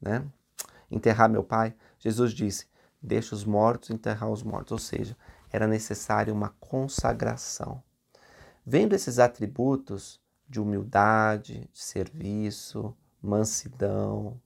né? 0.01 0.25
Enterrar 0.89 1.29
meu 1.29 1.43
pai. 1.43 1.75
Jesus 1.99 2.33
disse: 2.33 2.67
Deixa 3.03 3.35
os 3.35 3.45
mortos 3.45 3.91
enterrar 3.91 4.31
os 4.31 4.43
mortos. 4.43 4.73
Ou 4.73 4.79
seja, 4.79 5.17
era 5.51 5.67
necessária 5.67 6.33
uma 6.33 6.51
consagração. 6.61 7.83
Vendo 8.65 8.95
esses 8.95 9.19
atributos 9.19 10.21
de 10.49 10.61
humildade, 10.61 11.69
de 11.73 11.79
serviço, 11.83 12.97
mansidão, 13.23 14.41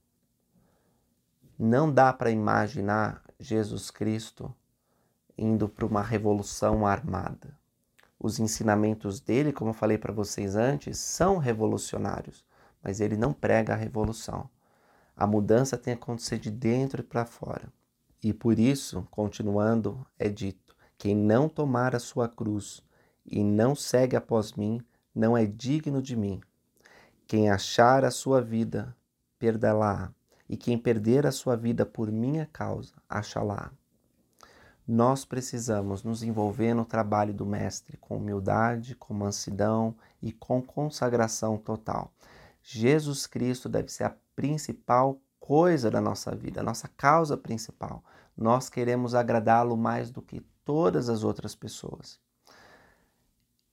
não 1.57 1.93
dá 1.93 2.11
para 2.11 2.31
imaginar 2.31 3.23
Jesus 3.39 3.91
Cristo 3.91 4.53
indo 5.37 5.67
para 5.69 5.85
uma 5.85 6.01
revolução 6.01 6.85
armada. 6.85 7.57
Os 8.19 8.39
ensinamentos 8.39 9.19
dele, 9.19 9.51
como 9.51 9.71
eu 9.71 9.73
falei 9.75 9.97
para 9.97 10.13
vocês 10.13 10.55
antes, 10.55 10.99
são 10.99 11.37
revolucionários, 11.37 12.45
mas 12.83 12.99
ele 12.99 13.17
não 13.17 13.33
prega 13.33 13.73
a 13.73 13.77
revolução. 13.77 14.49
A 15.15 15.25
mudança 15.25 15.77
tem 15.77 15.95
que 15.95 16.03
acontecer 16.03 16.37
de 16.37 16.51
dentro 16.51 17.03
para 17.03 17.25
fora. 17.25 17.71
E 18.23 18.33
por 18.33 18.59
isso, 18.59 19.07
continuando, 19.09 20.05
é 20.17 20.29
dito: 20.29 20.75
quem 20.97 21.15
não 21.15 21.49
tomar 21.49 21.95
a 21.95 21.99
sua 21.99 22.29
cruz 22.29 22.83
e 23.25 23.43
não 23.43 23.75
segue 23.75 24.15
após 24.15 24.53
mim, 24.53 24.81
não 25.13 25.35
é 25.35 25.45
digno 25.45 26.01
de 26.01 26.15
mim. 26.15 26.41
Quem 27.27 27.49
achar 27.49 28.05
a 28.05 28.11
sua 28.11 28.41
vida, 28.41 28.95
perdê-la, 29.39 30.13
e 30.47 30.57
quem 30.57 30.77
perder 30.77 31.25
a 31.25 31.31
sua 31.31 31.55
vida 31.55 31.85
por 31.85 32.11
minha 32.11 32.45
causa, 32.45 32.93
achará. 33.09 33.71
Nós 34.85 35.23
precisamos 35.23 36.03
nos 36.03 36.21
envolver 36.23 36.73
no 36.73 36.83
trabalho 36.83 37.33
do 37.33 37.45
Mestre 37.45 37.95
com 37.97 38.17
humildade, 38.17 38.95
com 38.95 39.13
mansidão 39.13 39.95
e 40.21 40.33
com 40.33 40.61
consagração 40.61 41.57
total. 41.57 42.11
Jesus 42.61 43.25
Cristo 43.25 43.69
deve 43.69 43.89
ser 43.89 44.03
a 44.03 44.15
principal 44.35 45.19
coisa 45.41 45.89
da 45.89 45.99
nossa 45.99 46.33
vida, 46.33 46.61
a 46.61 46.63
nossa 46.63 46.87
causa 46.87 47.35
principal. 47.35 48.01
Nós 48.37 48.69
queremos 48.69 49.13
agradá-lo 49.13 49.75
mais 49.75 50.11
do 50.11 50.21
que 50.21 50.39
todas 50.63 51.09
as 51.09 51.23
outras 51.23 51.55
pessoas. 51.55 52.19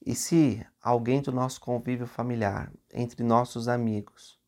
E 0.05 0.15
se 0.15 0.67
alguém 0.83 1.21
do 1.21 1.31
nosso 1.31 1.61
convívio 1.61 2.07
familiar, 2.07 2.73
entre 2.93 3.23
nossos 3.23 3.69
amigos, 3.69 4.41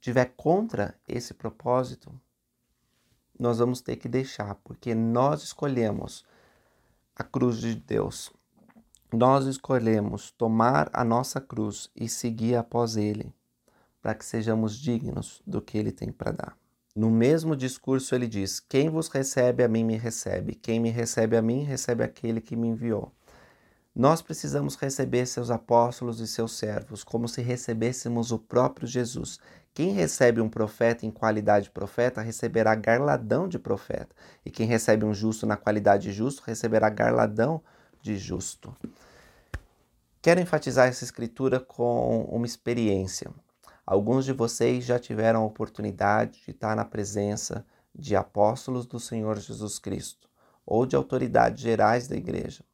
tiver 0.00 0.26
contra 0.36 0.98
esse 1.08 1.34
propósito, 1.34 2.18
nós 3.38 3.58
vamos 3.58 3.80
ter 3.80 3.96
que 3.96 4.08
deixar, 4.08 4.54
porque 4.62 4.94
nós 4.94 5.42
escolhemos 5.42 6.24
a 7.16 7.24
cruz 7.24 7.58
de 7.58 7.74
Deus. 7.74 8.32
Nós 9.12 9.46
escolhemos 9.46 10.30
tomar 10.30 10.88
a 10.92 11.02
nossa 11.02 11.40
cruz 11.40 11.90
e 11.96 12.08
seguir 12.08 12.54
após 12.54 12.96
Ele, 12.96 13.34
para 14.06 14.14
que 14.14 14.24
sejamos 14.24 14.78
dignos 14.78 15.42
do 15.44 15.60
que 15.60 15.76
Ele 15.76 15.90
tem 15.90 16.12
para 16.12 16.30
dar. 16.30 16.56
No 16.94 17.10
mesmo 17.10 17.56
discurso, 17.56 18.14
ele 18.14 18.28
diz: 18.28 18.60
Quem 18.60 18.88
vos 18.88 19.08
recebe, 19.08 19.64
a 19.64 19.68
mim 19.68 19.82
me 19.82 19.96
recebe. 19.96 20.54
Quem 20.54 20.78
me 20.78 20.90
recebe 20.90 21.36
a 21.36 21.42
mim, 21.42 21.64
recebe 21.64 22.04
aquele 22.04 22.40
que 22.40 22.54
me 22.54 22.68
enviou. 22.68 23.10
Nós 23.92 24.22
precisamos 24.22 24.76
receber 24.76 25.26
seus 25.26 25.50
apóstolos 25.50 26.20
e 26.20 26.28
seus 26.28 26.52
servos, 26.52 27.02
como 27.02 27.26
se 27.26 27.42
recebêssemos 27.42 28.30
o 28.30 28.38
próprio 28.38 28.86
Jesus. 28.86 29.40
Quem 29.74 29.90
recebe 29.90 30.40
um 30.40 30.48
profeta 30.48 31.04
em 31.04 31.10
qualidade 31.10 31.64
de 31.64 31.72
profeta, 31.72 32.22
receberá 32.22 32.76
garladão 32.76 33.48
de 33.48 33.58
profeta. 33.58 34.14
E 34.44 34.52
quem 34.52 34.68
recebe 34.68 35.04
um 35.04 35.12
justo 35.12 35.46
na 35.46 35.56
qualidade 35.56 36.04
de 36.04 36.12
justo, 36.12 36.44
receberá 36.46 36.88
garladão 36.90 37.60
de 38.00 38.16
justo. 38.16 38.72
Quero 40.22 40.40
enfatizar 40.40 40.86
essa 40.86 41.02
escritura 41.02 41.58
com 41.58 42.22
uma 42.30 42.46
experiência. 42.46 43.32
Alguns 43.86 44.24
de 44.24 44.32
vocês 44.32 44.84
já 44.84 44.98
tiveram 44.98 45.42
a 45.42 45.46
oportunidade 45.46 46.42
de 46.44 46.50
estar 46.50 46.74
na 46.74 46.84
presença 46.84 47.64
de 47.94 48.16
apóstolos 48.16 48.84
do 48.84 48.98
Senhor 48.98 49.38
Jesus 49.38 49.78
Cristo 49.78 50.28
ou 50.66 50.84
de 50.84 50.96
autoridades 50.96 51.62
gerais 51.62 52.08
da 52.08 52.16
igreja. 52.16 52.64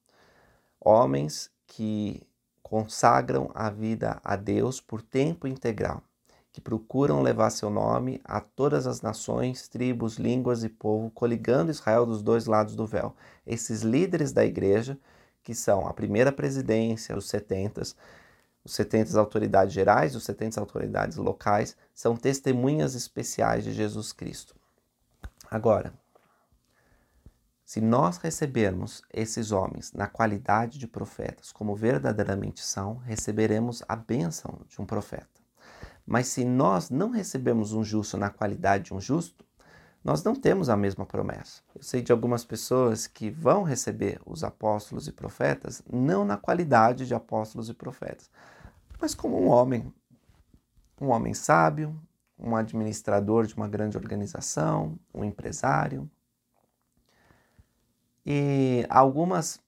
Homens 0.81 1.51
que 1.67 2.27
consagram 2.63 3.51
a 3.55 3.69
vida 3.69 4.19
a 4.25 4.37
Deus 4.37 4.81
por 4.81 5.03
tempo 5.03 5.47
integral, 5.47 6.03
que 6.51 6.63
procuram 6.63 7.21
levar 7.21 7.51
seu 7.51 7.69
nome 7.69 8.19
a 8.25 8.41
todas 8.41 8.87
as 8.87 9.03
nações, 9.03 9.69
tribos, 9.69 10.17
línguas 10.17 10.65
e 10.65 10.71
povo, 10.71 11.11
coligando 11.11 11.71
Israel 11.71 12.07
dos 12.07 12.23
dois 12.23 12.47
lados 12.47 12.75
do 12.75 12.87
véu. 12.87 13.15
Esses 13.47 13.83
líderes 13.83 14.33
da 14.33 14.47
igreja, 14.47 14.99
que 15.43 15.55
são 15.55 15.87
a 15.87 15.93
primeira 15.93 16.33
presidência, 16.33 17.17
os 17.17 17.29
setentas, 17.29 17.95
os 18.65 18.75
70 18.75 19.19
autoridades 19.19 19.75
gerais, 19.75 20.15
os 20.15 20.25
70 20.25 20.61
autoridades 20.61 21.17
locais, 21.17 21.77
são 21.95 22.17
testemunhas 22.17 22.95
especiais 22.95 23.65
de 23.65 23.73
Jesus 23.73 24.13
Cristo. 24.13 24.55
Agora, 25.51 25.93
se 27.65 27.81
nós 27.81 28.19
recebermos 28.19 29.03
esses 29.13 29.51
homens 29.51 29.93
na 29.93 30.07
qualidade 30.07 30.79
de 30.79 30.87
profetas, 30.87 31.51
como 31.51 31.75
verdadeiramente 31.75 32.63
são, 32.63 32.97
receberemos 32.97 33.83
a 33.89 33.97
bênção 33.97 34.61
de 34.69 34.81
um 34.81 34.85
profeta. 34.85 35.41
Mas 36.07 36.27
se 36.27 36.45
nós 36.45 36.91
não 36.91 37.11
recebemos 37.11 37.73
um 37.73 37.83
justo 37.83 38.19
na 38.19 38.29
qualidade 38.29 38.85
de 38.85 38.95
um 38.95 39.01
justo, 39.01 39.45
nós 40.05 40.25
não 40.25 40.35
temos 40.35 40.69
a 40.69 40.77
mesma 40.77 41.07
promessa. 41.07 41.63
Eu 41.75 41.83
sei 41.83 42.03
de 42.03 42.11
algumas 42.11 42.45
pessoas 42.45 43.07
que 43.07 43.31
vão 43.31 43.63
receber 43.63 44.21
os 44.27 44.43
apóstolos 44.43 45.07
e 45.07 45.13
profetas 45.13 45.83
não 45.91 46.25
na 46.25 46.37
qualidade 46.37 47.07
de 47.07 47.15
apóstolos 47.15 47.69
e 47.69 47.75
profetas, 47.75 48.29
mas 49.01 49.15
como 49.15 49.41
um 49.41 49.49
homem, 49.49 49.93
um 51.01 51.09
homem 51.09 51.35
sábio, 51.35 51.97
um 52.39 52.57
administrador 52.57 53.47
de 53.47 53.55
uma 53.55 53.69
grande 53.69 53.97
organização, 53.97 54.99
um 55.15 55.25
empresário. 55.25 56.11
E 58.27 58.85
algumas, 58.89 59.61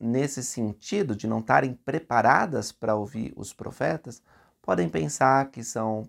nesse 0.00 0.42
sentido 0.42 1.14
de 1.14 1.26
não 1.26 1.40
estarem 1.40 1.74
preparadas 1.74 2.72
para 2.72 2.94
ouvir 2.94 3.34
os 3.36 3.52
profetas, 3.52 4.22
podem 4.62 4.88
pensar 4.88 5.50
que 5.50 5.62
são 5.62 6.08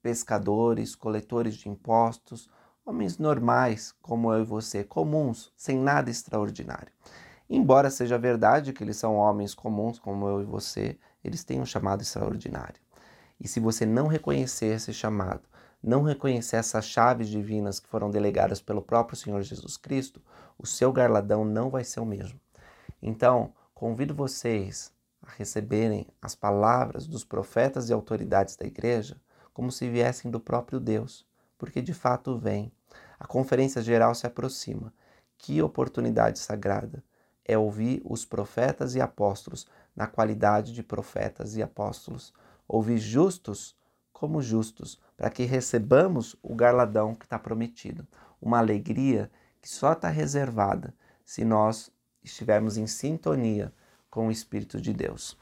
pescadores, 0.00 0.94
coletores 0.94 1.56
de 1.56 1.68
impostos, 1.68 2.48
homens 2.86 3.18
normais, 3.18 3.92
como 4.00 4.32
eu 4.32 4.42
e 4.42 4.44
você, 4.44 4.84
comuns, 4.84 5.52
sem 5.56 5.76
nada 5.76 6.08
extraordinário. 6.08 6.92
Embora 7.50 7.90
seja 7.90 8.16
verdade 8.16 8.72
que 8.72 8.84
eles 8.84 8.96
são 8.96 9.16
homens 9.16 9.54
comuns, 9.54 9.98
como 9.98 10.28
eu 10.28 10.40
e 10.40 10.44
você, 10.44 10.96
eles 11.24 11.42
têm 11.42 11.60
um 11.60 11.66
chamado 11.66 12.02
extraordinário. 12.02 12.80
E 13.40 13.48
se 13.48 13.58
você 13.58 13.84
não 13.84 14.06
reconhecer 14.06 14.66
esse 14.66 14.92
chamado, 14.92 15.42
não 15.82 16.02
reconhecer 16.02 16.56
essas 16.56 16.86
chaves 16.86 17.28
divinas 17.28 17.80
que 17.80 17.88
foram 17.88 18.08
delegadas 18.08 18.60
pelo 18.60 18.80
próprio 18.80 19.16
Senhor 19.16 19.42
Jesus 19.42 19.76
Cristo, 19.76 20.22
o 20.56 20.64
seu 20.64 20.92
garladão 20.92 21.44
não 21.44 21.68
vai 21.68 21.82
ser 21.82 21.98
o 21.98 22.06
mesmo. 22.06 22.40
Então, 23.02 23.52
convido 23.74 24.14
vocês 24.14 24.92
a 25.20 25.30
receberem 25.32 26.06
as 26.22 26.36
palavras 26.36 27.06
dos 27.06 27.24
profetas 27.24 27.90
e 27.90 27.92
autoridades 27.92 28.56
da 28.56 28.64
igreja 28.64 29.20
como 29.52 29.72
se 29.72 29.88
viessem 29.88 30.30
do 30.30 30.38
próprio 30.38 30.78
Deus, 30.78 31.26
porque 31.58 31.82
de 31.82 31.94
fato 31.94 32.38
vem. 32.38 32.72
A 33.18 33.26
conferência 33.26 33.82
geral 33.82 34.14
se 34.14 34.26
aproxima. 34.26 34.92
Que 35.38 35.62
oportunidade 35.62 36.38
sagrada 36.38 37.02
é 37.44 37.56
ouvir 37.56 38.02
os 38.04 38.24
profetas 38.24 38.94
e 38.94 39.00
apóstolos 39.00 39.66
na 39.94 40.06
qualidade 40.06 40.72
de 40.72 40.82
profetas 40.82 41.56
e 41.56 41.62
apóstolos, 41.62 42.32
ouvir 42.66 42.98
justos 42.98 43.76
como 44.12 44.42
justos, 44.42 44.98
para 45.16 45.30
que 45.30 45.44
recebamos 45.44 46.36
o 46.42 46.54
garladão 46.54 47.14
que 47.14 47.26
está 47.26 47.38
prometido. 47.38 48.06
Uma 48.40 48.58
alegria 48.58 49.30
que 49.60 49.68
só 49.68 49.92
está 49.92 50.08
reservada 50.08 50.94
se 51.24 51.44
nós 51.44 51.90
estivermos 52.24 52.76
em 52.76 52.86
sintonia 52.86 53.72
com 54.10 54.28
o 54.28 54.30
Espírito 54.30 54.80
de 54.80 54.92
Deus. 54.92 55.36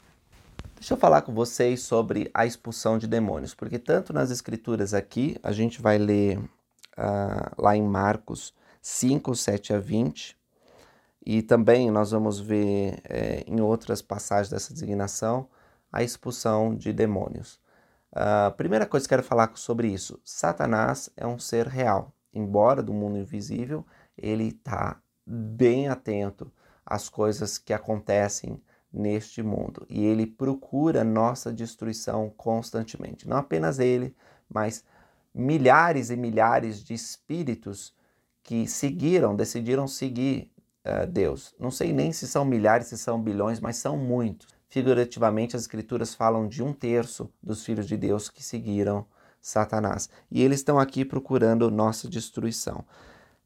Deixa 0.75 0.93
eu 0.93 0.97
falar 0.97 1.21
com 1.21 1.33
vocês 1.33 1.81
sobre 1.81 2.29
a 2.33 2.45
expulsão 2.45 2.97
de 2.97 3.07
demônios, 3.07 3.53
porque 3.53 3.79
tanto 3.79 4.11
nas 4.11 4.29
Escrituras 4.29 4.93
aqui, 4.93 5.37
a 5.41 5.51
gente 5.51 5.81
vai 5.81 5.97
ler 5.97 6.39
uh, 6.97 7.61
lá 7.61 7.75
em 7.75 7.83
Marcos 7.83 8.53
5, 8.81 9.35
7 9.35 9.73
a 9.73 9.79
20, 9.79 10.37
e 11.25 11.41
também 11.41 11.89
nós 11.89 12.11
vamos 12.11 12.39
ver 12.39 12.99
é, 13.03 13.43
em 13.47 13.59
outras 13.59 14.01
passagens 14.01 14.49
dessa 14.49 14.71
designação 14.71 15.47
a 15.91 16.03
expulsão 16.03 16.75
de 16.75 16.93
demônios. 16.93 17.59
A 18.11 18.51
primeira 18.51 18.85
coisa 18.85 19.05
que 19.05 19.09
quero 19.09 19.23
falar 19.23 19.51
sobre 19.55 19.87
isso: 19.87 20.19
Satanás 20.23 21.09
é 21.17 21.25
um 21.25 21.39
ser 21.39 21.67
real. 21.67 22.13
Embora 22.33 22.83
do 22.83 22.93
mundo 22.93 23.17
invisível, 23.17 23.85
ele 24.17 24.49
está 24.49 25.01
bem 25.25 25.87
atento 25.87 26.51
às 26.85 27.09
coisas 27.09 27.57
que 27.57 27.73
acontecem 27.73 28.61
neste 28.91 29.43
mundo 29.43 29.85
e 29.89 30.05
ele 30.05 30.25
procura 30.25 31.03
nossa 31.03 31.51
destruição 31.51 32.29
constantemente. 32.37 33.27
Não 33.27 33.37
apenas 33.37 33.79
ele, 33.79 34.15
mas 34.49 34.83
milhares 35.35 36.09
e 36.09 36.15
milhares 36.15 36.81
de 36.81 36.93
espíritos 36.93 37.93
que 38.41 38.65
seguiram, 38.67 39.35
decidiram 39.35 39.87
seguir 39.87 40.49
uh, 40.85 41.05
Deus. 41.05 41.53
Não 41.59 41.69
sei 41.69 41.91
nem 41.91 42.13
se 42.13 42.27
são 42.27 42.45
milhares, 42.45 42.87
se 42.87 42.97
são 42.97 43.21
bilhões, 43.21 43.59
mas 43.59 43.75
são 43.75 43.97
muitos. 43.97 44.47
Figurativamente, 44.69 45.55
as 45.55 45.63
Escrituras 45.63 46.15
falam 46.15 46.47
de 46.47 46.63
um 46.63 46.71
terço 46.71 47.29
dos 47.43 47.65
filhos 47.65 47.87
de 47.87 47.97
Deus 47.97 48.29
que 48.29 48.43
seguiram 48.43 49.05
Satanás. 49.41 50.09
E 50.31 50.41
eles 50.41 50.59
estão 50.59 50.79
aqui 50.79 51.03
procurando 51.03 51.69
nossa 51.69 52.09
destruição. 52.09 52.85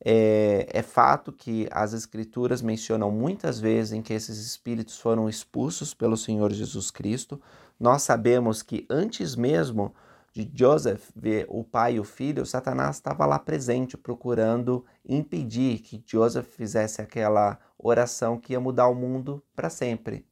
É, 0.03 0.67
é, 0.71 0.81
fato 0.81 1.31
que 1.31 1.67
as 1.71 1.93
Escrituras 1.93 2.61
mencionam 2.61 3.11
muitas 3.11 3.59
vezes 3.59 3.91
em 3.91 4.01
que 4.01 4.13
esses 4.13 4.37
espíritos 4.37 4.97
foram 4.97 5.27
expulsos 5.27 5.93
pelo 5.93 6.15
Senhor 6.15 6.53
Jesus 6.53 6.89
Cristo. 6.89 7.41
Nós 7.77 8.03
sabemos 8.03 8.61
que 8.61 8.85
antes 8.89 9.35
mesmo 9.35 9.93
de 10.33 10.49
Joseph 10.53 11.09
ver 11.15 11.45
o 11.49 11.63
pai 11.63 11.95
e 11.95 11.99
o 11.99 12.03
filho, 12.03 12.45
Satanás 12.45 12.97
estava 12.97 13.25
lá 13.25 13.39
presente, 13.39 13.97
procurando 13.97 14.85
impedir 15.07 15.79
que 15.79 16.03
Joseph 16.05 16.47
fizesse 16.47 17.01
aquela 17.01 17.59
oração 17.77 18.39
que 18.39 18.53
ia 18.53 18.59
mudar 18.59 18.87
o 18.87 18.95
mundo 18.95 19.43
para 19.55 19.69
sempre. 19.69 20.25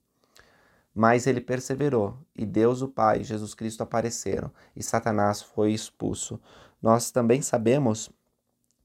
Mas 0.94 1.28
ele 1.28 1.42
perseverou, 1.42 2.18
e 2.36 2.46
Deus 2.46 2.82
o 2.82 2.88
Pai 2.88 3.20
e 3.20 3.24
Jesus 3.24 3.54
Cristo 3.54 3.84
apareceram, 3.84 4.52
e 4.76 4.82
Satanás 4.82 5.42
foi 5.42 5.72
expulso. 5.72 6.40
Nós 6.82 7.12
também 7.12 7.42
sabemos 7.42 8.10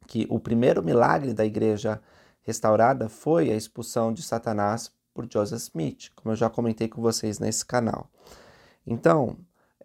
que 0.07 0.27
o 0.29 0.39
primeiro 0.39 0.83
milagre 0.83 1.33
da 1.33 1.45
igreja 1.45 2.03
restaurada 2.43 3.09
foi 3.09 3.51
a 3.51 3.57
expulsão 3.57 4.13
de 4.13 4.23
Satanás 4.23 4.93
por 5.15 5.27
Joseph 5.31 5.61
Smith, 5.61 6.11
como 6.15 6.33
eu 6.33 6.37
já 6.37 6.51
comentei 6.51 6.89
com 6.89 7.01
vocês 7.01 7.39
nesse 7.39 7.65
canal. 7.65 8.11
Então, 8.87 9.39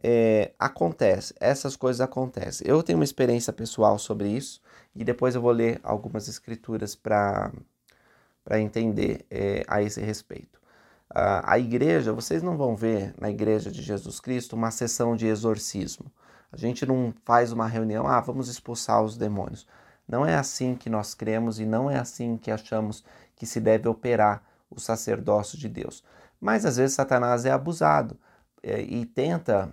é, 0.04 0.52
acontece, 0.60 1.34
essas 1.40 1.76
coisas 1.76 2.02
acontecem. 2.02 2.68
Eu 2.68 2.82
tenho 2.84 3.00
uma 3.00 3.06
experiência 3.06 3.52
pessoal 3.52 3.98
sobre 3.98 4.30
isso 4.30 4.62
e 4.96 5.04
depois 5.04 5.36
eu 5.36 5.42
vou 5.42 5.52
ler 5.52 5.80
algumas 5.84 6.28
escrituras 6.28 6.96
para 6.96 7.52
entender 8.52 9.26
é, 9.30 9.64
a 9.68 9.82
esse 9.82 10.02
respeito. 10.02 10.58
Uh, 11.10 11.42
a 11.44 11.58
igreja, 11.58 12.12
vocês 12.12 12.44
não 12.44 12.58
vão 12.58 12.76
ver 12.76 13.14
na 13.18 13.30
igreja 13.30 13.72
de 13.72 13.82
Jesus 13.82 14.20
Cristo 14.20 14.56
uma 14.56 14.72
sessão 14.72 15.16
de 15.16 15.26
exorcismo. 15.26 16.12
A 16.52 16.58
gente 16.58 16.86
não 16.86 17.14
faz 17.24 17.52
uma 17.52 17.68
reunião, 17.68 18.08
ah, 18.08 18.20
vamos 18.20 18.50
expulsar 18.50 19.02
os 19.02 19.18
demônios. 19.18 19.66
Não 20.08 20.26
é 20.26 20.36
assim 20.36 20.76
que 20.76 20.90
nós 20.90 21.14
cremos 21.14 21.60
e 21.60 21.66
não 21.66 21.90
é 21.90 21.98
assim 21.98 22.38
que 22.38 22.52
achamos 22.52 23.04
que 23.36 23.46
se 23.46 23.60
deve 23.60 23.88
operar 23.88 24.44
o 24.70 24.80
sacerdócio 24.80 25.58
de 25.58 25.68
Deus. 25.68 26.04
Mas 26.40 26.66
às 26.66 26.78
vezes 26.78 26.96
Satanás 26.96 27.46
é 27.46 27.52
abusado 27.52 28.18
é, 28.62 28.82
e 28.82 29.06
tenta 29.06 29.72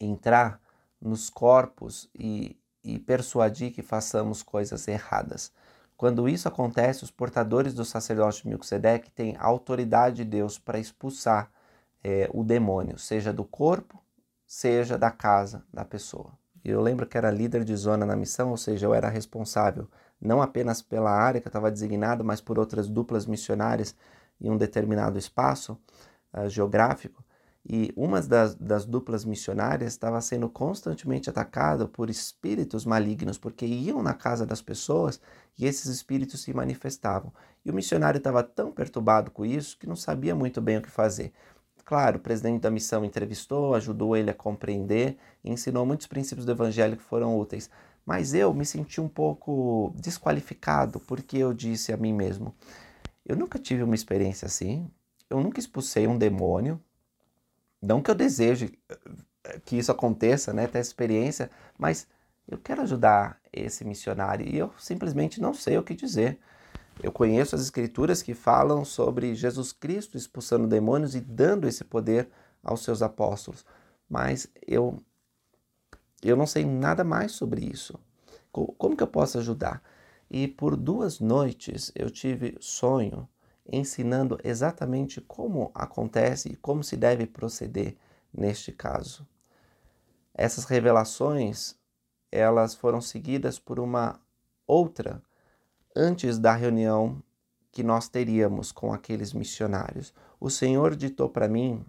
entrar 0.00 0.60
nos 1.00 1.30
corpos 1.30 2.08
e, 2.14 2.56
e 2.82 2.98
persuadir 2.98 3.72
que 3.72 3.82
façamos 3.82 4.42
coisas 4.42 4.86
erradas. 4.88 5.52
Quando 5.96 6.28
isso 6.28 6.46
acontece, 6.46 7.04
os 7.04 7.10
portadores 7.10 7.74
do 7.74 7.84
sacerdócio 7.84 8.42
de 8.42 8.48
Melquisedeque 8.48 9.10
têm 9.10 9.36
autoridade 9.38 10.16
de 10.16 10.24
Deus 10.24 10.58
para 10.58 10.78
expulsar 10.78 11.50
é, 12.04 12.28
o 12.32 12.44
demônio, 12.44 12.98
seja 12.98 13.32
do 13.32 13.44
corpo, 13.44 14.02
seja 14.46 14.98
da 14.98 15.10
casa 15.10 15.64
da 15.72 15.84
pessoa. 15.84 16.32
Eu 16.64 16.80
lembro 16.80 17.06
que 17.06 17.16
era 17.16 17.30
líder 17.30 17.64
de 17.64 17.74
zona 17.76 18.04
na 18.04 18.16
missão, 18.16 18.50
ou 18.50 18.56
seja, 18.56 18.86
eu 18.86 18.94
era 18.94 19.08
responsável 19.08 19.88
não 20.20 20.40
apenas 20.40 20.82
pela 20.82 21.10
área 21.10 21.40
que 21.40 21.48
estava 21.48 21.70
designado, 21.70 22.24
mas 22.24 22.40
por 22.40 22.58
outras 22.58 22.88
duplas 22.88 23.26
missionárias 23.26 23.94
em 24.40 24.50
um 24.50 24.56
determinado 24.56 25.18
espaço 25.18 25.78
uh, 26.32 26.48
geográfico. 26.48 27.24
E 27.68 27.92
uma 27.96 28.20
das, 28.22 28.54
das 28.54 28.84
duplas 28.84 29.24
missionárias 29.24 29.92
estava 29.92 30.20
sendo 30.20 30.48
constantemente 30.48 31.28
atacada 31.28 31.88
por 31.88 32.08
espíritos 32.08 32.84
malignos, 32.84 33.38
porque 33.38 33.66
iam 33.66 34.02
na 34.04 34.14
casa 34.14 34.46
das 34.46 34.62
pessoas 34.62 35.20
e 35.58 35.66
esses 35.66 35.86
espíritos 35.86 36.42
se 36.42 36.54
manifestavam. 36.54 37.32
E 37.64 37.70
o 37.70 37.74
missionário 37.74 38.18
estava 38.18 38.44
tão 38.44 38.70
perturbado 38.70 39.32
com 39.32 39.44
isso 39.44 39.76
que 39.76 39.86
não 39.86 39.96
sabia 39.96 40.32
muito 40.32 40.60
bem 40.60 40.76
o 40.76 40.82
que 40.82 40.90
fazer. 40.90 41.32
Claro, 41.84 42.18
o 42.18 42.20
presidente 42.20 42.62
da 42.62 42.70
missão 42.70 43.04
entrevistou, 43.04 43.74
ajudou 43.74 44.16
ele 44.16 44.30
a 44.30 44.34
compreender 44.34 45.16
e 45.42 45.50
ensinou 45.50 45.84
muitos 45.84 46.06
princípios 46.06 46.46
do 46.46 46.52
evangelho 46.52 46.96
que 46.96 47.02
foram 47.02 47.36
úteis. 47.36 47.68
Mas 48.04 48.32
eu 48.32 48.54
me 48.54 48.64
senti 48.64 49.00
um 49.00 49.08
pouco 49.08 49.92
desqualificado 49.96 51.00
porque 51.00 51.38
eu 51.38 51.52
disse 51.52 51.92
a 51.92 51.96
mim 51.96 52.12
mesmo: 52.12 52.54
eu 53.24 53.36
nunca 53.36 53.58
tive 53.58 53.82
uma 53.82 53.94
experiência 53.96 54.46
assim, 54.46 54.88
eu 55.28 55.40
nunca 55.40 55.58
expulsei 55.58 56.06
um 56.06 56.16
demônio, 56.16 56.80
não 57.80 58.02
que 58.02 58.10
eu 58.10 58.14
deseje 58.14 58.78
eh, 59.44 59.60
que 59.64 59.76
isso 59.76 59.92
aconteça, 59.92 60.52
né, 60.52 60.66
ter 60.66 60.80
experiência, 60.80 61.50
mas 61.78 62.06
eu 62.48 62.58
quero 62.58 62.82
ajudar 62.82 63.40
esse 63.52 63.84
missionário 63.84 64.46
e 64.46 64.56
eu 64.56 64.72
simplesmente 64.78 65.40
não 65.40 65.52
sei 65.52 65.78
o 65.78 65.82
que 65.82 65.94
dizer. 65.94 66.38
Eu 67.02 67.12
conheço 67.12 67.54
as 67.54 67.62
escrituras 67.62 68.22
que 68.22 68.34
falam 68.34 68.84
sobre 68.84 69.34
Jesus 69.34 69.72
Cristo 69.72 70.16
expulsando 70.16 70.66
demônios 70.66 71.14
e 71.14 71.20
dando 71.20 71.68
esse 71.68 71.84
poder 71.84 72.28
aos 72.62 72.82
seus 72.82 73.02
apóstolos, 73.02 73.64
mas 74.08 74.48
eu 74.66 75.02
eu 76.22 76.36
não 76.36 76.46
sei 76.46 76.64
nada 76.64 77.04
mais 77.04 77.32
sobre 77.32 77.64
isso. 77.64 77.98
Como 78.50 78.96
que 78.96 79.02
eu 79.02 79.06
posso 79.06 79.38
ajudar? 79.38 79.82
E 80.30 80.48
por 80.48 80.76
duas 80.76 81.20
noites 81.20 81.92
eu 81.94 82.10
tive 82.10 82.56
sonho 82.58 83.28
ensinando 83.70 84.38
exatamente 84.44 85.20
como 85.20 85.70
acontece 85.74 86.50
e 86.50 86.56
como 86.56 86.82
se 86.84 86.96
deve 86.96 87.26
proceder 87.26 87.96
neste 88.32 88.72
caso. 88.72 89.26
Essas 90.34 90.64
revelações, 90.64 91.74
elas 92.30 92.74
foram 92.74 93.00
seguidas 93.00 93.58
por 93.58 93.80
uma 93.80 94.20
outra 94.66 95.22
antes 95.94 96.38
da 96.38 96.54
reunião 96.54 97.22
que 97.72 97.82
nós 97.82 98.08
teríamos 98.08 98.70
com 98.72 98.92
aqueles 98.92 99.32
missionários. 99.32 100.12
O 100.38 100.50
Senhor 100.50 100.94
ditou 100.94 101.28
para 101.28 101.48
mim 101.48 101.84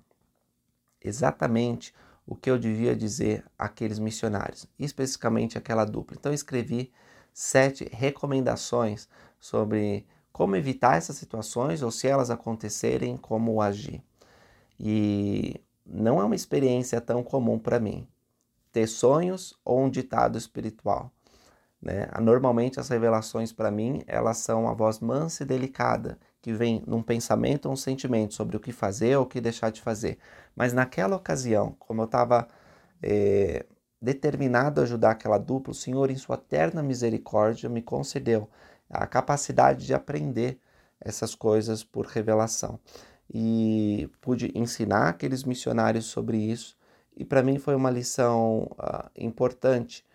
exatamente 1.02 1.94
o 2.26 2.36
que 2.36 2.50
eu 2.50 2.58
devia 2.58 2.96
dizer 2.96 3.46
àqueles 3.58 4.00
missionários, 4.00 4.68
especificamente 4.78 5.58
aquela 5.58 5.86
dupla. 5.86 6.18
Então, 6.20 6.34
escrevi 6.34 6.92
sete 7.34 7.88
recomendações 7.92 9.08
sobre 9.40 10.06
como 10.38 10.56
evitar 10.56 10.98
essas 10.98 11.16
situações 11.16 11.82
ou 11.82 11.90
se 11.90 12.08
elas 12.08 12.30
acontecerem, 12.30 13.18
como 13.18 13.60
agir. 13.60 14.04
E 14.80 15.60
não 15.84 16.22
é 16.22 16.24
uma 16.24 16.36
experiência 16.36 17.02
tão 17.02 17.24
comum 17.24 17.58
para 17.58 17.80
mim 17.80 18.08
ter 18.72 18.86
sonhos 18.86 19.58
ou 19.66 19.82
um 19.82 19.90
ditado 19.90 20.38
espiritual. 20.38 21.12
Né? 21.82 22.08
Normalmente 22.22 22.80
as 22.80 22.88
revelações 22.88 23.52
para 23.52 23.72
mim 23.72 24.04
elas 24.06 24.38
são 24.38 24.68
a 24.70 24.76
voz 24.76 25.00
mansa 25.00 25.42
e 25.42 25.46
delicada 25.46 26.20
que 26.40 26.54
vem 26.54 26.84
num 26.86 27.02
pensamento 27.02 27.66
ou 27.66 27.72
um 27.72 27.76
sentimento 27.76 28.36
sobre 28.36 28.56
o 28.56 28.60
que 28.60 28.72
fazer 28.72 29.18
ou 29.18 29.24
o 29.24 29.28
que 29.28 29.42
deixar 29.42 29.72
de 29.72 29.82
fazer. 29.82 30.20
Mas 30.56 30.72
naquela 30.72 31.16
ocasião, 31.16 31.76
como 31.80 32.02
eu 32.02 32.06
estava 32.06 32.48
é, 33.02 33.66
determinado 34.00 34.82
a 34.82 34.84
ajudar 34.84 35.12
aquela 35.12 35.40
dupla, 35.40 35.72
o 35.72 35.76
Senhor, 35.76 36.12
em 36.12 36.16
sua 36.16 36.38
terna 36.38 36.84
misericórdia, 36.84 37.68
me 37.68 37.82
concedeu 37.82 38.48
a 38.90 39.06
capacidade 39.06 39.86
de 39.86 39.94
aprender 39.94 40.60
essas 41.00 41.36
coisas 41.36 41.84
por 41.84 42.06
revelação. 42.06 42.80
E 43.30 44.10
pude 44.22 44.52
ensinar 44.56 45.10
aqueles 45.10 45.44
missionários 45.44 46.06
sobre 46.06 46.38
isso, 46.38 46.78
e 47.16 47.26
para 47.26 47.44
mim 47.44 47.58
foi 47.58 47.76
uma 47.76 47.90
lição 47.90 48.70
uh, 48.74 49.10
importante. 49.16 50.06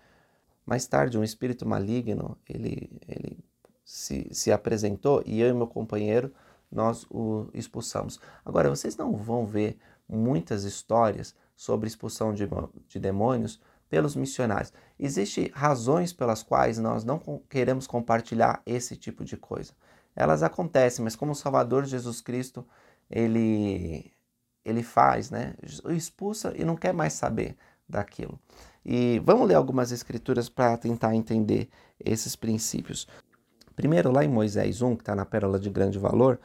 Mais 0.64 0.86
tarde, 0.86 1.18
um 1.18 1.24
espírito 1.24 1.66
maligno, 1.66 2.38
ele, 2.48 2.90
ele 3.08 3.38
se, 3.84 4.28
se 4.32 4.52
apresentou 4.52 5.22
e 5.26 5.40
eu 5.40 5.48
e 5.48 5.52
meu 5.52 5.66
companheiro, 5.66 6.32
nós 6.70 7.04
o 7.10 7.48
expulsamos. 7.52 8.18
Agora, 8.44 8.70
vocês 8.70 8.96
não 8.96 9.14
vão 9.14 9.44
ver 9.44 9.76
muitas 10.08 10.64
histórias 10.64 11.34
sobre 11.56 11.88
expulsão 11.88 12.32
de, 12.32 12.48
de 12.88 12.98
demônios 12.98 13.60
pelos 13.92 14.16
missionários. 14.16 14.72
Existem 14.98 15.50
razões 15.52 16.14
pelas 16.14 16.42
quais 16.42 16.78
nós 16.78 17.04
não 17.04 17.20
queremos 17.46 17.86
compartilhar 17.86 18.62
esse 18.64 18.96
tipo 18.96 19.22
de 19.22 19.36
coisa. 19.36 19.74
Elas 20.16 20.42
acontecem, 20.42 21.04
mas 21.04 21.14
como 21.14 21.32
o 21.32 21.34
Salvador 21.34 21.84
Jesus 21.84 22.22
Cristo, 22.22 22.66
ele 23.10 24.10
ele 24.64 24.82
faz, 24.82 25.30
né? 25.30 25.54
Expulsa 25.90 26.54
e 26.56 26.64
não 26.64 26.74
quer 26.74 26.94
mais 26.94 27.12
saber 27.12 27.54
daquilo. 27.86 28.40
E 28.82 29.20
vamos 29.26 29.46
ler 29.46 29.56
algumas 29.56 29.92
escrituras 29.92 30.48
para 30.48 30.78
tentar 30.78 31.14
entender 31.14 31.68
esses 32.02 32.34
princípios. 32.34 33.06
Primeiro, 33.76 34.10
lá 34.10 34.24
em 34.24 34.28
Moisés 34.28 34.80
1, 34.80 34.96
que 34.96 35.02
está 35.02 35.14
na 35.14 35.26
Pérola 35.26 35.58
de 35.58 35.68
Grande 35.68 35.98
Valor, 35.98 36.40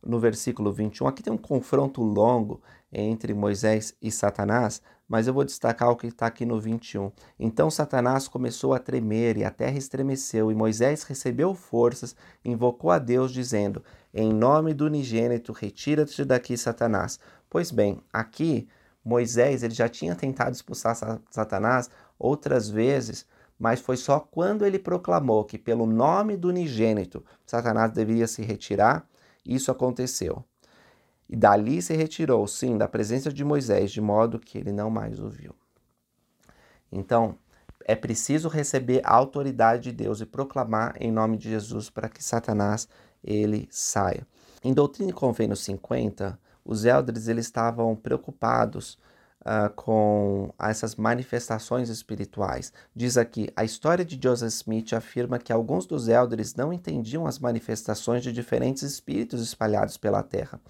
no 0.00 0.20
versículo 0.20 0.72
21, 0.72 1.08
aqui 1.08 1.20
tem 1.20 1.32
um 1.32 1.38
confronto 1.38 2.00
longo 2.00 2.62
entre 2.92 3.34
Moisés 3.34 3.96
e 4.00 4.10
Satanás, 4.10 4.80
mas 5.12 5.26
eu 5.26 5.34
vou 5.34 5.44
destacar 5.44 5.90
o 5.90 5.96
que 5.96 6.06
está 6.06 6.24
aqui 6.24 6.46
no 6.46 6.58
21. 6.58 7.12
Então 7.38 7.70
Satanás 7.70 8.26
começou 8.28 8.72
a 8.72 8.78
tremer 8.78 9.36
e 9.36 9.44
a 9.44 9.50
terra 9.50 9.76
estremeceu, 9.76 10.50
e 10.50 10.54
Moisés 10.54 11.02
recebeu 11.02 11.54
forças, 11.54 12.16
invocou 12.42 12.90
a 12.90 12.98
Deus, 12.98 13.30
dizendo: 13.30 13.84
Em 14.14 14.32
nome 14.32 14.72
do 14.72 14.86
unigênito, 14.86 15.52
retira-te 15.52 16.24
daqui, 16.24 16.56
Satanás. 16.56 17.20
Pois 17.50 17.70
bem, 17.70 18.00
aqui 18.10 18.66
Moisés 19.04 19.62
ele 19.62 19.74
já 19.74 19.86
tinha 19.86 20.14
tentado 20.14 20.52
expulsar 20.52 20.96
Satanás 21.30 21.90
outras 22.18 22.70
vezes, 22.70 23.26
mas 23.58 23.80
foi 23.80 23.98
só 23.98 24.18
quando 24.18 24.64
ele 24.64 24.78
proclamou 24.78 25.44
que, 25.44 25.58
pelo 25.58 25.84
nome 25.84 26.38
do 26.38 26.48
unigênito, 26.48 27.22
Satanás 27.44 27.92
deveria 27.92 28.26
se 28.26 28.40
retirar, 28.40 29.06
isso 29.44 29.70
aconteceu. 29.70 30.42
E 31.32 31.36
dali 31.36 31.80
se 31.80 31.96
retirou, 31.96 32.46
sim, 32.46 32.76
da 32.76 32.86
presença 32.86 33.32
de 33.32 33.42
Moisés, 33.42 33.90
de 33.90 34.02
modo 34.02 34.38
que 34.38 34.58
ele 34.58 34.70
não 34.70 34.90
mais 34.90 35.18
o 35.18 35.30
viu. 35.30 35.54
Então, 36.92 37.38
é 37.86 37.94
preciso 37.96 38.50
receber 38.50 39.00
a 39.02 39.14
autoridade 39.14 39.84
de 39.84 39.92
Deus 39.92 40.20
e 40.20 40.26
proclamar 40.26 40.94
em 41.00 41.10
nome 41.10 41.38
de 41.38 41.48
Jesus 41.48 41.88
para 41.88 42.10
que 42.10 42.22
Satanás 42.22 42.86
ele 43.24 43.66
saia. 43.70 44.26
Em 44.62 44.74
Doutrina 44.74 45.08
e 45.08 45.14
Convênio 45.14 45.56
50, 45.56 46.38
os 46.62 46.84
elders 46.84 47.26
eles 47.28 47.46
estavam 47.46 47.96
preocupados 47.96 48.98
uh, 49.42 49.72
com 49.74 50.52
essas 50.58 50.96
manifestações 50.96 51.88
espirituais. 51.88 52.72
Diz 52.94 53.16
aqui: 53.16 53.48
a 53.54 53.64
história 53.64 54.04
de 54.04 54.18
Joseph 54.20 54.52
Smith 54.52 54.92
afirma 54.92 55.38
que 55.38 55.52
alguns 55.52 55.86
dos 55.86 56.08
elders 56.08 56.54
não 56.54 56.72
entendiam 56.72 57.26
as 57.26 57.38
manifestações 57.38 58.22
de 58.22 58.32
diferentes 58.32 58.82
espíritos 58.82 59.42
espalhados 59.42 59.96
pela 59.96 60.22
Terra 60.22 60.60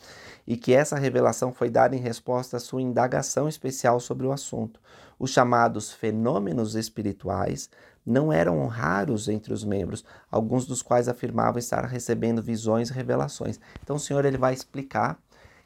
e 0.47 0.57
que 0.57 0.73
essa 0.73 0.97
revelação 0.97 1.53
foi 1.53 1.71
dada 1.71 1.95
em 1.95 2.01
resposta 2.01 2.57
à 2.57 2.61
sua 2.61 2.83
indagação 2.83 3.49
especial 3.49 4.01
sobre 4.01 4.27
o 4.27 4.33
assunto. 4.33 4.81
Os 5.19 5.31
chamados 5.31 5.93
fenômenos 5.93 6.75
espirituais 6.75 7.71
não 8.05 8.33
eram 8.33 8.67
raros 8.67 9.29
entre 9.29 9.53
os 9.53 9.65
membros, 9.65 10.05
alguns 10.31 10.67
dos 10.67 10.83
quais 10.83 11.09
afirmavam 11.09 11.59
estar 11.59 11.85
recebendo 11.85 12.43
visões 12.43 12.91
e 12.91 12.93
revelações. 12.93 13.61
Então 13.83 13.97
o 13.97 14.01
Senhor 14.01 14.25
ele 14.25 14.37
vai 14.37 14.53
explicar 14.53 15.17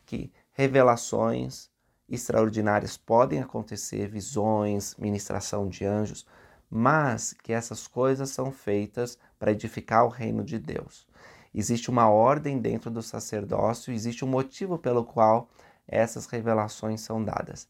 que 0.04 0.30
revelações, 0.52 1.70
extraordinárias 2.08 2.96
podem 2.96 3.40
acontecer, 3.40 4.08
visões, 4.08 4.94
ministração 4.96 5.68
de 5.68 5.84
anjos, 5.84 6.26
mas 6.70 7.32
que 7.32 7.52
essas 7.52 7.86
coisas 7.86 8.30
são 8.30 8.50
feitas 8.50 9.18
para 9.38 9.52
edificar 9.52 10.04
o 10.04 10.08
reino 10.08 10.44
de 10.44 10.58
Deus. 10.58 11.06
Existe 11.54 11.90
uma 11.90 12.08
ordem 12.08 12.58
dentro 12.58 12.90
do 12.90 13.02
sacerdócio, 13.02 13.92
existe 13.92 14.24
um 14.24 14.28
motivo 14.28 14.78
pelo 14.78 15.04
qual 15.04 15.48
essas 15.88 16.26
revelações 16.26 17.00
são 17.00 17.22
dadas. 17.22 17.68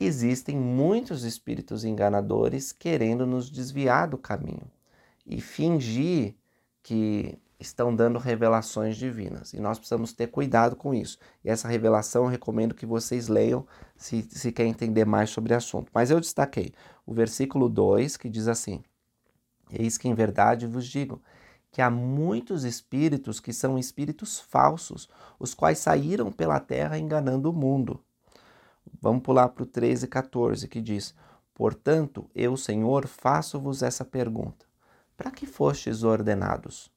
Existem 0.00 0.56
muitos 0.56 1.24
espíritos 1.24 1.84
enganadores 1.84 2.72
querendo 2.72 3.26
nos 3.26 3.50
desviar 3.50 4.08
do 4.08 4.16
caminho 4.16 4.70
e 5.26 5.40
fingir 5.40 6.34
que 6.82 7.38
estão 7.60 7.94
dando 7.94 8.18
revelações 8.18 8.96
divinas. 8.96 9.52
E 9.52 9.60
nós 9.60 9.78
precisamos 9.78 10.12
ter 10.12 10.28
cuidado 10.28 10.74
com 10.74 10.94
isso. 10.94 11.18
E 11.44 11.50
essa 11.50 11.68
revelação 11.68 12.24
eu 12.24 12.30
recomendo 12.30 12.74
que 12.74 12.86
vocês 12.86 13.28
leiam 13.28 13.66
se, 13.96 14.26
se 14.30 14.50
quer 14.50 14.64
entender 14.64 15.04
mais 15.04 15.30
sobre 15.30 15.52
o 15.52 15.56
assunto. 15.56 15.90
Mas 15.94 16.10
eu 16.10 16.18
destaquei 16.18 16.72
o 17.06 17.12
versículo 17.12 17.68
2 17.68 18.16
que 18.16 18.30
diz 18.30 18.48
assim: 18.48 18.82
Eis 19.70 19.98
que 19.98 20.08
em 20.08 20.14
verdade 20.14 20.66
vos 20.66 20.86
digo 20.86 21.20
que 21.70 21.82
há 21.82 21.90
muitos 21.90 22.64
espíritos 22.64 23.38
que 23.38 23.52
são 23.52 23.78
espíritos 23.78 24.40
falsos, 24.40 25.08
os 25.38 25.54
quais 25.54 25.78
saíram 25.78 26.32
pela 26.32 26.58
terra 26.58 26.98
enganando 26.98 27.48
o 27.48 27.52
mundo. 27.52 28.02
Vamos 29.00 29.22
pular 29.22 29.48
para 29.50 29.62
o 29.62 29.66
13 29.66 30.06
e 30.06 30.08
14 30.08 30.66
que 30.66 30.80
diz: 30.80 31.14
Portanto, 31.54 32.28
eu, 32.34 32.56
Senhor, 32.56 33.06
faço-vos 33.06 33.82
essa 33.82 34.04
pergunta: 34.04 34.64
Para 35.16 35.30
que 35.30 35.46
fostes 35.46 36.02
ordenados? 36.02 36.90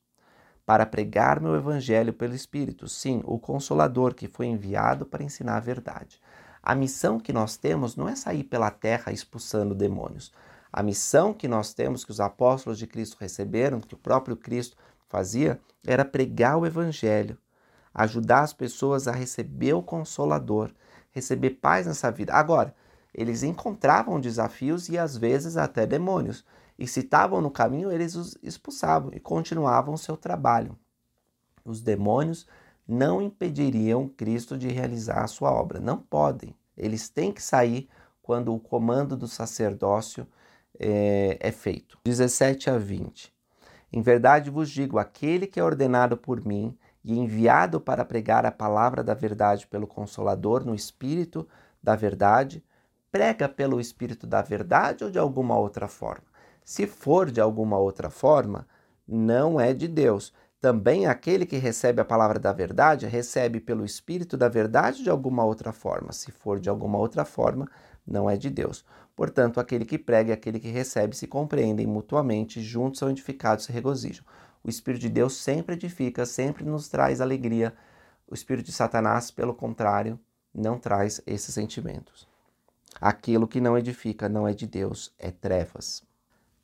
Para 0.66 0.86
pregar 0.86 1.42
meu 1.42 1.56
evangelho 1.56 2.14
pelo 2.14 2.34
Espírito, 2.34 2.88
sim, 2.88 3.22
o 3.26 3.38
Consolador 3.38 4.14
que 4.14 4.28
foi 4.28 4.46
enviado 4.46 5.06
para 5.06 5.24
ensinar 5.24 5.58
a 5.58 5.62
verdade. 5.62 6.22
A 6.62 6.74
missão 6.74 7.20
que 7.20 7.34
nós 7.34 7.58
temos 7.58 7.96
não 7.96 8.08
é 8.08 8.16
sair 8.16 8.46
pela 8.46 8.72
terra 8.72 9.12
expulsando 9.12 9.76
demônios. 9.76 10.32
A 10.72 10.82
missão 10.82 11.34
que 11.34 11.48
nós 11.48 11.74
temos, 11.74 12.06
que 12.06 12.12
os 12.12 12.22
apóstolos 12.22 12.80
de 12.80 12.88
Cristo 12.88 13.18
receberam, 13.20 13.82
que 13.82 13.94
o 13.94 13.98
próprio 13.98 14.38
Cristo 14.38 14.78
fazia, 15.10 15.60
era 15.86 16.06
pregar 16.06 16.58
o 16.58 16.66
Evangelho, 16.66 17.38
ajudar 17.94 18.42
as 18.42 18.54
pessoas 18.54 19.08
a 19.08 19.12
receber 19.12 19.74
o 19.74 19.84
Consolador, 19.84 20.72
receber 21.12 21.52
paz 21.52 21.86
nessa 21.86 22.10
vida. 22.10 22.34
Agora, 22.34 22.74
eles 23.14 23.44
encontravam 23.44 24.20
desafios 24.20 24.90
e 24.90 24.98
às 24.98 25.16
vezes 25.18 25.58
até 25.58 25.86
demônios 25.86 26.44
e 26.78 26.88
se 26.88 27.02
estavam 27.02 27.42
no 27.42 27.52
caminho, 27.52 27.92
eles 27.92 28.16
os 28.16 28.38
expulsavam 28.42 29.12
e 29.14 29.20
continuavam 29.20 29.96
seu 29.96 30.18
trabalho. 30.18 30.78
Os 31.64 31.82
demônios 31.82 32.48
não 32.88 33.22
impediriam 33.22 34.08
Cristo 34.08 34.58
de 34.58 34.68
realizar 34.68 35.24
a 35.24 35.28
sua 35.28 35.52
obra, 35.52 35.80
não 35.80 35.98
podem. 35.98 36.56
Eles 36.76 37.10
têm 37.10 37.32
que 37.32 37.42
sair 37.42 37.88
quando 38.22 38.54
o 38.54 38.60
comando 38.60 39.16
do 39.16 39.28
sacerdócio 39.28 40.28
é, 40.80 41.38
é 41.40 41.52
feito. 41.52 41.98
17 42.04 42.70
a 42.70 42.78
20. 42.78 43.34
Em 43.92 44.02
verdade 44.02 44.50
vos 44.50 44.70
digo: 44.70 44.98
aquele 44.98 45.46
que 45.46 45.60
é 45.60 45.64
ordenado 45.64 46.18
por 46.18 46.44
mim 46.44 46.78
e 47.04 47.18
enviado 47.18 47.80
para 47.80 48.06
pregar 48.06 48.46
a 48.46 48.52
palavra 48.52 49.04
da 49.04 49.14
verdade 49.14 49.68
pelo 49.68 49.86
Consolador 49.86 50.66
no 50.66 50.74
Espírito 50.74 51.48
da 51.82 51.96
Verdade, 51.96 52.64
prega 53.12 53.48
pelo 53.50 53.80
Espírito 53.80 54.26
da 54.26 54.42
Verdade 54.42 55.04
ou 55.04 55.12
de 55.12 55.20
alguma 55.20 55.58
outra 55.58 55.88
forma? 55.88 56.33
Se 56.64 56.88
for 56.88 57.30
de 57.30 57.42
alguma 57.42 57.78
outra 57.78 58.10
forma, 58.10 58.68
não 59.08 59.60
é 59.60 59.74
de 59.74 59.88
Deus. 59.88 60.34
Também 60.62 61.06
aquele 61.06 61.46
que 61.46 61.58
recebe 61.58 62.00
a 62.00 62.06
palavra 62.06 62.40
da 62.40 62.54
verdade 62.54 63.06
recebe 63.06 63.60
pelo 63.60 63.84
Espírito 63.84 64.38
da 64.38 64.48
verdade 64.48 65.04
de 65.04 65.10
alguma 65.10 65.44
outra 65.44 65.74
forma. 65.74 66.14
Se 66.14 66.32
for 66.32 66.60
de 66.60 66.70
alguma 66.70 66.98
outra 66.98 67.26
forma, 67.26 67.70
não 68.08 68.30
é 68.30 68.38
de 68.38 68.50
Deus. 68.50 68.86
Portanto, 69.16 69.60
aquele 69.60 69.84
que 69.84 69.98
prega 69.98 70.32
e 70.32 70.34
aquele 70.34 70.60
que 70.60 70.70
recebe 70.70 71.16
se 71.16 71.28
compreendem 71.28 71.86
mutuamente, 71.86 72.62
juntos 72.62 73.00
são 73.00 73.10
edificados 73.10 73.66
e 73.66 73.68
se 73.68 73.74
regozijam. 73.74 74.26
O 74.64 74.70
Espírito 74.70 75.02
de 75.02 75.10
Deus 75.10 75.36
sempre 75.36 75.76
edifica, 75.76 76.26
sempre 76.26 76.64
nos 76.64 76.88
traz 76.88 77.20
alegria. 77.20 77.74
O 78.26 78.34
Espírito 78.34 78.68
de 78.68 78.72
Satanás, 78.72 79.30
pelo 79.30 79.54
contrário, 79.54 80.18
não 80.54 80.80
traz 80.80 81.22
esses 81.28 81.54
sentimentos. 81.54 82.26
Aquilo 83.02 83.48
que 83.48 83.60
não 83.60 83.78
edifica 83.78 84.30
não 84.30 84.48
é 84.48 84.54
de 84.54 84.66
Deus, 84.66 85.14
é 85.20 85.30
trevas. 85.30 86.04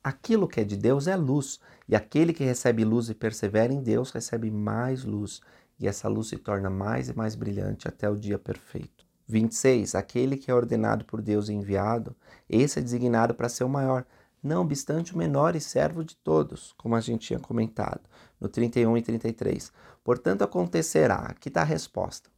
Aquilo 0.02 0.48
que 0.48 0.60
é 0.60 0.64
de 0.64 0.76
Deus 0.76 1.06
é 1.06 1.14
luz, 1.14 1.60
e 1.86 1.94
aquele 1.94 2.32
que 2.32 2.42
recebe 2.42 2.84
luz 2.84 3.10
e 3.10 3.14
persevera 3.14 3.72
em 3.72 3.82
Deus 3.82 4.10
recebe 4.10 4.50
mais 4.50 5.04
luz, 5.04 5.42
e 5.78 5.86
essa 5.86 6.08
luz 6.08 6.28
se 6.28 6.36
torna 6.38 6.70
mais 6.70 7.08
e 7.08 7.16
mais 7.16 7.34
brilhante 7.34 7.86
até 7.86 8.08
o 8.08 8.16
dia 8.16 8.38
perfeito. 8.38 9.04
26. 9.28 9.94
Aquele 9.94 10.36
que 10.36 10.50
é 10.50 10.54
ordenado 10.54 11.04
por 11.04 11.20
Deus 11.20 11.48
e 11.48 11.52
enviado, 11.52 12.16
esse 12.48 12.78
é 12.78 12.82
designado 12.82 13.34
para 13.34 13.48
ser 13.48 13.64
o 13.64 13.68
maior, 13.68 14.06
não 14.42 14.62
obstante 14.62 15.14
o 15.14 15.18
menor 15.18 15.54
e 15.54 15.60
servo 15.60 16.02
de 16.02 16.16
todos, 16.16 16.72
como 16.78 16.96
a 16.96 17.00
gente 17.00 17.26
tinha 17.26 17.38
comentado 17.38 18.00
no 18.40 18.48
31 18.48 18.96
e 18.96 19.02
33. 19.02 19.70
Portanto, 20.02 20.42
acontecerá, 20.42 21.26
aqui 21.26 21.48
está 21.48 21.60
a 21.60 21.64
resposta, 21.64 22.30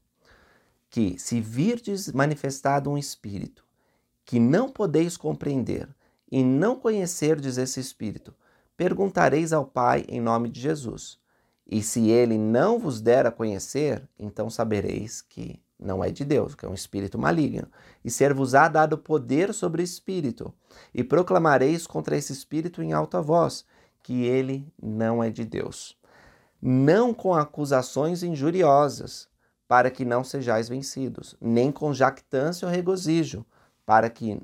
que 0.90 1.16
se 1.18 1.40
virdes 1.40 2.10
manifestado 2.12 2.90
um 2.90 2.98
espírito 2.98 3.64
que 4.24 4.38
não 4.38 4.68
podeis 4.68 5.16
compreender, 5.16 5.88
e 6.32 6.42
não 6.42 6.74
conhecerdes 6.74 7.58
esse 7.58 7.78
Espírito, 7.78 8.34
perguntareis 8.74 9.52
ao 9.52 9.66
Pai 9.66 10.06
em 10.08 10.18
nome 10.18 10.48
de 10.48 10.62
Jesus. 10.62 11.18
E 11.70 11.82
se 11.82 12.08
ele 12.08 12.38
não 12.38 12.78
vos 12.78 13.02
der 13.02 13.26
a 13.26 13.30
conhecer, 13.30 14.08
então 14.18 14.48
sabereis 14.48 15.20
que 15.20 15.62
não 15.78 16.02
é 16.02 16.10
de 16.10 16.24
Deus, 16.24 16.54
que 16.54 16.64
é 16.64 16.68
um 16.68 16.74
espírito 16.74 17.18
maligno. 17.18 17.68
E 18.02 18.10
ser-vos-á 18.10 18.68
dado 18.68 18.96
poder 18.96 19.52
sobre 19.52 19.82
o 19.82 19.84
espírito, 19.84 20.54
e 20.94 21.04
proclamareis 21.04 21.86
contra 21.86 22.16
esse 22.16 22.32
espírito 22.32 22.82
em 22.82 22.94
alta 22.94 23.20
voz, 23.20 23.66
que 24.02 24.24
ele 24.24 24.66
não 24.82 25.22
é 25.22 25.28
de 25.28 25.44
Deus. 25.44 25.98
Não 26.60 27.12
com 27.12 27.34
acusações 27.34 28.22
injuriosas, 28.22 29.28
para 29.68 29.90
que 29.90 30.04
não 30.04 30.24
sejais 30.24 30.68
vencidos, 30.68 31.36
nem 31.40 31.70
com 31.70 31.92
jactância 31.92 32.66
ou 32.66 32.72
regozijo, 32.72 33.44
para 33.84 34.08
que 34.08 34.40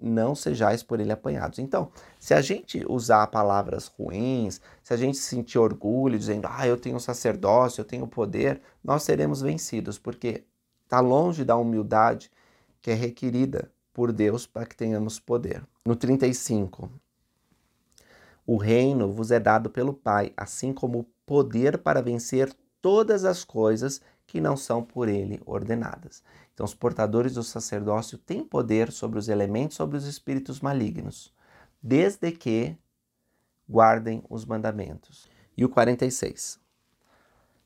não 0.00 0.34
sejais 0.34 0.82
por 0.82 1.00
ele 1.00 1.12
apanhados. 1.12 1.58
Então, 1.58 1.90
se 2.18 2.34
a 2.34 2.40
gente 2.40 2.84
usar 2.88 3.26
palavras 3.28 3.86
ruins, 3.86 4.60
se 4.82 4.94
a 4.94 4.96
gente 4.96 5.18
sentir 5.18 5.58
orgulho 5.58 6.18
dizendo, 6.18 6.48
ah, 6.50 6.66
eu 6.66 6.76
tenho 6.76 7.00
sacerdócio, 7.00 7.80
eu 7.80 7.84
tenho 7.84 8.06
poder, 8.06 8.60
nós 8.82 9.02
seremos 9.02 9.40
vencidos, 9.40 9.98
porque 9.98 10.44
está 10.84 11.00
longe 11.00 11.44
da 11.44 11.56
humildade 11.56 12.30
que 12.80 12.90
é 12.90 12.94
requerida 12.94 13.70
por 13.92 14.12
Deus 14.12 14.46
para 14.46 14.64
que 14.64 14.76
tenhamos 14.76 15.18
poder. 15.18 15.62
No 15.84 15.96
35, 15.96 16.90
o 18.46 18.56
reino 18.56 19.12
vos 19.12 19.30
é 19.30 19.38
dado 19.38 19.68
pelo 19.68 19.92
Pai, 19.92 20.32
assim 20.36 20.72
como 20.72 21.00
o 21.00 21.06
poder 21.26 21.78
para 21.78 22.00
vencer 22.00 22.50
todas 22.80 23.24
as 23.24 23.44
coisas 23.44 24.00
que 24.26 24.40
não 24.40 24.56
são 24.56 24.82
por 24.82 25.08
ele 25.08 25.40
ordenadas. 25.44 26.22
Então, 26.58 26.64
os 26.66 26.74
portadores 26.74 27.34
do 27.34 27.42
sacerdócio 27.44 28.18
têm 28.18 28.42
poder 28.42 28.90
sobre 28.90 29.16
os 29.16 29.28
elementos, 29.28 29.76
sobre 29.76 29.96
os 29.96 30.06
espíritos 30.06 30.58
malignos, 30.58 31.32
desde 31.80 32.32
que 32.32 32.76
guardem 33.70 34.24
os 34.28 34.44
mandamentos. 34.44 35.30
E 35.56 35.64
o 35.64 35.68
46. 35.68 36.58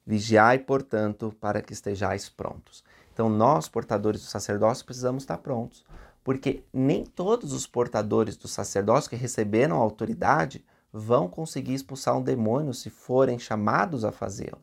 Vigiai, 0.06 0.58
portanto, 0.58 1.34
para 1.40 1.62
que 1.62 1.72
estejais 1.72 2.28
prontos. 2.28 2.84
Então, 3.14 3.30
nós, 3.30 3.66
portadores 3.66 4.20
do 4.20 4.26
sacerdócio, 4.26 4.84
precisamos 4.84 5.22
estar 5.22 5.38
prontos, 5.38 5.86
porque 6.22 6.62
nem 6.70 7.02
todos 7.02 7.54
os 7.54 7.66
portadores 7.66 8.36
do 8.36 8.46
sacerdócio 8.46 9.08
que 9.08 9.16
receberam 9.16 9.76
a 9.76 9.82
autoridade 9.82 10.62
vão 10.92 11.30
conseguir 11.30 11.72
expulsar 11.72 12.18
um 12.18 12.22
demônio 12.22 12.74
se 12.74 12.90
forem 12.90 13.38
chamados 13.38 14.04
a 14.04 14.12
fazê-lo. 14.12 14.62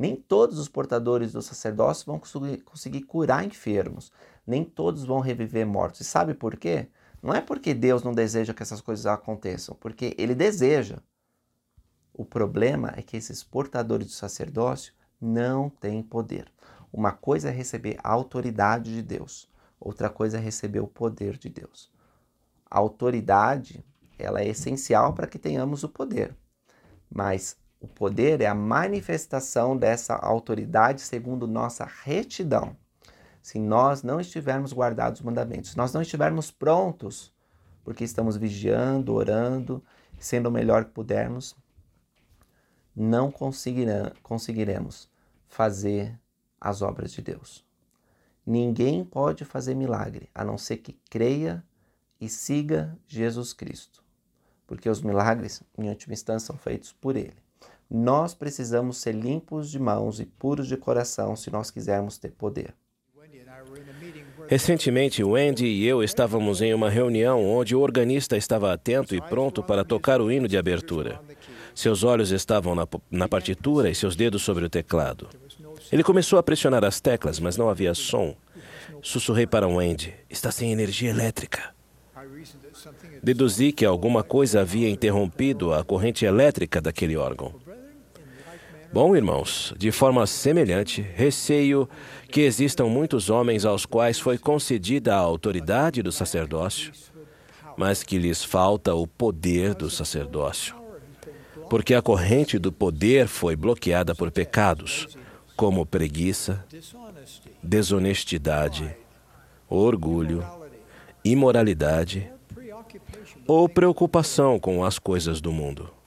Nem 0.00 0.16
todos 0.16 0.58
os 0.58 0.66
portadores 0.66 1.30
do 1.30 1.42
sacerdócio 1.42 2.06
vão 2.06 2.18
conseguir 2.64 3.02
curar 3.02 3.44
enfermos, 3.44 4.10
nem 4.46 4.64
todos 4.64 5.04
vão 5.04 5.20
reviver 5.20 5.66
mortos. 5.66 6.00
E 6.00 6.04
sabe 6.04 6.32
por 6.32 6.56
quê? 6.56 6.88
Não 7.22 7.34
é 7.34 7.42
porque 7.42 7.74
Deus 7.74 8.02
não 8.02 8.14
deseja 8.14 8.54
que 8.54 8.62
essas 8.62 8.80
coisas 8.80 9.04
aconteçam, 9.04 9.76
porque 9.78 10.14
Ele 10.16 10.34
deseja. 10.34 11.02
O 12.14 12.24
problema 12.24 12.94
é 12.96 13.02
que 13.02 13.14
esses 13.14 13.44
portadores 13.44 14.06
do 14.06 14.12
sacerdócio 14.14 14.94
não 15.20 15.68
têm 15.68 16.02
poder. 16.02 16.50
Uma 16.90 17.12
coisa 17.12 17.50
é 17.50 17.52
receber 17.52 17.98
a 18.02 18.10
autoridade 18.10 18.94
de 18.94 19.02
Deus, 19.02 19.50
outra 19.78 20.08
coisa 20.08 20.38
é 20.38 20.40
receber 20.40 20.80
o 20.80 20.88
poder 20.88 21.36
de 21.36 21.50
Deus. 21.50 21.92
A 22.70 22.78
autoridade, 22.78 23.84
ela 24.18 24.40
é 24.40 24.48
essencial 24.48 25.12
para 25.12 25.26
que 25.26 25.38
tenhamos 25.38 25.84
o 25.84 25.90
poder, 25.90 26.34
mas 27.10 27.60
o 27.80 27.88
poder 27.88 28.42
é 28.42 28.46
a 28.46 28.54
manifestação 28.54 29.74
dessa 29.74 30.14
autoridade 30.14 31.00
segundo 31.00 31.46
nossa 31.46 31.84
retidão. 32.04 32.76
Se 33.40 33.58
nós 33.58 34.02
não 34.02 34.20
estivermos 34.20 34.72
guardados 34.72 35.20
os 35.20 35.24
mandamentos, 35.24 35.70
se 35.70 35.76
nós 35.78 35.92
não 35.94 36.02
estivermos 36.02 36.50
prontos, 36.50 37.32
porque 37.82 38.04
estamos 38.04 38.36
vigiando, 38.36 39.14
orando, 39.14 39.82
sendo 40.18 40.50
o 40.50 40.52
melhor 40.52 40.84
que 40.84 40.90
pudermos, 40.90 41.56
não 42.94 43.32
conseguiremos 43.32 45.08
fazer 45.48 46.20
as 46.60 46.82
obras 46.82 47.12
de 47.12 47.22
Deus. 47.22 47.64
Ninguém 48.44 49.02
pode 49.02 49.46
fazer 49.46 49.74
milagre 49.74 50.28
a 50.34 50.44
não 50.44 50.58
ser 50.58 50.78
que 50.78 51.00
creia 51.08 51.64
e 52.20 52.28
siga 52.28 52.98
Jesus 53.08 53.54
Cristo, 53.54 54.04
porque 54.66 54.90
os 54.90 55.00
milagres, 55.00 55.62
em 55.78 55.88
última 55.88 56.12
instância, 56.12 56.48
são 56.48 56.58
feitos 56.58 56.92
por 56.92 57.16
Ele. 57.16 57.36
Nós 57.90 58.34
precisamos 58.34 58.98
ser 58.98 59.12
limpos 59.12 59.68
de 59.68 59.78
mãos 59.80 60.20
e 60.20 60.24
puros 60.24 60.68
de 60.68 60.76
coração 60.76 61.34
se 61.34 61.50
nós 61.50 61.72
quisermos 61.72 62.18
ter 62.18 62.30
poder. 62.30 62.72
Recentemente, 64.46 65.24
Wendy 65.24 65.66
e 65.66 65.86
eu 65.86 66.02
estávamos 66.02 66.62
em 66.62 66.72
uma 66.72 66.88
reunião 66.88 67.44
onde 67.44 67.74
o 67.74 67.80
organista 67.80 68.36
estava 68.36 68.72
atento 68.72 69.14
e 69.14 69.20
pronto 69.20 69.62
para 69.62 69.84
tocar 69.84 70.20
o 70.20 70.30
hino 70.30 70.46
de 70.46 70.56
abertura. 70.56 71.20
Seus 71.74 72.04
olhos 72.04 72.30
estavam 72.30 72.74
na, 72.74 72.86
na 73.10 73.28
partitura 73.28 73.90
e 73.90 73.94
seus 73.94 74.14
dedos 74.14 74.42
sobre 74.42 74.64
o 74.64 74.70
teclado. 74.70 75.28
Ele 75.90 76.04
começou 76.04 76.38
a 76.38 76.42
pressionar 76.42 76.84
as 76.84 77.00
teclas, 77.00 77.40
mas 77.40 77.56
não 77.56 77.68
havia 77.68 77.94
som. 77.94 78.36
Sussurrei 79.02 79.46
para 79.46 79.68
Wendy: 79.68 80.14
Está 80.28 80.50
sem 80.50 80.72
energia 80.72 81.10
elétrica. 81.10 81.74
Deduzi 83.22 83.72
que 83.72 83.84
alguma 83.84 84.22
coisa 84.22 84.60
havia 84.60 84.88
interrompido 84.88 85.72
a 85.72 85.84
corrente 85.84 86.24
elétrica 86.24 86.80
daquele 86.80 87.16
órgão. 87.16 87.54
Bom, 88.92 89.14
irmãos, 89.14 89.72
de 89.78 89.92
forma 89.92 90.26
semelhante, 90.26 91.00
receio 91.00 91.88
que 92.28 92.40
existam 92.40 92.86
muitos 92.86 93.30
homens 93.30 93.64
aos 93.64 93.86
quais 93.86 94.18
foi 94.18 94.36
concedida 94.36 95.14
a 95.14 95.18
autoridade 95.18 96.02
do 96.02 96.10
sacerdócio, 96.10 96.92
mas 97.76 98.02
que 98.02 98.18
lhes 98.18 98.42
falta 98.42 98.92
o 98.92 99.06
poder 99.06 99.74
do 99.74 99.88
sacerdócio. 99.88 100.74
Porque 101.68 101.94
a 101.94 102.02
corrente 102.02 102.58
do 102.58 102.72
poder 102.72 103.28
foi 103.28 103.54
bloqueada 103.54 104.12
por 104.12 104.28
pecados, 104.32 105.16
como 105.56 105.86
preguiça, 105.86 106.64
desonestidade, 107.62 108.92
orgulho, 109.68 110.44
imoralidade 111.24 112.28
ou 113.46 113.68
preocupação 113.68 114.58
com 114.58 114.84
as 114.84 114.98
coisas 114.98 115.40
do 115.40 115.52
mundo. 115.52 115.99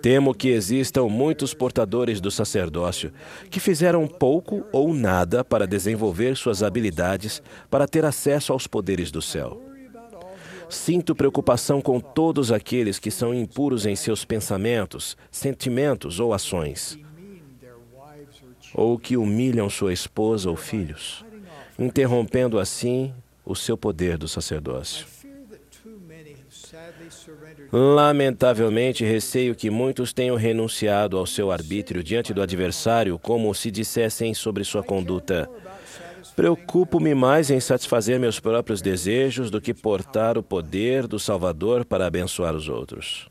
Temo 0.00 0.34
que 0.34 0.48
existam 0.48 1.04
muitos 1.04 1.54
portadores 1.54 2.20
do 2.20 2.30
sacerdócio 2.30 3.12
que 3.50 3.60
fizeram 3.60 4.06
pouco 4.06 4.64
ou 4.72 4.92
nada 4.92 5.44
para 5.44 5.66
desenvolver 5.66 6.36
suas 6.36 6.62
habilidades 6.62 7.42
para 7.70 7.86
ter 7.86 8.04
acesso 8.04 8.52
aos 8.52 8.66
poderes 8.66 9.10
do 9.10 9.22
céu. 9.22 9.62
Sinto 10.68 11.14
preocupação 11.14 11.82
com 11.82 12.00
todos 12.00 12.50
aqueles 12.50 12.98
que 12.98 13.10
são 13.10 13.34
impuros 13.34 13.84
em 13.84 13.94
seus 13.94 14.24
pensamentos, 14.24 15.16
sentimentos 15.30 16.18
ou 16.18 16.32
ações, 16.32 16.98
ou 18.74 18.98
que 18.98 19.16
humilham 19.16 19.68
sua 19.68 19.92
esposa 19.92 20.48
ou 20.48 20.56
filhos, 20.56 21.24
interrompendo 21.78 22.58
assim 22.58 23.12
o 23.44 23.54
seu 23.54 23.76
poder 23.76 24.16
do 24.16 24.26
sacerdócio. 24.26 25.11
Lamentavelmente, 27.72 29.04
receio 29.04 29.54
que 29.54 29.70
muitos 29.70 30.12
tenham 30.12 30.36
renunciado 30.36 31.16
ao 31.16 31.26
seu 31.26 31.50
arbítrio 31.50 32.02
diante 32.02 32.34
do 32.34 32.42
adversário, 32.42 33.18
como 33.18 33.54
se 33.54 33.70
dissessem 33.70 34.34
sobre 34.34 34.64
sua 34.64 34.82
conduta. 34.82 35.48
Preocupo-me 36.36 37.14
mais 37.14 37.50
em 37.50 37.60
satisfazer 37.60 38.18
meus 38.18 38.40
próprios 38.40 38.80
desejos 38.80 39.50
do 39.50 39.60
que 39.60 39.74
portar 39.74 40.38
o 40.38 40.42
poder 40.42 41.06
do 41.06 41.18
Salvador 41.18 41.84
para 41.84 42.06
abençoar 42.06 42.54
os 42.54 42.68
outros. 42.68 43.28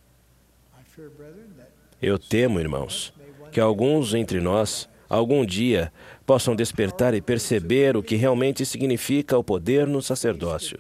Eu 2.02 2.18
temo, 2.18 2.60
irmãos, 2.60 3.14
que 3.52 3.60
alguns 3.60 4.14
entre 4.14 4.40
nós, 4.40 4.90
algum 5.08 5.46
dia, 5.46 5.92
possam 6.26 6.56
despertar 6.56 7.14
e 7.14 7.22
perceber 7.22 7.96
o 7.96 8.04
que 8.04 8.16
realmente 8.16 8.66
significa 8.66 9.38
o 9.38 9.44
poder 9.44 9.88
no 9.88 10.02
sacerdócio 10.02 10.80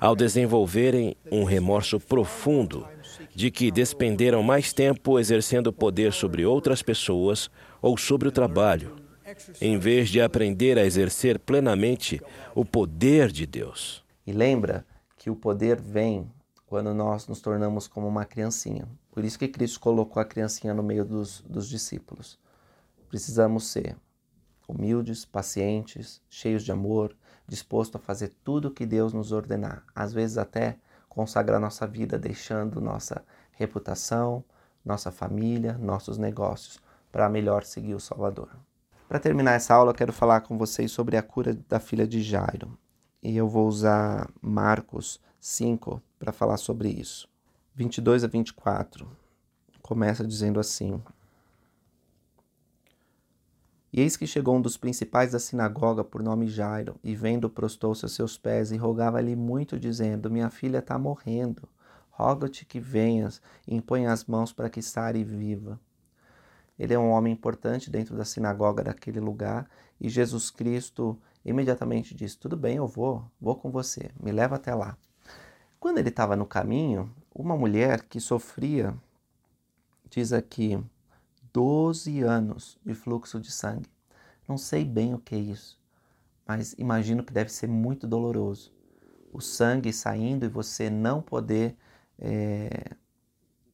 ao 0.00 0.14
desenvolverem 0.14 1.16
um 1.30 1.44
remorso 1.44 1.98
profundo 1.98 2.86
de 3.34 3.50
que 3.50 3.70
despenderam 3.70 4.42
mais 4.42 4.72
tempo 4.72 5.18
exercendo 5.18 5.72
poder 5.72 6.12
sobre 6.12 6.44
outras 6.44 6.82
pessoas 6.82 7.50
ou 7.82 7.96
sobre 7.96 8.28
o 8.28 8.32
trabalho, 8.32 8.96
em 9.60 9.78
vez 9.78 10.08
de 10.08 10.20
aprender 10.20 10.78
a 10.78 10.84
exercer 10.84 11.38
plenamente 11.38 12.20
o 12.54 12.64
poder 12.64 13.30
de 13.30 13.46
Deus. 13.46 14.04
E 14.26 14.32
lembra 14.32 14.86
que 15.16 15.30
o 15.30 15.36
poder 15.36 15.80
vem 15.80 16.30
quando 16.66 16.92
nós 16.92 17.26
nos 17.28 17.40
tornamos 17.40 17.86
como 17.86 18.08
uma 18.08 18.24
criancinha. 18.24 18.88
Por 19.12 19.24
isso 19.24 19.38
que 19.38 19.48
Cristo 19.48 19.80
colocou 19.80 20.20
a 20.20 20.24
criancinha 20.24 20.74
no 20.74 20.82
meio 20.82 21.04
dos, 21.04 21.42
dos 21.42 21.68
discípulos. 21.68 22.38
Precisamos 23.08 23.66
ser 23.68 23.96
humildes, 24.68 25.24
pacientes, 25.24 26.20
cheios 26.28 26.64
de 26.64 26.72
amor, 26.72 27.16
disposto 27.46 27.96
a 27.96 28.00
fazer 28.00 28.32
tudo 28.42 28.68
o 28.68 28.70
que 28.70 28.86
Deus 28.86 29.12
nos 29.12 29.32
ordenar, 29.32 29.84
às 29.94 30.12
vezes 30.12 30.38
até 30.38 30.78
consagrar 31.08 31.60
nossa 31.60 31.86
vida, 31.86 32.18
deixando 32.18 32.80
nossa 32.80 33.24
reputação, 33.52 34.44
nossa 34.84 35.10
família, 35.10 35.78
nossos 35.78 36.18
negócios, 36.18 36.78
para 37.10 37.28
melhor 37.28 37.64
seguir 37.64 37.94
o 37.94 38.00
Salvador. 38.00 38.50
Para 39.08 39.18
terminar 39.18 39.52
essa 39.52 39.74
aula, 39.74 39.92
eu 39.92 39.94
quero 39.94 40.12
falar 40.12 40.40
com 40.42 40.58
vocês 40.58 40.90
sobre 40.90 41.16
a 41.16 41.22
cura 41.22 41.56
da 41.68 41.78
filha 41.78 42.06
de 42.06 42.22
Jairo. 42.22 42.76
E 43.22 43.36
eu 43.36 43.48
vou 43.48 43.66
usar 43.66 44.28
Marcos 44.40 45.20
5 45.40 46.02
para 46.18 46.32
falar 46.32 46.56
sobre 46.56 46.88
isso. 46.88 47.28
22 47.74 48.24
a 48.24 48.26
24. 48.26 49.08
Começa 49.80 50.26
dizendo 50.26 50.58
assim: 50.58 51.00
e 53.96 54.00
eis 54.02 54.14
que 54.14 54.26
chegou 54.26 54.54
um 54.54 54.60
dos 54.60 54.76
principais 54.76 55.32
da 55.32 55.38
sinagoga, 55.38 56.04
por 56.04 56.22
nome 56.22 56.48
Jairo, 56.48 56.96
e 57.02 57.16
vendo, 57.16 57.48
prostou-se 57.48 58.04
a 58.04 58.08
seus 58.10 58.36
pés 58.36 58.70
e 58.70 58.76
rogava-lhe 58.76 59.34
muito, 59.34 59.80
dizendo: 59.80 60.30
Minha 60.30 60.50
filha 60.50 60.80
está 60.80 60.98
morrendo. 60.98 61.66
Roga-te 62.10 62.66
que 62.66 62.78
venhas 62.78 63.40
e 63.66 63.74
impõe 63.74 64.06
as 64.06 64.26
mãos 64.26 64.52
para 64.52 64.68
que 64.68 64.82
sare 64.82 65.24
viva. 65.24 65.80
Ele 66.78 66.92
é 66.92 66.98
um 66.98 67.08
homem 67.08 67.32
importante 67.32 67.88
dentro 67.88 68.14
da 68.14 68.24
sinagoga 68.26 68.84
daquele 68.84 69.18
lugar 69.18 69.66
e 69.98 70.10
Jesus 70.10 70.50
Cristo 70.50 71.18
imediatamente 71.42 72.14
disse: 72.14 72.36
Tudo 72.36 72.54
bem, 72.54 72.76
eu 72.76 72.86
vou, 72.86 73.24
vou 73.40 73.56
com 73.56 73.70
você, 73.70 74.10
me 74.22 74.30
leva 74.30 74.56
até 74.56 74.74
lá. 74.74 74.94
Quando 75.80 75.96
ele 75.96 76.10
estava 76.10 76.36
no 76.36 76.44
caminho, 76.44 77.10
uma 77.34 77.56
mulher 77.56 78.02
que 78.02 78.20
sofria, 78.20 78.94
diz 80.10 80.34
aqui, 80.34 80.78
12 81.56 82.20
anos 82.20 82.78
de 82.84 82.92
fluxo 82.92 83.40
de 83.40 83.50
sangue. 83.50 83.88
Não 84.46 84.58
sei 84.58 84.84
bem 84.84 85.14
o 85.14 85.18
que 85.18 85.34
é 85.34 85.38
isso, 85.38 85.80
mas 86.46 86.74
imagino 86.76 87.24
que 87.24 87.32
deve 87.32 87.50
ser 87.50 87.66
muito 87.66 88.06
doloroso. 88.06 88.74
O 89.32 89.40
sangue 89.40 89.90
saindo 89.90 90.44
e 90.44 90.50
você 90.50 90.90
não 90.90 91.22
poder, 91.22 91.74
é, 92.18 92.94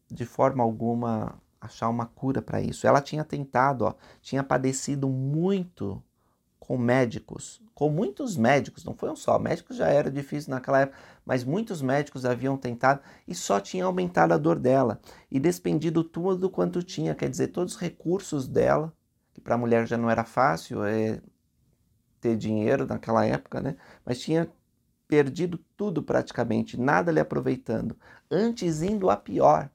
de 0.08 0.24
forma 0.24 0.62
alguma, 0.62 1.42
achar 1.60 1.88
uma 1.88 2.06
cura 2.06 2.40
para 2.40 2.60
isso. 2.60 2.86
Ela 2.86 3.02
tinha 3.02 3.24
tentado, 3.24 3.84
ó, 3.84 3.94
tinha 4.20 4.44
padecido 4.44 5.08
muito 5.08 6.00
com 6.60 6.78
médicos, 6.78 7.60
com 7.74 7.88
muitos 7.88 8.36
médicos, 8.36 8.84
não 8.84 8.94
foi 8.94 9.10
um 9.10 9.16
só, 9.16 9.38
médicos 9.38 9.76
já 9.76 9.88
era 9.88 10.10
difícil 10.10 10.50
naquela 10.50 10.80
época, 10.80 10.98
mas 11.24 11.44
muitos 11.44 11.80
médicos 11.80 12.24
haviam 12.24 12.56
tentado 12.56 13.00
e 13.26 13.34
só 13.34 13.58
tinha 13.60 13.84
aumentado 13.84 14.32
a 14.32 14.38
dor 14.38 14.58
dela 14.58 15.00
e 15.30 15.40
despendido 15.40 16.04
tudo 16.04 16.50
quanto 16.50 16.82
tinha, 16.82 17.14
quer 17.14 17.30
dizer, 17.30 17.48
todos 17.48 17.74
os 17.74 17.80
recursos 17.80 18.46
dela, 18.46 18.92
que 19.32 19.40
para 19.40 19.54
a 19.54 19.58
mulher 19.58 19.86
já 19.86 19.96
não 19.96 20.10
era 20.10 20.24
fácil 20.24 20.84
é, 20.84 21.20
ter 22.20 22.36
dinheiro 22.36 22.86
naquela 22.86 23.24
época, 23.24 23.60
né? 23.60 23.76
Mas 24.04 24.20
tinha 24.20 24.50
perdido 25.08 25.58
tudo 25.76 26.02
praticamente, 26.02 26.78
nada 26.78 27.12
lhe 27.12 27.20
aproveitando, 27.20 27.96
antes 28.30 28.82
indo 28.82 29.10
a 29.10 29.16
pior. 29.16 29.70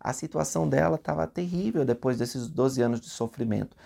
A 0.00 0.12
situação 0.12 0.68
dela 0.68 0.96
estava 0.96 1.26
terrível 1.26 1.84
depois 1.84 2.18
desses 2.18 2.48
12 2.48 2.82
anos 2.82 3.00
de 3.00 3.08
sofrimento. 3.08 3.76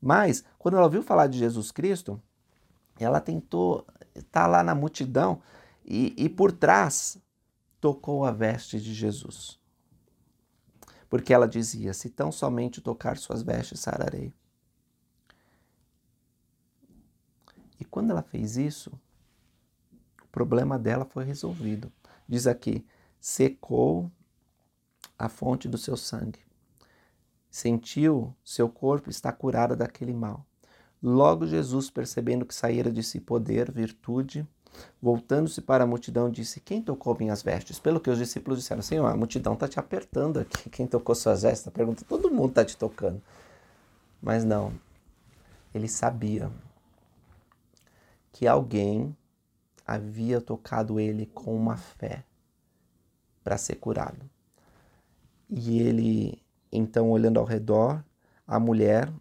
Mas, 0.00 0.44
quando 0.58 0.76
ela 0.76 0.84
ouviu 0.84 1.02
falar 1.02 1.26
de 1.26 1.38
Jesus 1.38 1.72
Cristo, 1.72 2.22
ela 2.98 3.20
tentou 3.20 3.86
estar 4.14 4.42
tá 4.42 4.46
lá 4.46 4.62
na 4.62 4.74
multidão 4.74 5.42
e, 5.84 6.14
e 6.16 6.28
por 6.28 6.52
trás 6.52 7.18
tocou 7.80 8.24
a 8.24 8.30
veste 8.30 8.80
de 8.80 8.94
Jesus. 8.94 9.58
Porque 11.08 11.32
ela 11.32 11.46
dizia: 11.48 11.92
Se 11.92 12.10
tão 12.10 12.32
somente 12.32 12.80
tocar 12.80 13.16
suas 13.18 13.42
vestes, 13.42 13.80
sararei. 13.80 14.32
E 17.78 17.84
quando 17.84 18.10
ela 18.10 18.22
fez 18.22 18.56
isso, 18.56 18.92
problema 20.34 20.76
dela 20.76 21.04
foi 21.04 21.24
resolvido. 21.24 21.92
Diz 22.28 22.48
aqui: 22.48 22.84
secou 23.20 24.10
a 25.16 25.28
fonte 25.28 25.68
do 25.68 25.78
seu 25.78 25.96
sangue. 25.96 26.40
Sentiu 27.48 28.34
seu 28.44 28.68
corpo 28.68 29.08
está 29.08 29.30
curado 29.32 29.76
daquele 29.76 30.12
mal. 30.12 30.44
Logo 31.06 31.46
Jesus, 31.46 31.90
percebendo 31.90 32.46
que 32.46 32.54
saíra 32.54 32.90
de 32.90 33.02
si 33.02 33.20
poder, 33.20 33.70
virtude, 33.70 34.48
voltando-se 35.02 35.60
para 35.60 35.84
a 35.84 35.86
multidão, 35.86 36.30
disse: 36.30 36.60
Quem 36.60 36.80
tocou 36.80 37.14
minhas 37.20 37.42
vestes? 37.42 37.78
Pelo 37.78 38.00
que 38.00 38.08
os 38.08 38.16
discípulos 38.16 38.58
disseram: 38.60 38.80
Senhor, 38.80 39.04
a 39.04 39.14
multidão 39.14 39.52
está 39.52 39.68
te 39.68 39.78
apertando 39.78 40.40
aqui. 40.40 40.70
Quem 40.70 40.86
tocou 40.86 41.14
suas 41.14 41.42
vestes? 41.42 41.70
Pergunta: 41.70 42.06
Todo 42.08 42.30
mundo 42.30 42.48
está 42.48 42.64
te 42.64 42.74
tocando. 42.74 43.20
Mas 44.22 44.44
não. 44.44 44.72
Ele 45.74 45.88
sabia 45.88 46.50
que 48.32 48.46
alguém 48.46 49.14
havia 49.86 50.40
tocado 50.40 50.98
ele 50.98 51.26
com 51.26 51.54
uma 51.54 51.76
fé 51.76 52.24
para 53.42 53.58
ser 53.58 53.74
curado. 53.74 54.24
E 55.50 55.80
ele, 55.80 56.42
então, 56.72 57.10
olhando 57.10 57.38
ao 57.38 57.44
redor, 57.44 58.02
a 58.46 58.58
mulher, 58.58 59.12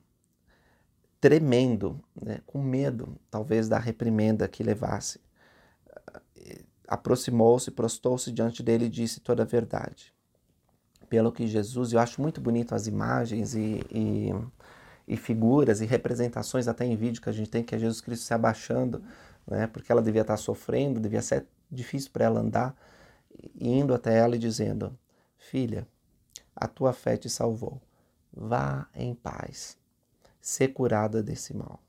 tremendo, 1.23 2.03
né, 2.21 2.41
com 2.45 2.61
medo, 2.61 3.15
talvez 3.31 3.69
da 3.69 3.79
reprimenda 3.79 4.45
que 4.45 4.61
levasse, 4.61 5.21
aproximou-se, 6.85 7.71
prostou-se 7.71 8.29
diante 8.29 8.61
dele 8.61 8.87
e 8.87 8.89
disse 8.89 9.21
toda 9.21 9.43
a 9.43 9.45
verdade. 9.45 10.13
Pelo 11.07 11.31
que 11.31 11.47
Jesus, 11.47 11.93
eu 11.93 11.99
acho 12.01 12.21
muito 12.21 12.41
bonito 12.41 12.75
as 12.75 12.87
imagens 12.87 13.55
e, 13.55 13.79
e, 13.89 14.33
e 15.07 15.15
figuras 15.15 15.79
e 15.79 15.85
representações, 15.85 16.67
até 16.67 16.83
em 16.85 16.97
vídeo 16.97 17.21
que 17.21 17.29
a 17.29 17.33
gente 17.33 17.49
tem, 17.49 17.63
que 17.63 17.73
é 17.73 17.79
Jesus 17.79 18.01
Cristo 18.01 18.25
se 18.25 18.33
abaixando 18.33 19.01
né? 19.47 19.65
porque 19.65 19.93
ela 19.93 20.01
devia 20.01 20.23
estar 20.23 20.35
sofrendo, 20.35 20.99
devia 20.99 21.21
ser 21.21 21.45
difícil 21.71 22.11
para 22.11 22.25
ela 22.25 22.41
andar, 22.41 22.75
indo 23.55 23.93
até 23.93 24.17
ela 24.17 24.35
e 24.35 24.39
dizendo: 24.39 24.97
Filha, 25.37 25.87
a 26.53 26.67
tua 26.67 26.91
fé 26.91 27.15
te 27.15 27.29
salvou. 27.29 27.81
Vá 28.35 28.89
em 28.93 29.15
paz, 29.15 29.77
ser 30.43 30.73
curada 30.73 31.23
desse 31.23 31.55
mal. 31.55 31.81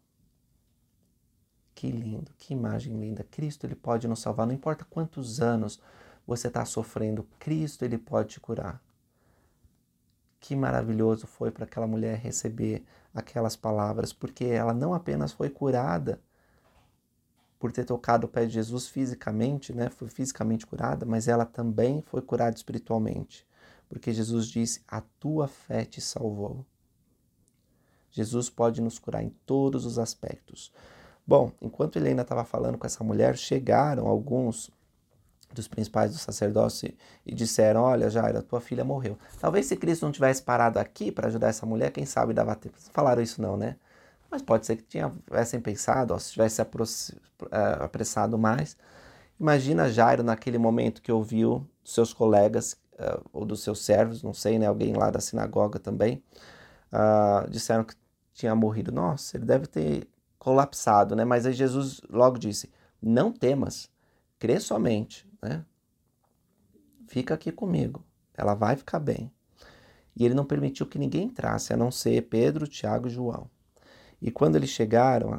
Que 1.75 1.91
lindo, 1.91 2.33
que 2.39 2.55
imagem 2.55 2.97
linda. 2.97 3.25
Cristo 3.25 3.67
ele 3.67 3.75
pode 3.75 4.07
nos 4.07 4.21
salvar, 4.21 4.47
não 4.47 4.55
importa 4.55 4.87
quantos 4.89 5.41
anos 5.41 5.83
você 6.25 6.47
está 6.47 6.65
sofrendo, 6.65 7.27
Cristo 7.41 7.85
ele 7.85 7.99
pode 7.99 8.29
te 8.29 8.41
curar. 8.41 8.81
Que 10.39 10.55
maravilhoso 10.55 11.27
foi 11.27 11.51
para 11.51 11.65
aquela 11.65 11.89
mulher 11.89 12.17
receber 12.17 12.85
aquelas 13.13 13.57
palavras, 13.57 14.13
porque 14.13 14.45
ela 14.45 14.73
não 14.73 14.95
apenas 14.95 15.33
foi 15.33 15.51
curada, 15.51 16.21
por 17.59 17.73
ter 17.73 17.85
tocado 17.85 18.29
o 18.29 18.31
pé 18.31 18.47
de 18.47 18.53
Jesus 18.53 18.87
fisicamente, 18.87 19.73
né, 19.73 19.91
foi 19.91 20.09
fisicamente 20.09 20.65
curada, 20.65 21.05
mas 21.05 21.27
ela 21.27 21.45
também 21.45 22.03
foi 22.03 22.23
curada 22.23 22.55
espiritualmente, 22.55 23.45
porque 23.89 24.13
Jesus 24.13 24.47
disse: 24.47 24.81
A 24.87 25.01
tua 25.01 25.49
fé 25.49 25.85
te 25.85 26.01
salvou. 26.01 26.65
Jesus 28.15 28.49
pode 28.49 28.81
nos 28.81 28.99
curar 28.99 29.23
em 29.23 29.29
todos 29.45 29.85
os 29.85 29.99
aspectos. 29.99 30.73
Bom, 31.27 31.53
enquanto 31.61 31.97
Helena 31.97 32.23
estava 32.23 32.45
falando 32.45 32.79
com 32.79 32.87
essa 32.87 33.05
mulher, 33.05 33.37
chegaram 33.37 34.07
alguns 34.07 34.71
dos 35.53 35.69
principais 35.69 36.13
do 36.13 36.19
sacerdócio 36.19 36.95
e 37.27 37.35
disseram: 37.35 37.83
Olha, 37.83 38.09
Jaira, 38.09 38.41
tua 38.41 38.61
filha 38.61 38.85
morreu. 38.85 39.19
Talvez 39.41 39.67
se 39.67 39.77
Cristo 39.77 40.07
não 40.07 40.13
tivesse 40.13 40.43
parado 40.43 40.79
aqui 40.79 41.13
para 41.13 41.29
ajudar 41.29 41.49
essa 41.49 41.67
mulher, 41.67 41.91
quem 41.91 42.07
sabe 42.07 42.33
dava 42.33 42.55
tempo. 42.55 42.77
Falaram 42.93 43.21
isso 43.21 43.43
não, 43.43 43.57
né? 43.57 43.77
mas 44.35 44.43
pode 44.43 44.67
ser 44.67 44.75
que 44.75 44.83
tivessem 44.83 45.61
pensado, 45.61 46.13
ó, 46.13 46.19
se 46.19 46.33
tivesse 46.33 46.61
é, 46.61 46.67
apressado 47.79 48.37
mais. 48.37 48.77
Imagina 49.39 49.89
Jairo 49.89 50.25
naquele 50.25 50.59
momento 50.59 51.01
que 51.01 51.13
ouviu 51.13 51.65
seus 51.85 52.13
colegas 52.13 52.73
uh, 52.95 53.25
ou 53.33 53.45
dos 53.45 53.63
seus 53.63 53.85
servos, 53.85 54.25
não 54.25 54.35
sei, 54.35 54.59
né, 54.59 54.67
alguém 54.67 54.93
lá 54.93 55.09
da 55.09 55.21
sinagoga 55.21 55.79
também, 55.79 56.21
uh, 56.93 57.49
disseram 57.49 57.85
que 57.85 57.95
tinha 58.35 58.55
morrido. 58.55 58.93
Nossa, 58.93 59.37
ele 59.37 59.47
deve 59.47 59.67
ter 59.67 60.07
colapsado, 60.39 61.17
né? 61.17 61.25
Mas 61.25 61.47
aí 61.47 61.55
Jesus 61.55 62.01
logo 62.11 62.37
disse: 62.37 62.71
Não 63.01 63.33
temas, 63.33 63.89
crê 64.39 64.61
somente, 64.61 65.27
né? 65.41 65.65
Fica 67.07 67.35
aqui 67.35 67.51
comigo, 67.53 68.05
ela 68.37 68.55
vai 68.55 68.77
ficar 68.77 68.99
bem. 68.99 69.31
E 70.17 70.25
ele 70.25 70.35
não 70.35 70.45
permitiu 70.45 70.87
que 70.87 70.99
ninguém 70.99 71.25
entrasse, 71.25 71.73
a 71.73 71.77
não 71.77 71.91
ser 71.91 72.23
Pedro, 72.29 72.69
Tiago 72.69 73.09
e 73.09 73.11
João. 73.11 73.49
E 74.21 74.31
quando 74.31 74.57
eles 74.57 74.71
chegaram, 74.71 75.33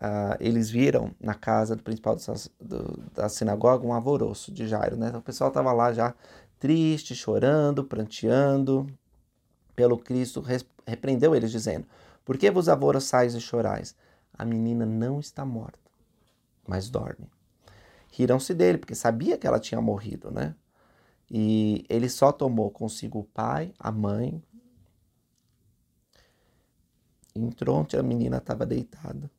uh, 0.00 0.36
eles 0.38 0.70
viram 0.70 1.12
na 1.20 1.34
casa 1.34 1.74
do 1.74 1.82
principal 1.82 2.16
do, 2.16 2.22
do, 2.60 3.02
da 3.14 3.28
sinagoga 3.28 3.86
um 3.86 3.92
alvoroço 3.92 4.52
de 4.52 4.66
Jairo. 4.66 4.96
Né? 4.96 5.10
O 5.16 5.20
pessoal 5.20 5.48
estava 5.48 5.72
lá 5.72 5.92
já 5.92 6.14
triste, 6.58 7.14
chorando, 7.14 7.84
pranteando. 7.84 8.86
Pelo 9.74 9.98
Cristo 9.98 10.44
repreendeu 10.86 11.34
eles, 11.34 11.50
dizendo: 11.50 11.86
Por 12.24 12.38
que 12.38 12.50
vos 12.50 12.68
alvoroçais 12.68 13.34
e 13.34 13.40
chorais? 13.40 13.96
A 14.32 14.44
menina 14.44 14.86
não 14.86 15.20
está 15.20 15.44
morta, 15.44 15.78
mas 16.66 16.88
dorme. 16.88 17.30
Riram-se 18.12 18.54
dele, 18.54 18.78
porque 18.78 18.94
sabia 18.94 19.38
que 19.38 19.46
ela 19.46 19.60
tinha 19.60 19.80
morrido, 19.80 20.30
né? 20.30 20.54
E 21.30 21.84
ele 21.88 22.08
só 22.08 22.32
tomou 22.32 22.70
consigo 22.70 23.20
o 23.20 23.24
pai, 23.24 23.72
a 23.78 23.92
mãe 23.92 24.42
Entrou 27.34 27.78
onde 27.78 27.96
a 27.96 28.02
menina 28.02 28.38
estava 28.38 28.66
deitada. 28.66 29.30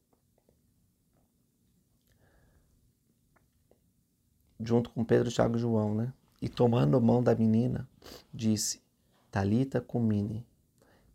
Junto 4.59 4.89
com 4.91 5.03
Pedro, 5.03 5.31
Tiago 5.31 5.57
e 5.57 5.59
João, 5.59 5.93
né? 5.95 6.13
E 6.41 6.47
tomando 6.47 7.01
mão 7.01 7.21
da 7.21 7.35
menina, 7.35 7.87
disse: 8.33 8.81
Talita 9.29 9.81
cumine, 9.81 10.45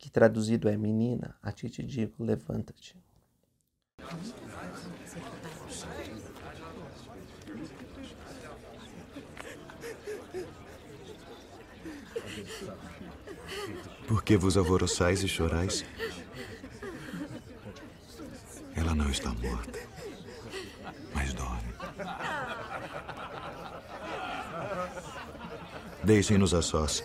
que 0.07 0.13
traduzido 0.13 0.69
é 0.69 0.77
menina, 0.77 1.35
a 1.43 1.51
ti 1.51 1.69
te 1.69 1.83
digo, 1.83 2.15
levanta-te. 2.21 2.95
Por 14.07 14.23
que 14.23 14.37
vos 14.37 14.57
alvoroçais 14.57 15.25
e 15.25 15.29
chorais? 15.29 15.85
Ela 18.77 18.95
não 18.95 19.11
está 19.11 19.33
morta, 19.33 19.81
mas 21.13 21.35
dorme. 21.35 21.75
Deixem-nos 26.05 26.55
a 26.55 26.63
sós. 26.63 27.05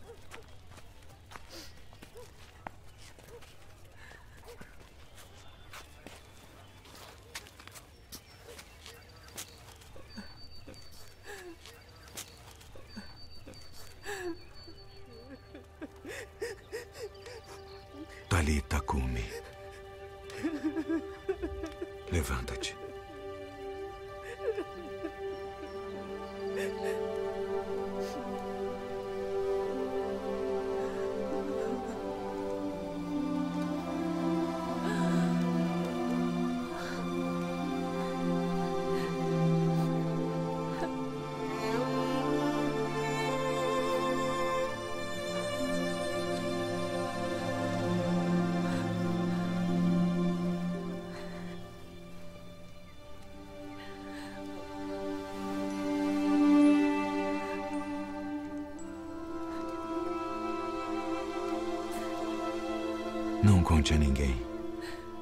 Não 63.43 63.63
conte 63.63 63.91
a 63.93 63.97
ninguém 63.97 64.35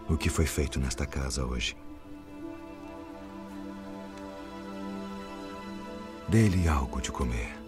o 0.10 0.18
que 0.18 0.30
foi 0.30 0.46
feito 0.46 0.78
nesta 0.78 1.06
casa 1.06 1.46
hoje. 1.46 1.78
Dê-lhe 6.28 6.68
algo 6.68 7.02
de 7.02 7.12
comer. 7.14 7.59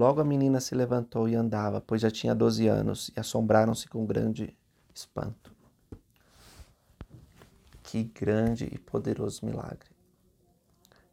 Logo 0.00 0.18
a 0.18 0.24
menina 0.24 0.60
se 0.60 0.74
levantou 0.74 1.28
e 1.28 1.34
andava, 1.34 1.78
pois 1.78 2.00
já 2.00 2.10
tinha 2.10 2.34
doze 2.34 2.66
anos, 2.66 3.10
e 3.14 3.20
assombraram-se 3.20 3.86
com 3.86 4.06
grande 4.06 4.56
espanto. 4.94 5.54
Que 7.82 8.04
grande 8.04 8.64
e 8.72 8.78
poderoso 8.78 9.44
milagre! 9.44 9.90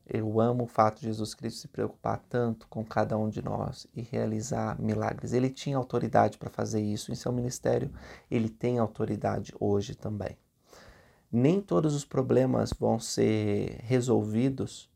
Eu 0.07 0.39
amo 0.39 0.63
o 0.63 0.67
fato 0.67 1.01
de 1.01 1.07
Jesus 1.07 1.35
Cristo 1.35 1.59
se 1.59 1.67
preocupar 1.67 2.23
tanto 2.29 2.65
com 2.69 2.81
cada 2.81 3.17
um 3.17 3.27
de 3.27 3.41
nós 3.41 3.85
e 3.93 4.01
realizar 4.01 4.79
milagres. 4.79 5.33
Ele 5.33 5.49
tinha 5.49 5.75
autoridade 5.75 6.37
para 6.37 6.49
fazer 6.49 6.81
isso 6.81 7.11
em 7.11 7.15
seu 7.15 7.33
ministério, 7.33 7.91
ele 8.31 8.47
tem 8.47 8.79
autoridade 8.79 9.53
hoje 9.59 9.95
também. 9.95 10.37
Nem 11.29 11.59
todos 11.59 11.93
os 11.93 12.05
problemas 12.05 12.71
vão 12.71 13.01
ser 13.01 13.81
resolvidos 13.81 14.89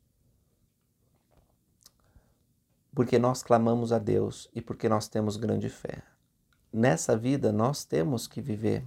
porque 2.94 3.18
nós 3.18 3.42
clamamos 3.42 3.92
a 3.92 3.98
Deus 3.98 4.48
e 4.54 4.60
porque 4.60 4.88
nós 4.88 5.08
temos 5.08 5.36
grande 5.36 5.68
fé. 5.68 6.02
Nessa 6.72 7.16
vida, 7.16 7.52
nós 7.52 7.84
temos 7.84 8.26
que 8.26 8.40
viver 8.40 8.84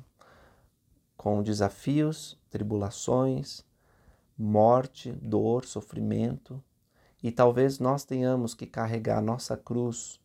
com 1.18 1.42
desafios, 1.42 2.40
tribulações, 2.50 3.64
morte, 4.38 5.12
dor, 5.12 5.66
sofrimento, 5.66 6.64
e 7.24 7.32
talvez 7.32 7.80
nós 7.80 8.04
tenhamos 8.04 8.54
que 8.54 8.68
carregar 8.68 9.22
nossa 9.22 9.58
cruz 9.58 10.20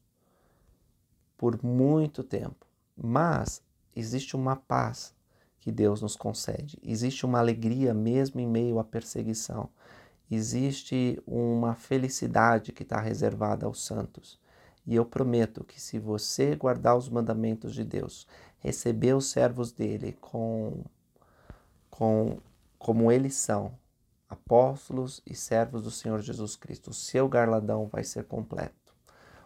por 1.37 1.63
muito 1.65 2.23
tempo. 2.23 2.67
Mas 2.95 3.63
existe 3.97 4.37
uma 4.37 4.57
paz 4.57 5.15
que 5.59 5.71
Deus 5.71 6.03
nos 6.03 6.17
concede, 6.17 6.79
existe 6.83 7.25
uma 7.25 7.39
alegria 7.39 7.95
mesmo 7.95 8.41
em 8.41 8.47
meio 8.47 8.79
à 8.79 8.85
perseguição, 8.85 9.69
existe 10.37 11.21
uma 11.27 11.75
felicidade 11.75 12.73
que 12.73 12.83
está 12.83 13.01
reservada 13.01 13.67
aos 13.67 13.85
santos. 13.85 14.39
E 14.87 14.95
eu 14.95 15.05
prometo 15.05 15.65
que 15.65 15.81
se 15.81 15.99
você 15.99 16.55
guardar 16.55 16.97
os 16.97 17.09
mandamentos 17.09 17.75
de 17.75 17.85
Deus, 17.85 18.27
receber 18.59 19.15
os 19.15 19.27
servos 19.27 19.73
dele 19.73 20.17
com, 20.21 20.85
com 21.91 22.39
como 22.79 23.11
eles 23.11 23.35
são, 23.35 23.75
apóstolos 24.29 25.21
e 25.27 25.35
servos 25.35 25.83
do 25.83 25.91
Senhor 25.91 26.21
Jesus 26.21 26.55
Cristo. 26.57 26.91
O 26.91 26.95
seu 26.95 27.29
garladão 27.29 27.89
vai 27.89 28.05
ser 28.05 28.25
completo. 28.25 28.95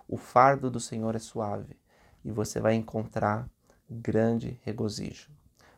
O 0.07 0.19
fardo 0.19 0.71
do 0.71 0.79
Senhor 0.79 1.17
é 1.17 1.19
suave 1.19 1.77
e 2.25 2.31
você 2.31 2.61
vai 2.61 2.75
encontrar 2.75 3.49
grande 3.91 4.61
regozijo. 4.63 5.31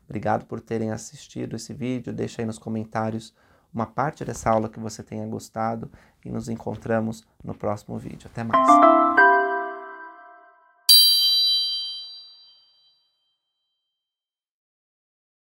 Obrigado 0.04 0.46
por 0.46 0.60
terem 0.60 0.90
assistido 0.90 1.56
esse 1.56 1.72
vídeo. 1.72 2.12
Deixa 2.12 2.42
aí 2.42 2.46
nos 2.46 2.58
comentários 2.58 3.34
uma 3.76 3.86
parte 3.86 4.24
dessa 4.24 4.48
aula 4.48 4.70
que 4.70 4.80
você 4.80 5.02
tenha 5.02 5.26
gostado 5.26 5.90
e 6.24 6.30
nos 6.30 6.48
encontramos 6.48 7.22
no 7.44 7.54
próximo 7.54 7.98
vídeo. 7.98 8.28
Até 8.32 8.42
mais! 8.42 9.05